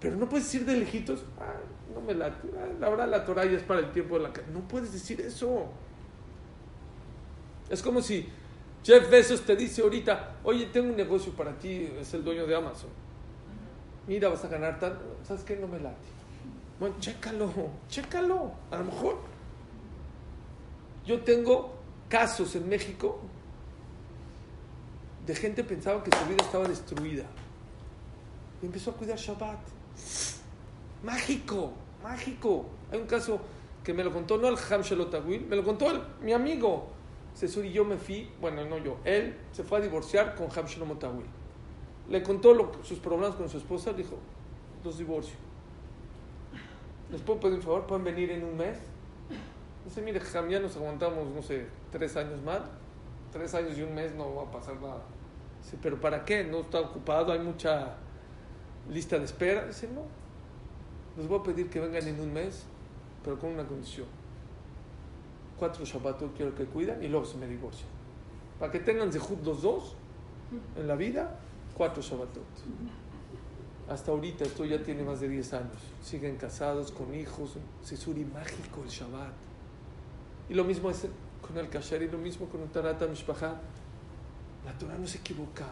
Pero 0.00 0.16
no 0.16 0.28
puedes 0.28 0.46
decir 0.46 0.64
de 0.64 0.76
lejitos, 0.76 1.24
ah, 1.40 1.54
no 1.92 2.00
me 2.00 2.14
la, 2.14 2.32
la 2.78 2.88
verdad 2.88 3.08
la 3.08 3.24
Torah 3.24 3.44
ya 3.44 3.56
es 3.56 3.62
para 3.62 3.80
el 3.80 3.90
tiempo 3.90 4.16
de 4.16 4.24
la 4.24 4.32
No 4.52 4.60
puedes 4.68 4.92
decir 4.92 5.20
eso. 5.20 5.66
Es 7.68 7.82
como 7.82 8.00
si 8.00 8.28
Jeff 8.84 9.10
Bezos 9.10 9.42
te 9.42 9.56
dice 9.56 9.82
ahorita, 9.82 10.36
oye, 10.44 10.66
tengo 10.66 10.88
un 10.88 10.96
negocio 10.96 11.32
para 11.32 11.58
ti, 11.58 11.92
es 12.00 12.14
el 12.14 12.24
dueño 12.24 12.46
de 12.46 12.54
Amazon. 12.54 12.90
Mira, 14.06 14.28
vas 14.28 14.44
a 14.44 14.48
ganar 14.48 14.78
tanto. 14.78 15.18
¿Sabes 15.22 15.42
qué? 15.42 15.56
No 15.56 15.68
me 15.68 15.78
late. 15.78 15.96
Bueno, 16.80 16.94
chécalo, 16.98 17.52
chécalo. 17.88 18.52
A 18.70 18.78
lo 18.78 18.84
mejor. 18.84 19.18
Yo 21.04 21.20
tengo 21.20 21.74
casos 22.08 22.54
en 22.56 22.68
México 22.68 23.20
de 25.28 25.34
gente 25.34 25.62
pensaba 25.62 26.02
que 26.02 26.10
su 26.16 26.24
vida 26.24 26.42
estaba 26.42 26.66
destruida. 26.66 27.24
Y 28.62 28.66
empezó 28.66 28.92
a 28.92 28.94
cuidar 28.94 29.18
Shabbat. 29.18 29.58
Mágico, 31.04 31.72
mágico. 32.02 32.64
Hay 32.90 32.98
un 32.98 33.06
caso 33.06 33.38
que 33.84 33.92
me 33.92 34.02
lo 34.02 34.10
contó, 34.10 34.38
no 34.38 34.48
el 34.48 34.56
Ham 34.56 34.80
Shalotawil, 34.80 35.44
me 35.44 35.56
lo 35.56 35.64
contó 35.64 35.86
mi 36.22 36.32
amigo. 36.32 36.88
Cesur 37.34 37.66
y 37.66 37.72
yo 37.72 37.84
me 37.84 37.98
fui, 37.98 38.30
bueno, 38.40 38.64
no 38.64 38.78
yo, 38.78 38.96
él 39.04 39.36
se 39.52 39.62
fue 39.62 39.78
a 39.78 39.80
divorciar 39.82 40.34
con 40.34 40.46
Ham 40.46 40.64
Shalomotawil. 40.64 41.26
Le 42.08 42.22
contó 42.22 42.72
sus 42.82 42.98
problemas 42.98 43.36
con 43.36 43.50
su 43.50 43.58
esposa, 43.58 43.92
dijo, 43.92 44.16
los 44.82 44.96
divorcio. 44.96 45.36
¿Les 47.12 47.20
puedo 47.20 47.38
pedir 47.38 47.56
un 47.56 47.62
favor? 47.62 47.86
¿Pueden 47.86 48.04
venir 48.04 48.30
en 48.30 48.44
un 48.44 48.56
mes? 48.56 48.78
Dice, 49.84 50.00
mire, 50.00 50.22
Ham, 50.34 50.48
ya 50.48 50.58
nos 50.58 50.74
aguantamos, 50.76 51.28
no 51.28 51.42
sé, 51.42 51.66
tres 51.92 52.16
años 52.16 52.42
más. 52.42 52.62
Tres 53.30 53.54
años 53.54 53.76
y 53.76 53.82
un 53.82 53.94
mes 53.94 54.14
no 54.14 54.34
va 54.34 54.44
a 54.44 54.50
pasar 54.50 54.80
nada. 54.80 55.02
Dice, 55.62 55.78
¿pero 55.82 56.00
para 56.00 56.24
qué? 56.24 56.44
No 56.44 56.60
está 56.60 56.80
ocupado, 56.80 57.32
hay 57.32 57.40
mucha 57.40 57.96
lista 58.90 59.18
de 59.18 59.24
espera. 59.24 59.66
Dice, 59.66 59.88
no, 59.88 60.02
les 61.16 61.28
voy 61.28 61.40
a 61.40 61.42
pedir 61.42 61.68
que 61.68 61.80
vengan 61.80 62.06
en 62.06 62.20
un 62.20 62.32
mes, 62.32 62.64
pero 63.24 63.38
con 63.38 63.50
una 63.50 63.66
condición. 63.66 64.06
Cuatro 65.58 65.84
Shabbatot 65.84 66.36
quiero 66.36 66.54
que 66.54 66.64
cuiden 66.66 67.02
y 67.02 67.08
luego 67.08 67.26
se 67.26 67.36
me 67.36 67.46
divorcian. 67.46 67.88
Para 68.58 68.70
que 68.70 68.80
tengan 68.80 69.12
Zehut 69.12 69.44
los 69.44 69.62
dos 69.62 69.94
en 70.76 70.86
la 70.86 70.94
vida, 70.94 71.38
cuatro 71.76 72.02
Shabbatot. 72.02 72.44
Hasta 73.88 74.12
ahorita, 74.12 74.44
esto 74.44 74.66
ya 74.66 74.82
tiene 74.82 75.02
más 75.02 75.20
de 75.20 75.28
10 75.28 75.54
años. 75.54 75.78
Siguen 76.02 76.36
casados, 76.36 76.92
con 76.92 77.14
hijos. 77.14 77.56
Sisuri 77.82 78.24
mágico 78.24 78.82
el 78.84 78.90
Shabbat. 78.90 79.32
Y 80.50 80.54
lo 80.54 80.64
mismo 80.64 80.90
es 80.90 81.06
con 81.40 81.56
el 81.56 81.70
Kasher 81.70 82.02
y 82.02 82.08
lo 82.10 82.18
mismo 82.18 82.46
con 82.48 82.60
el 82.60 82.68
Tarata 82.68 83.06
Mishpachá. 83.06 83.54
La 84.68 84.74
Torah 84.74 84.98
no 84.98 85.06
se 85.06 85.16
equivoca. 85.16 85.64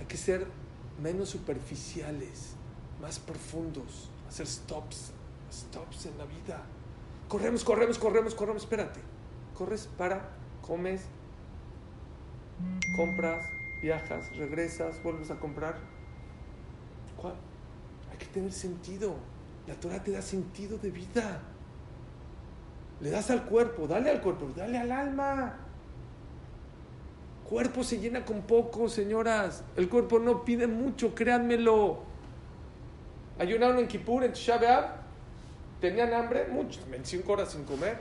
Hay 0.00 0.06
que 0.06 0.16
ser 0.16 0.44
menos 1.00 1.28
superficiales, 1.28 2.54
más 3.00 3.20
profundos, 3.20 4.10
hacer 4.28 4.48
stops, 4.48 5.12
stops 5.52 6.06
en 6.06 6.18
la 6.18 6.24
vida. 6.24 6.64
Corremos, 7.28 7.62
corremos, 7.62 8.00
corremos, 8.00 8.34
corremos, 8.34 8.62
espérate. 8.64 8.98
Corres, 9.54 9.88
para, 9.96 10.28
comes, 10.60 11.02
compras, 12.96 13.46
viajas, 13.80 14.36
regresas, 14.36 15.00
vuelves 15.04 15.30
a 15.30 15.38
comprar. 15.38 15.78
¿Cuál? 17.16 17.34
Hay 18.10 18.18
que 18.18 18.26
tener 18.26 18.52
sentido. 18.52 19.14
La 19.68 19.74
Torah 19.76 20.02
te 20.02 20.10
da 20.10 20.20
sentido 20.20 20.78
de 20.78 20.90
vida. 20.90 21.42
Le 23.00 23.10
das 23.10 23.30
al 23.30 23.44
cuerpo, 23.44 23.86
dale 23.86 24.10
al 24.10 24.20
cuerpo, 24.20 24.50
dale 24.56 24.78
al 24.78 24.90
alma. 24.90 25.65
Cuerpo 27.48 27.84
se 27.84 28.00
llena 28.00 28.24
con 28.24 28.42
poco, 28.42 28.88
señoras. 28.88 29.62
El 29.76 29.88
cuerpo 29.88 30.18
no 30.18 30.44
pide 30.44 30.66
mucho, 30.66 31.14
créanmelo. 31.14 31.98
Ayunaron 33.38 33.78
en 33.78 33.86
Kippur, 33.86 34.24
en 34.24 34.32
Tisha 34.32 34.58
B'Av. 34.58 34.86
Tenían 35.80 36.12
hambre, 36.12 36.48
mucho, 36.48 36.80
25 36.90 37.32
horas 37.32 37.52
sin 37.52 37.64
comer. 37.64 37.98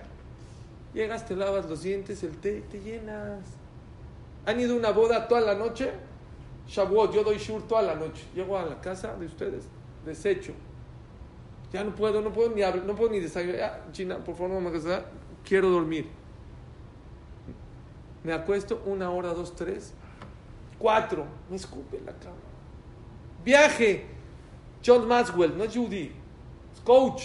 Llegas, 0.96 1.28
te 1.28 1.36
lavas 1.36 1.70
los 1.70 1.84
dientes, 1.84 2.24
el 2.24 2.38
té, 2.38 2.64
te 2.72 2.80
llenas. 2.80 3.44
¿Han 4.48 4.60
ido 4.60 4.74
a 4.74 4.78
una 4.78 4.92
boda 4.92 5.28
toda 5.28 5.42
la 5.42 5.54
noche? 5.54 5.92
Shavuot, 6.68 7.14
yo 7.14 7.24
doy 7.24 7.38
shur 7.38 7.68
toda 7.68 7.84
la 7.84 7.96
noche. 7.96 8.24
Llego 8.34 8.58
a 8.58 8.66
la 8.66 8.82
casa 8.82 9.16
de 9.16 9.28
ustedes, 9.28 9.66
desecho. 10.06 10.54
Ya 11.72 11.84
no 11.84 11.94
puedo, 11.94 12.22
no 12.22 12.32
puedo 12.32 12.50
ni 12.50 12.64
hablar, 12.64 12.86
no 12.86 12.96
puedo 12.96 13.12
ni 13.12 13.20
desayunar. 13.20 13.92
China, 13.92 14.18
por 14.24 14.36
favor, 14.36 14.60
no 14.60 14.72
me. 14.72 14.80
Quiero 15.44 15.70
dormir. 15.70 16.25
Me 18.26 18.34
acuesto 18.34 18.82
una 18.88 19.12
hora, 19.12 19.36
dos, 19.36 19.56
tres, 19.56 19.94
cuatro. 20.80 21.28
Me 21.48 21.56
escupe 21.56 22.02
la 22.04 22.12
cama. 22.14 22.36
Viaje. 23.44 24.08
John 24.84 25.08
Maxwell, 25.08 25.58
no 25.58 25.64
es 25.64 25.76
Judy, 25.76 26.12
es 26.74 26.80
coach. 26.82 27.24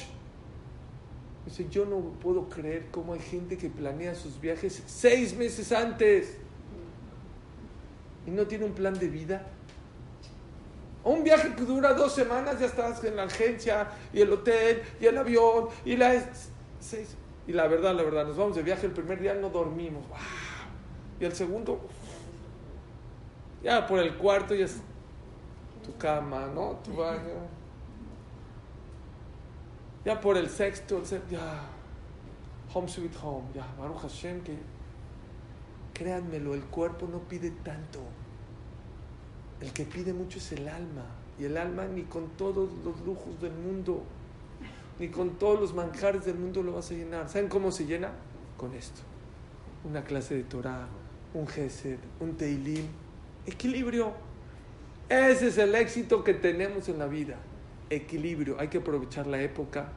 Dice, 1.45 1.67
yo 1.71 1.85
no 1.85 1.99
puedo 2.21 2.49
creer 2.49 2.89
cómo 2.91 3.15
hay 3.15 3.21
gente 3.21 3.59
que 3.59 3.69
planea 3.69 4.15
sus 4.15 4.41
viajes 4.41 4.83
seis 4.87 5.35
meses 5.37 5.71
antes 5.73 6.37
y 8.27 8.31
no 8.31 8.47
tiene 8.47 8.65
un 8.65 8.73
plan 8.73 8.99
de 8.99 9.09
vida. 9.09 9.47
Un 11.05 11.25
viaje 11.25 11.55
que 11.55 11.63
dura 11.63 11.93
dos 11.93 12.15
semanas, 12.15 12.61
ya 12.61 12.67
estás 12.67 13.03
en 13.05 13.17
la 13.17 13.25
agencia 13.25 13.89
y 14.13 14.21
el 14.21 14.33
hotel 14.33 14.83
y 15.01 15.07
el 15.07 15.17
avión 15.17 15.69
y 15.85 15.97
la... 15.97 16.13
Seis. 16.79 17.17
Y 17.47 17.53
la 17.53 17.67
verdad, 17.69 17.95
la 17.95 18.03
verdad, 18.03 18.27
nos 18.27 18.37
vamos 18.37 18.57
de 18.57 18.63
viaje 18.63 18.87
el 18.87 18.93
primer 18.93 19.21
día, 19.21 19.35
no 19.35 19.51
dormimos. 19.51 20.07
¡Wow! 20.09 20.19
Y 21.21 21.25
el 21.27 21.35
segundo, 21.35 21.79
ya 23.63 23.87
por 23.87 23.99
el 23.99 24.17
cuarto 24.17 24.55
ya 24.55 24.65
es 24.65 24.81
tu 25.85 25.95
cama, 25.99 26.47
¿no? 26.47 26.79
Tu 26.83 26.97
baño. 26.97 27.61
Ya 30.03 30.19
por 30.19 30.39
el 30.39 30.49
sexto, 30.49 30.97
el 30.97 31.07
sexto 31.07 31.31
ya. 31.31 31.61
Home 32.73 32.89
sweet 32.89 33.15
home, 33.23 33.49
ya. 33.55 33.67
Baruch 33.79 33.99
Hashem, 33.99 34.41
que 34.43 34.57
créanmelo, 35.93 36.55
el 36.55 36.63
cuerpo 36.65 37.07
no 37.07 37.19
pide 37.19 37.51
tanto. 37.51 38.01
El 39.61 39.75
que 39.75 39.85
pide 39.85 40.15
mucho 40.15 40.39
es 40.39 40.53
el 40.53 40.69
alma. 40.69 41.05
Y 41.39 41.45
el 41.45 41.59
alma 41.59 41.85
ni 41.85 42.05
con 42.05 42.29
todos 42.31 42.71
los 42.83 43.01
lujos 43.01 43.41
del 43.41 43.53
mundo, 43.53 44.03
ni 44.99 45.09
con 45.09 45.39
todos 45.39 45.61
los 45.61 45.75
manjares 45.75 46.25
del 46.25 46.37
mundo 46.37 46.63
lo 46.63 46.73
vas 46.73 46.91
a 46.91 46.95
llenar. 46.95 47.29
¿Saben 47.29 47.49
cómo 47.49 47.71
se 47.71 47.85
llena? 47.85 48.13
Con 48.57 48.75
esto. 48.75 49.03
Una 49.85 50.05
clase 50.05 50.35
de 50.35 50.45
Torah, 50.45 50.87
un 51.35 51.47
Gesed, 51.47 51.99
un 52.21 52.37
Teilim. 52.37 52.87
Equilibrio. 53.47 54.13
Ese 55.09 55.49
es 55.49 55.59
el 55.59 55.75
éxito 55.75 56.23
que 56.23 56.35
tenemos 56.35 56.89
en 56.89 56.99
la 56.99 57.07
vida. 57.07 57.37
Equilibrio. 57.89 58.57
Hay 58.59 58.69
que 58.69 58.79
aprovechar 58.79 59.27
la 59.27 59.43
época. 59.43 59.93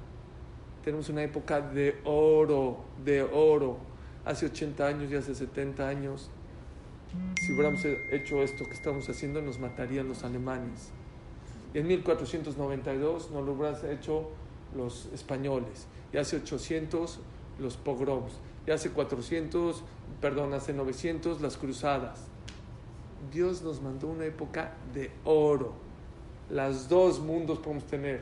Tenemos 0.83 1.09
una 1.09 1.23
época 1.23 1.61
de 1.61 1.99
oro, 2.03 2.83
de 3.03 3.21
oro. 3.21 3.77
Hace 4.25 4.47
80 4.47 4.87
años 4.87 5.11
y 5.11 5.15
hace 5.15 5.35
70 5.35 5.87
años 5.87 6.31
si 7.41 7.53
hubiéramos 7.53 7.83
hecho 7.85 8.41
esto 8.41 8.65
que 8.65 8.73
estamos 8.73 9.07
haciendo, 9.09 9.41
nos 9.41 9.59
matarían 9.59 10.07
los 10.07 10.23
alemanes. 10.23 10.89
Y 11.73 11.79
en 11.79 11.87
1492 11.87 13.31
nos 13.31 13.45
lo 13.45 13.53
hubieran 13.53 13.75
hecho 13.91 14.29
los 14.75 15.09
españoles. 15.13 15.87
Y 16.11 16.17
hace 16.17 16.37
800 16.37 17.19
los 17.59 17.77
pogroms. 17.77 18.33
Y 18.65 18.71
hace 18.71 18.91
400, 18.91 19.83
perdón, 20.21 20.53
hace 20.53 20.73
900 20.73 21.41
las 21.41 21.57
cruzadas. 21.57 22.19
Dios 23.31 23.61
nos 23.61 23.81
mandó 23.81 24.07
una 24.07 24.25
época 24.25 24.73
de 24.93 25.11
oro. 25.23 25.73
Las 26.49 26.89
dos 26.89 27.19
mundos 27.19 27.59
podemos 27.59 27.85
tener. 27.85 28.21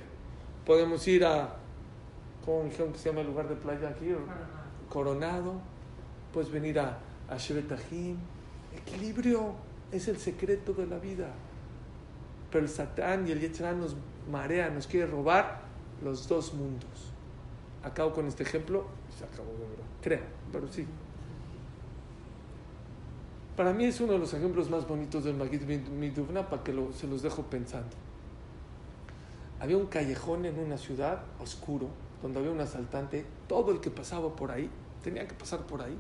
Podemos 0.65 1.07
ir 1.07 1.25
a, 1.25 1.55
¿cómo 2.45 2.63
dijeron 2.63 2.93
que 2.93 2.99
se 2.99 3.09
llama 3.09 3.21
el 3.21 3.27
lugar 3.27 3.49
de 3.49 3.55
playa 3.55 3.89
aquí? 3.89 4.09
Coronado. 4.89 5.53
Puedes 6.33 6.51
venir 6.51 6.79
a, 6.79 6.99
a 7.29 7.37
Shevetahim 7.37 8.17
Equilibrio 8.75 9.53
es 9.91 10.07
el 10.07 10.17
secreto 10.17 10.73
de 10.73 10.87
la 10.87 10.97
vida. 10.97 11.27
Pero 12.51 12.63
el 12.63 12.69
Satán 12.69 13.27
y 13.27 13.31
el 13.31 13.39
Yetzirah 13.39 13.73
nos 13.73 13.95
marea, 14.29 14.69
nos 14.69 14.87
quiere 14.87 15.07
robar 15.07 15.61
los 16.03 16.27
dos 16.27 16.53
mundos. 16.53 17.11
Acabo 17.83 18.13
con 18.13 18.27
este 18.27 18.43
ejemplo, 18.43 18.85
acabó 19.23 19.51
de 19.53 19.67
verdad, 19.69 19.85
creo, 20.01 20.21
pero 20.51 20.67
sí. 20.67 20.85
Para 23.55 23.73
mí 23.73 23.85
es 23.85 23.99
uno 23.99 24.13
de 24.13 24.19
los 24.19 24.33
ejemplos 24.33 24.69
más 24.69 24.87
bonitos 24.87 25.23
del 25.23 25.35
Magid 25.35 25.61
Miduvna 25.63 26.49
para 26.49 26.63
que 26.63 26.73
se 26.93 27.07
los 27.07 27.21
dejo 27.21 27.43
pensando. 27.43 27.95
Había 29.59 29.77
un 29.77 29.87
callejón 29.87 30.45
en 30.45 30.57
una 30.57 30.77
ciudad 30.77 31.21
oscuro 31.39 31.87
donde 32.21 32.39
había 32.39 32.51
un 32.51 32.59
asaltante. 32.59 33.25
Todo 33.47 33.71
el 33.71 33.79
que 33.79 33.91
pasaba 33.91 34.35
por 34.35 34.51
ahí 34.51 34.69
tenía 35.03 35.27
que 35.27 35.35
pasar 35.35 35.59
por 35.61 35.81
ahí 35.81 35.95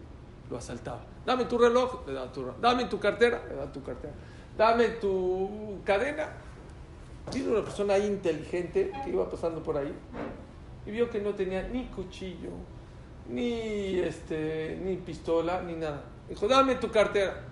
lo 0.49 0.57
asaltaba. 0.57 1.01
Dame 1.25 1.45
tu 1.45 1.57
reloj, 1.57 2.07
le 2.07 2.13
da 2.13 2.31
tu 2.31 2.41
reloj. 2.41 2.57
Dame 2.59 2.85
tu 2.85 2.99
cartera, 2.99 3.43
le 3.47 3.55
da 3.55 3.71
tu 3.71 3.83
cartera. 3.83 4.13
Dame 4.57 4.87
tu 4.89 5.79
cadena. 5.85 6.29
Vino 7.33 7.51
una 7.51 7.63
persona 7.63 7.97
inteligente 7.97 8.91
que 9.03 9.11
iba 9.11 9.29
pasando 9.29 9.61
por 9.61 9.77
ahí 9.77 9.93
y 10.85 10.91
vio 10.91 11.09
que 11.09 11.21
no 11.21 11.35
tenía 11.35 11.63
ni 11.67 11.85
cuchillo, 11.85 12.49
ni, 13.31 13.99
este, 13.99 14.79
ni 14.83 14.97
pistola, 14.97 15.61
ni 15.61 15.73
nada. 15.73 16.03
Dijo, 16.29 16.47
dame 16.47 16.75
tu 16.75 16.89
cartera. 16.91 17.47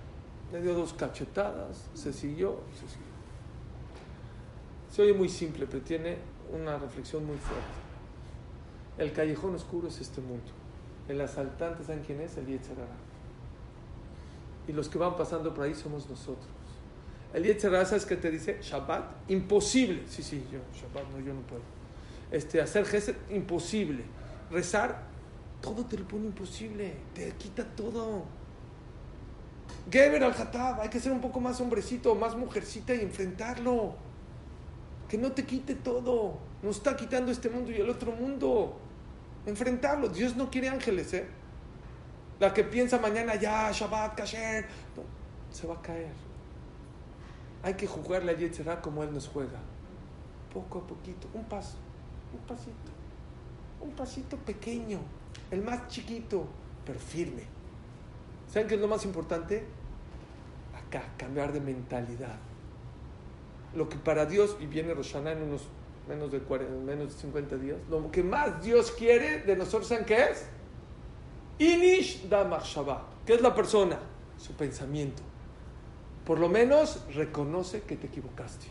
Le 0.52 0.62
dio 0.62 0.74
dos 0.74 0.94
cachetadas, 0.94 1.90
se 1.94 2.12
siguió, 2.12 2.62
se 2.74 2.88
siguió. 2.88 3.10
Se 4.90 5.04
oye 5.04 5.14
muy 5.14 5.30
simple, 5.30 5.68
pero 5.68 5.84
tiene 5.84 6.18
una 6.52 6.78
reflexión 6.78 7.26
muy 7.26 7.38
fuerte. 7.38 7.68
El 8.98 9.14
callejón 9.14 9.56
oscuro 9.56 9.88
es 9.88 10.02
este 10.02 10.22
mundo. 10.22 10.52
El 11.08 11.22
asaltante, 11.22 11.84
¿saben 11.84 12.04
quién 12.04 12.20
es? 12.22 12.36
El 12.38 12.48
Yetzerara. 12.48 12.98
Y 14.68 14.72
los 14.74 14.90
que 14.90 14.98
van 14.98 15.16
pasando 15.16 15.54
por 15.54 15.66
ahí 15.66 15.76
somos 15.76 16.10
nosotros. 16.10 16.48
El 17.34 17.44
Yetzerara, 17.44 17.86
¿sabes 17.86 18.06
qué 18.06 18.16
te 18.16 18.32
dice? 18.32 18.60
Shabbat, 18.62 19.30
imposible. 19.30 20.04
Sí, 20.08 20.24
sí, 20.24 20.44
yo, 20.52 20.60
Shabbat, 20.74 21.12
no, 21.12 21.20
yo 21.20 21.34
no 21.34 21.42
puedo. 21.42 21.62
Este, 22.32 22.60
hacer 22.60 22.86
gesed, 22.86 23.16
imposible. 23.30 24.04
Rezar, 24.50 25.09
todo 25.62 25.86
te 25.86 25.98
lo 25.98 26.08
pone 26.08 26.28
imposible. 26.28 26.96
Te 27.14 27.32
quita 27.34 27.64
todo. 27.64 28.24
Geber 29.90 30.24
al 30.24 30.34
Hatab, 30.34 30.82
hay 30.82 30.90
que 30.90 31.00
ser 31.00 31.12
un 31.12 31.22
poco 31.22 31.40
más 31.40 31.60
hombrecito, 31.62 32.16
más 32.16 32.36
mujercita 32.36 32.94
y 32.94 33.02
enfrentarlo. 33.02 33.96
Que 35.08 35.18
no 35.18 35.32
te 35.32 35.46
quite 35.46 35.76
todo. 35.76 36.38
Nos 36.62 36.78
está 36.78 36.96
quitando 36.96 37.32
este 37.32 37.50
mundo 37.50 37.72
y 37.72 37.76
el 37.76 37.90
otro 37.90 38.12
mundo 38.12 38.78
enfrentarlo. 39.46 40.10
Dios 40.10 40.36
no 40.36 40.50
quiere 40.50 40.70
ángeles, 40.70 41.14
¿eh? 41.14 41.28
La 42.40 42.54
que 42.54 42.64
piensa 42.64 43.00
mañana 43.00 43.36
ya, 43.36 43.72
Shabbat, 43.72 44.16
Kasher, 44.16 44.66
se 45.52 45.68
va 45.68 45.76
a 45.76 45.82
caer. 45.82 46.12
Hay 47.64 47.74
que 47.74 47.88
jugarle 47.88 48.32
a 48.32 48.38
Yetzerá 48.38 48.82
como 48.82 49.04
Él 49.04 49.14
nos 49.14 49.28
juega. 49.28 49.60
Poco 50.54 50.80
a 50.80 50.88
poquito, 50.88 51.28
un 51.34 51.44
paso, 51.44 51.78
un 52.34 52.40
pasito, 52.48 52.92
un 53.82 53.92
pasito 53.92 54.38
pequeño, 54.38 55.00
el 55.52 55.62
más 55.62 55.88
chiquito, 55.88 56.46
pero 56.86 57.00
firme. 57.00 57.44
¿Saben 58.48 58.68
qué 58.68 58.76
es 58.76 58.82
lo 58.82 58.88
más 58.88 59.06
importante? 59.06 59.66
Acá, 60.76 61.04
cambiar 61.18 61.54
de 61.54 61.62
mentalidad. 61.62 62.38
Lo 63.76 63.88
que 63.88 63.98
para 63.98 64.26
Dios, 64.26 64.58
y 64.60 64.66
viene 64.66 64.94
Roshaná 64.94 65.34
en 65.34 65.44
unos 65.44 65.68
menos 66.08 66.32
de, 66.32 66.40
40, 66.40 66.74
menos 66.84 67.14
de 67.14 67.22
50 67.22 67.58
días, 67.58 67.78
lo 67.90 68.10
que 68.12 68.24
más 68.24 68.64
Dios 68.64 68.92
quiere 68.92 69.42
de 69.42 69.56
nosotros, 69.56 69.88
¿saben 69.88 70.06
qué 70.06 70.32
es? 70.32 70.48
Inish 71.60 72.28
da 72.28 72.44
machshava. 72.44 73.06
¿Qué 73.26 73.34
es 73.36 73.42
la 73.42 73.54
persona? 73.54 74.00
Su 74.38 74.54
pensamiento. 74.54 75.22
Por 76.26 76.40
lo 76.40 76.50
menos 76.50 77.04
reconoce 77.14 77.82
que 77.82 77.96
te 77.96 78.08
equivocaste. 78.08 78.68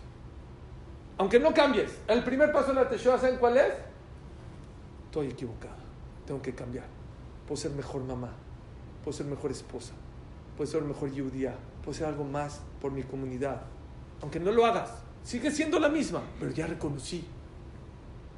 Aunque 1.18 1.38
no 1.38 1.52
cambies. 1.52 1.96
El 2.08 2.24
primer 2.24 2.52
paso 2.52 2.68
de 2.68 2.74
la 2.74 2.88
Teshuvah, 2.88 3.18
¿saben 3.18 3.38
cuál 3.38 3.56
es? 3.58 3.74
Estoy 5.06 5.28
equivocado. 5.28 5.87
Tengo 6.28 6.42
que 6.42 6.54
cambiar. 6.54 6.84
Puedo 7.46 7.56
ser 7.56 7.70
mejor 7.70 8.04
mamá. 8.04 8.28
Puedo 9.02 9.16
ser 9.16 9.24
mejor 9.24 9.50
esposa. 9.50 9.94
Puedo 10.58 10.70
ser 10.70 10.82
mejor 10.82 11.10
judía. 11.10 11.56
Puedo 11.82 11.96
ser 11.96 12.06
algo 12.06 12.22
más 12.22 12.60
por 12.82 12.92
mi 12.92 13.02
comunidad. 13.02 13.62
Aunque 14.20 14.38
no 14.38 14.52
lo 14.52 14.66
hagas. 14.66 14.90
Sigue 15.24 15.50
siendo 15.50 15.80
la 15.80 15.88
misma. 15.88 16.20
Pero 16.38 16.52
ya 16.52 16.66
reconocí. 16.66 17.24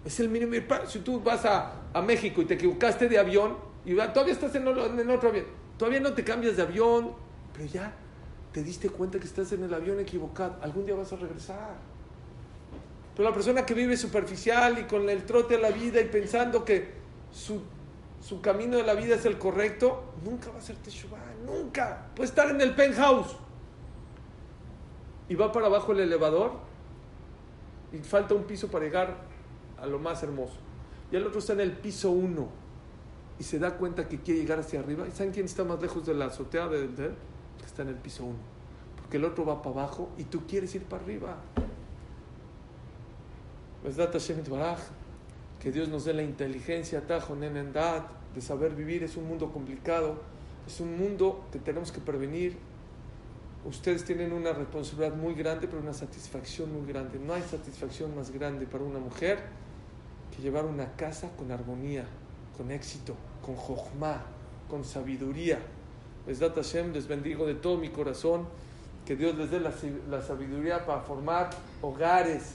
Es 0.05 0.20
el 0.20 0.28
mínimo. 0.28 0.53
Si 0.86 1.01
tú 1.01 1.20
vas 1.20 1.45
a, 1.45 1.72
a 1.93 2.01
México 2.01 2.41
y 2.41 2.45
te 2.45 2.55
equivocaste 2.55 3.09
de 3.09 3.18
avión, 3.18 3.57
y 3.84 3.97
todavía 3.97 4.34
estás 4.34 4.55
en, 4.55 4.68
en 4.68 5.11
otro 5.11 5.30
avión, 5.30 5.47
todavía 5.76 5.99
no 5.99 6.12
te 6.12 6.22
cambias 6.22 6.57
de 6.57 6.62
avión, 6.62 7.11
pero 7.53 7.64
ya 7.64 7.93
te 8.53 8.62
diste 8.62 8.88
cuenta 8.88 9.18
que 9.18 9.26
estás 9.26 9.51
en 9.51 9.64
el 9.64 9.74
avión 9.74 9.99
equivocado. 9.99 10.59
Algún 10.62 10.86
día 10.86 10.95
vas 10.95 11.12
a 11.12 11.16
regresar. 11.16 11.74
Pero 13.16 13.28
la 13.28 13.34
persona 13.34 13.66
que 13.66 13.74
vive 13.74 13.97
superficial 13.97 14.78
y 14.78 14.84
con 14.84 15.11
el 15.11 15.24
trote 15.24 15.57
de 15.57 15.62
la 15.62 15.70
vida 15.70 16.01
y 16.01 16.05
pensando 16.05 16.64
que 16.64 17.01
su, 17.32 17.61
su 18.20 18.40
camino 18.40 18.76
de 18.76 18.82
la 18.82 18.94
vida 18.94 19.14
es 19.14 19.24
el 19.24 19.38
correcto, 19.38 20.02
nunca 20.24 20.50
va 20.50 20.58
a 20.58 20.60
ser 20.60 20.76
Teshuvah, 20.76 21.18
nunca. 21.44 22.06
Puede 22.14 22.28
estar 22.28 22.50
en 22.50 22.60
el 22.60 22.74
penthouse 22.74 23.36
y 25.28 25.34
va 25.34 25.50
para 25.52 25.66
abajo 25.66 25.92
el 25.92 26.00
elevador 26.00 26.52
y 27.92 27.98
falta 27.98 28.34
un 28.34 28.44
piso 28.44 28.68
para 28.68 28.84
llegar 28.84 29.16
a 29.80 29.86
lo 29.86 29.98
más 29.98 30.22
hermoso. 30.22 30.56
Y 31.10 31.16
el 31.16 31.26
otro 31.26 31.38
está 31.38 31.54
en 31.54 31.60
el 31.60 31.72
piso 31.72 32.10
uno 32.10 32.48
y 33.38 33.42
se 33.42 33.58
da 33.58 33.76
cuenta 33.76 34.06
que 34.06 34.20
quiere 34.20 34.40
llegar 34.40 34.58
hacia 34.58 34.80
arriba. 34.80 35.08
¿Y 35.08 35.12
saben 35.12 35.32
quién 35.32 35.46
está 35.46 35.64
más 35.64 35.80
lejos 35.80 36.04
de 36.06 36.14
la 36.14 36.26
azotea 36.26 36.68
de? 36.68 36.88
Que 37.58 37.66
está 37.66 37.82
en 37.82 37.88
el 37.88 37.96
piso 37.96 38.24
uno. 38.24 38.38
Porque 38.96 39.16
el 39.16 39.24
otro 39.24 39.46
va 39.46 39.62
para 39.62 39.76
abajo 39.76 40.10
y 40.18 40.24
tú 40.24 40.46
quieres 40.46 40.74
ir 40.74 40.84
para 40.84 41.02
arriba. 41.02 41.36
Que 45.61 45.70
Dios 45.70 45.88
nos 45.88 46.06
dé 46.06 46.14
la 46.14 46.22
inteligencia, 46.22 47.02
de 47.02 48.40
saber 48.40 48.74
vivir. 48.74 49.02
Es 49.02 49.16
un 49.16 49.28
mundo 49.28 49.52
complicado. 49.52 50.16
Es 50.66 50.80
un 50.80 50.96
mundo 50.98 51.44
que 51.52 51.58
tenemos 51.58 51.92
que 51.92 52.00
prevenir. 52.00 52.56
Ustedes 53.64 54.04
tienen 54.04 54.32
una 54.32 54.52
responsabilidad 54.52 55.14
muy 55.14 55.34
grande, 55.34 55.68
pero 55.68 55.82
una 55.82 55.92
satisfacción 55.92 56.72
muy 56.72 56.90
grande. 56.90 57.18
No 57.18 57.34
hay 57.34 57.42
satisfacción 57.42 58.16
más 58.16 58.30
grande 58.30 58.66
para 58.66 58.84
una 58.84 58.98
mujer 58.98 59.38
que 60.34 60.40
llevar 60.40 60.64
una 60.64 60.96
casa 60.96 61.28
con 61.36 61.50
armonía, 61.50 62.06
con 62.56 62.70
éxito, 62.70 63.14
con 63.44 63.56
jochma, 63.56 64.22
con 64.68 64.82
sabiduría. 64.82 65.58
Besdat 66.26 66.54
Hashem, 66.54 66.92
les 66.92 67.06
bendigo 67.06 67.46
de 67.46 67.54
todo 67.54 67.76
mi 67.76 67.90
corazón. 67.90 68.46
Que 69.04 69.16
Dios 69.16 69.34
les 69.36 69.50
dé 69.50 69.61
la, 69.61 69.72
la 70.08 70.22
sabiduría 70.22 70.86
para 70.86 71.00
formar 71.00 71.50
hogares 71.82 72.54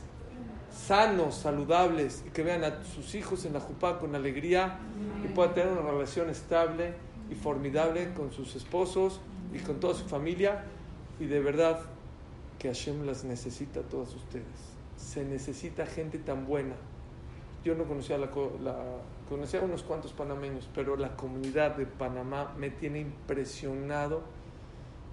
sanos, 0.76 1.36
saludables, 1.36 2.24
y 2.28 2.30
que 2.32 2.44
vean 2.44 2.64
a 2.64 2.84
sus 2.84 3.16
hijos 3.16 3.46
en 3.46 3.54
la 3.54 3.60
jupá 3.60 3.98
con 4.00 4.14
alegría 4.16 4.78
y 5.24 5.28
puedan 5.30 5.54
tener 5.54 5.72
una 5.72 5.90
relación 5.90 6.30
estable 6.30 6.94
y 7.30 7.36
formidable 7.36 8.14
con 8.14 8.32
sus 8.32 8.56
esposos 8.56 9.22
y 9.54 9.60
con 9.60 9.80
toda 9.80 9.96
su 9.96 10.06
familia. 10.06 10.66
Y 11.20 11.26
de 11.26 11.40
verdad 11.40 11.80
que 12.60 12.68
Hashem 12.68 13.06
las 13.06 13.24
necesita 13.24 13.80
a 13.80 13.84
todas 13.84 14.14
ustedes. 14.14 14.46
Se 14.98 15.24
necesita 15.24 15.86
gente 15.86 16.20
tan 16.20 16.46
buena. 16.46 16.76
Yo 17.64 17.74
no 17.74 17.86
conocía 17.86 18.18
la 18.18 18.30
conocía 19.30 19.62
a 19.62 19.64
unos 19.64 19.84
cuantos 19.84 20.14
panameños, 20.14 20.70
pero 20.76 20.96
la 20.98 21.16
comunidad 21.16 21.76
de 21.76 21.86
Panamá 21.86 22.54
me 22.58 22.70
tiene 22.70 23.00
impresionado 23.00 24.22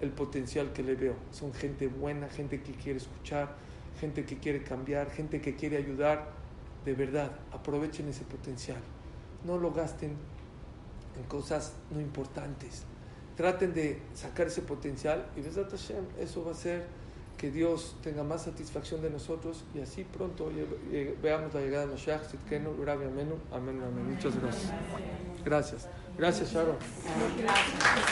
el 0.01 0.11
potencial 0.11 0.71
que 0.73 0.83
le 0.83 0.95
veo. 0.95 1.15
Son 1.31 1.53
gente 1.53 1.87
buena, 1.87 2.29
gente 2.29 2.61
que 2.61 2.73
quiere 2.73 2.97
escuchar, 2.97 3.55
gente 4.03 4.25
que 4.25 4.37
quiere 4.37 4.61
cambiar, 4.63 5.09
gente 5.11 5.39
que 5.39 5.55
quiere 5.55 5.77
ayudar. 5.77 6.27
De 6.83 6.93
verdad, 6.93 7.31
aprovechen 7.53 8.09
ese 8.09 8.25
potencial. 8.25 8.81
No 9.45 9.57
lo 9.57 9.71
gasten 9.71 10.17
en 11.17 11.23
cosas 11.29 11.73
no 11.89 12.01
importantes. 12.01 12.83
Traten 13.37 13.73
de 13.73 14.01
sacar 14.13 14.47
ese 14.47 14.61
potencial 14.61 15.25
y 15.37 15.39
eso 16.21 16.43
va 16.43 16.51
a 16.51 16.55
ser 16.55 16.85
que 17.37 17.49
Dios 17.49 17.95
tenga 18.03 18.23
más 18.23 18.43
satisfacción 18.43 19.01
de 19.01 19.09
nosotros 19.09 19.63
y 19.73 19.79
así 19.79 20.03
pronto 20.03 20.51
veamos 21.21 21.53
la 21.53 21.61
llegada 21.61 21.85
de 21.85 21.93
Mashiach, 21.93 22.29
Sitkenu, 22.29 22.83
Rabbi 22.83 23.05
Amenu, 23.05 23.37
amén, 23.51 23.81
amén. 23.81 24.13
Muchas 24.13 24.39
gracias. 24.39 24.71
Gracias. 25.45 25.87
Gracias, 26.17 26.51
Sharon. 26.51 26.75
Gracias. 27.41 28.03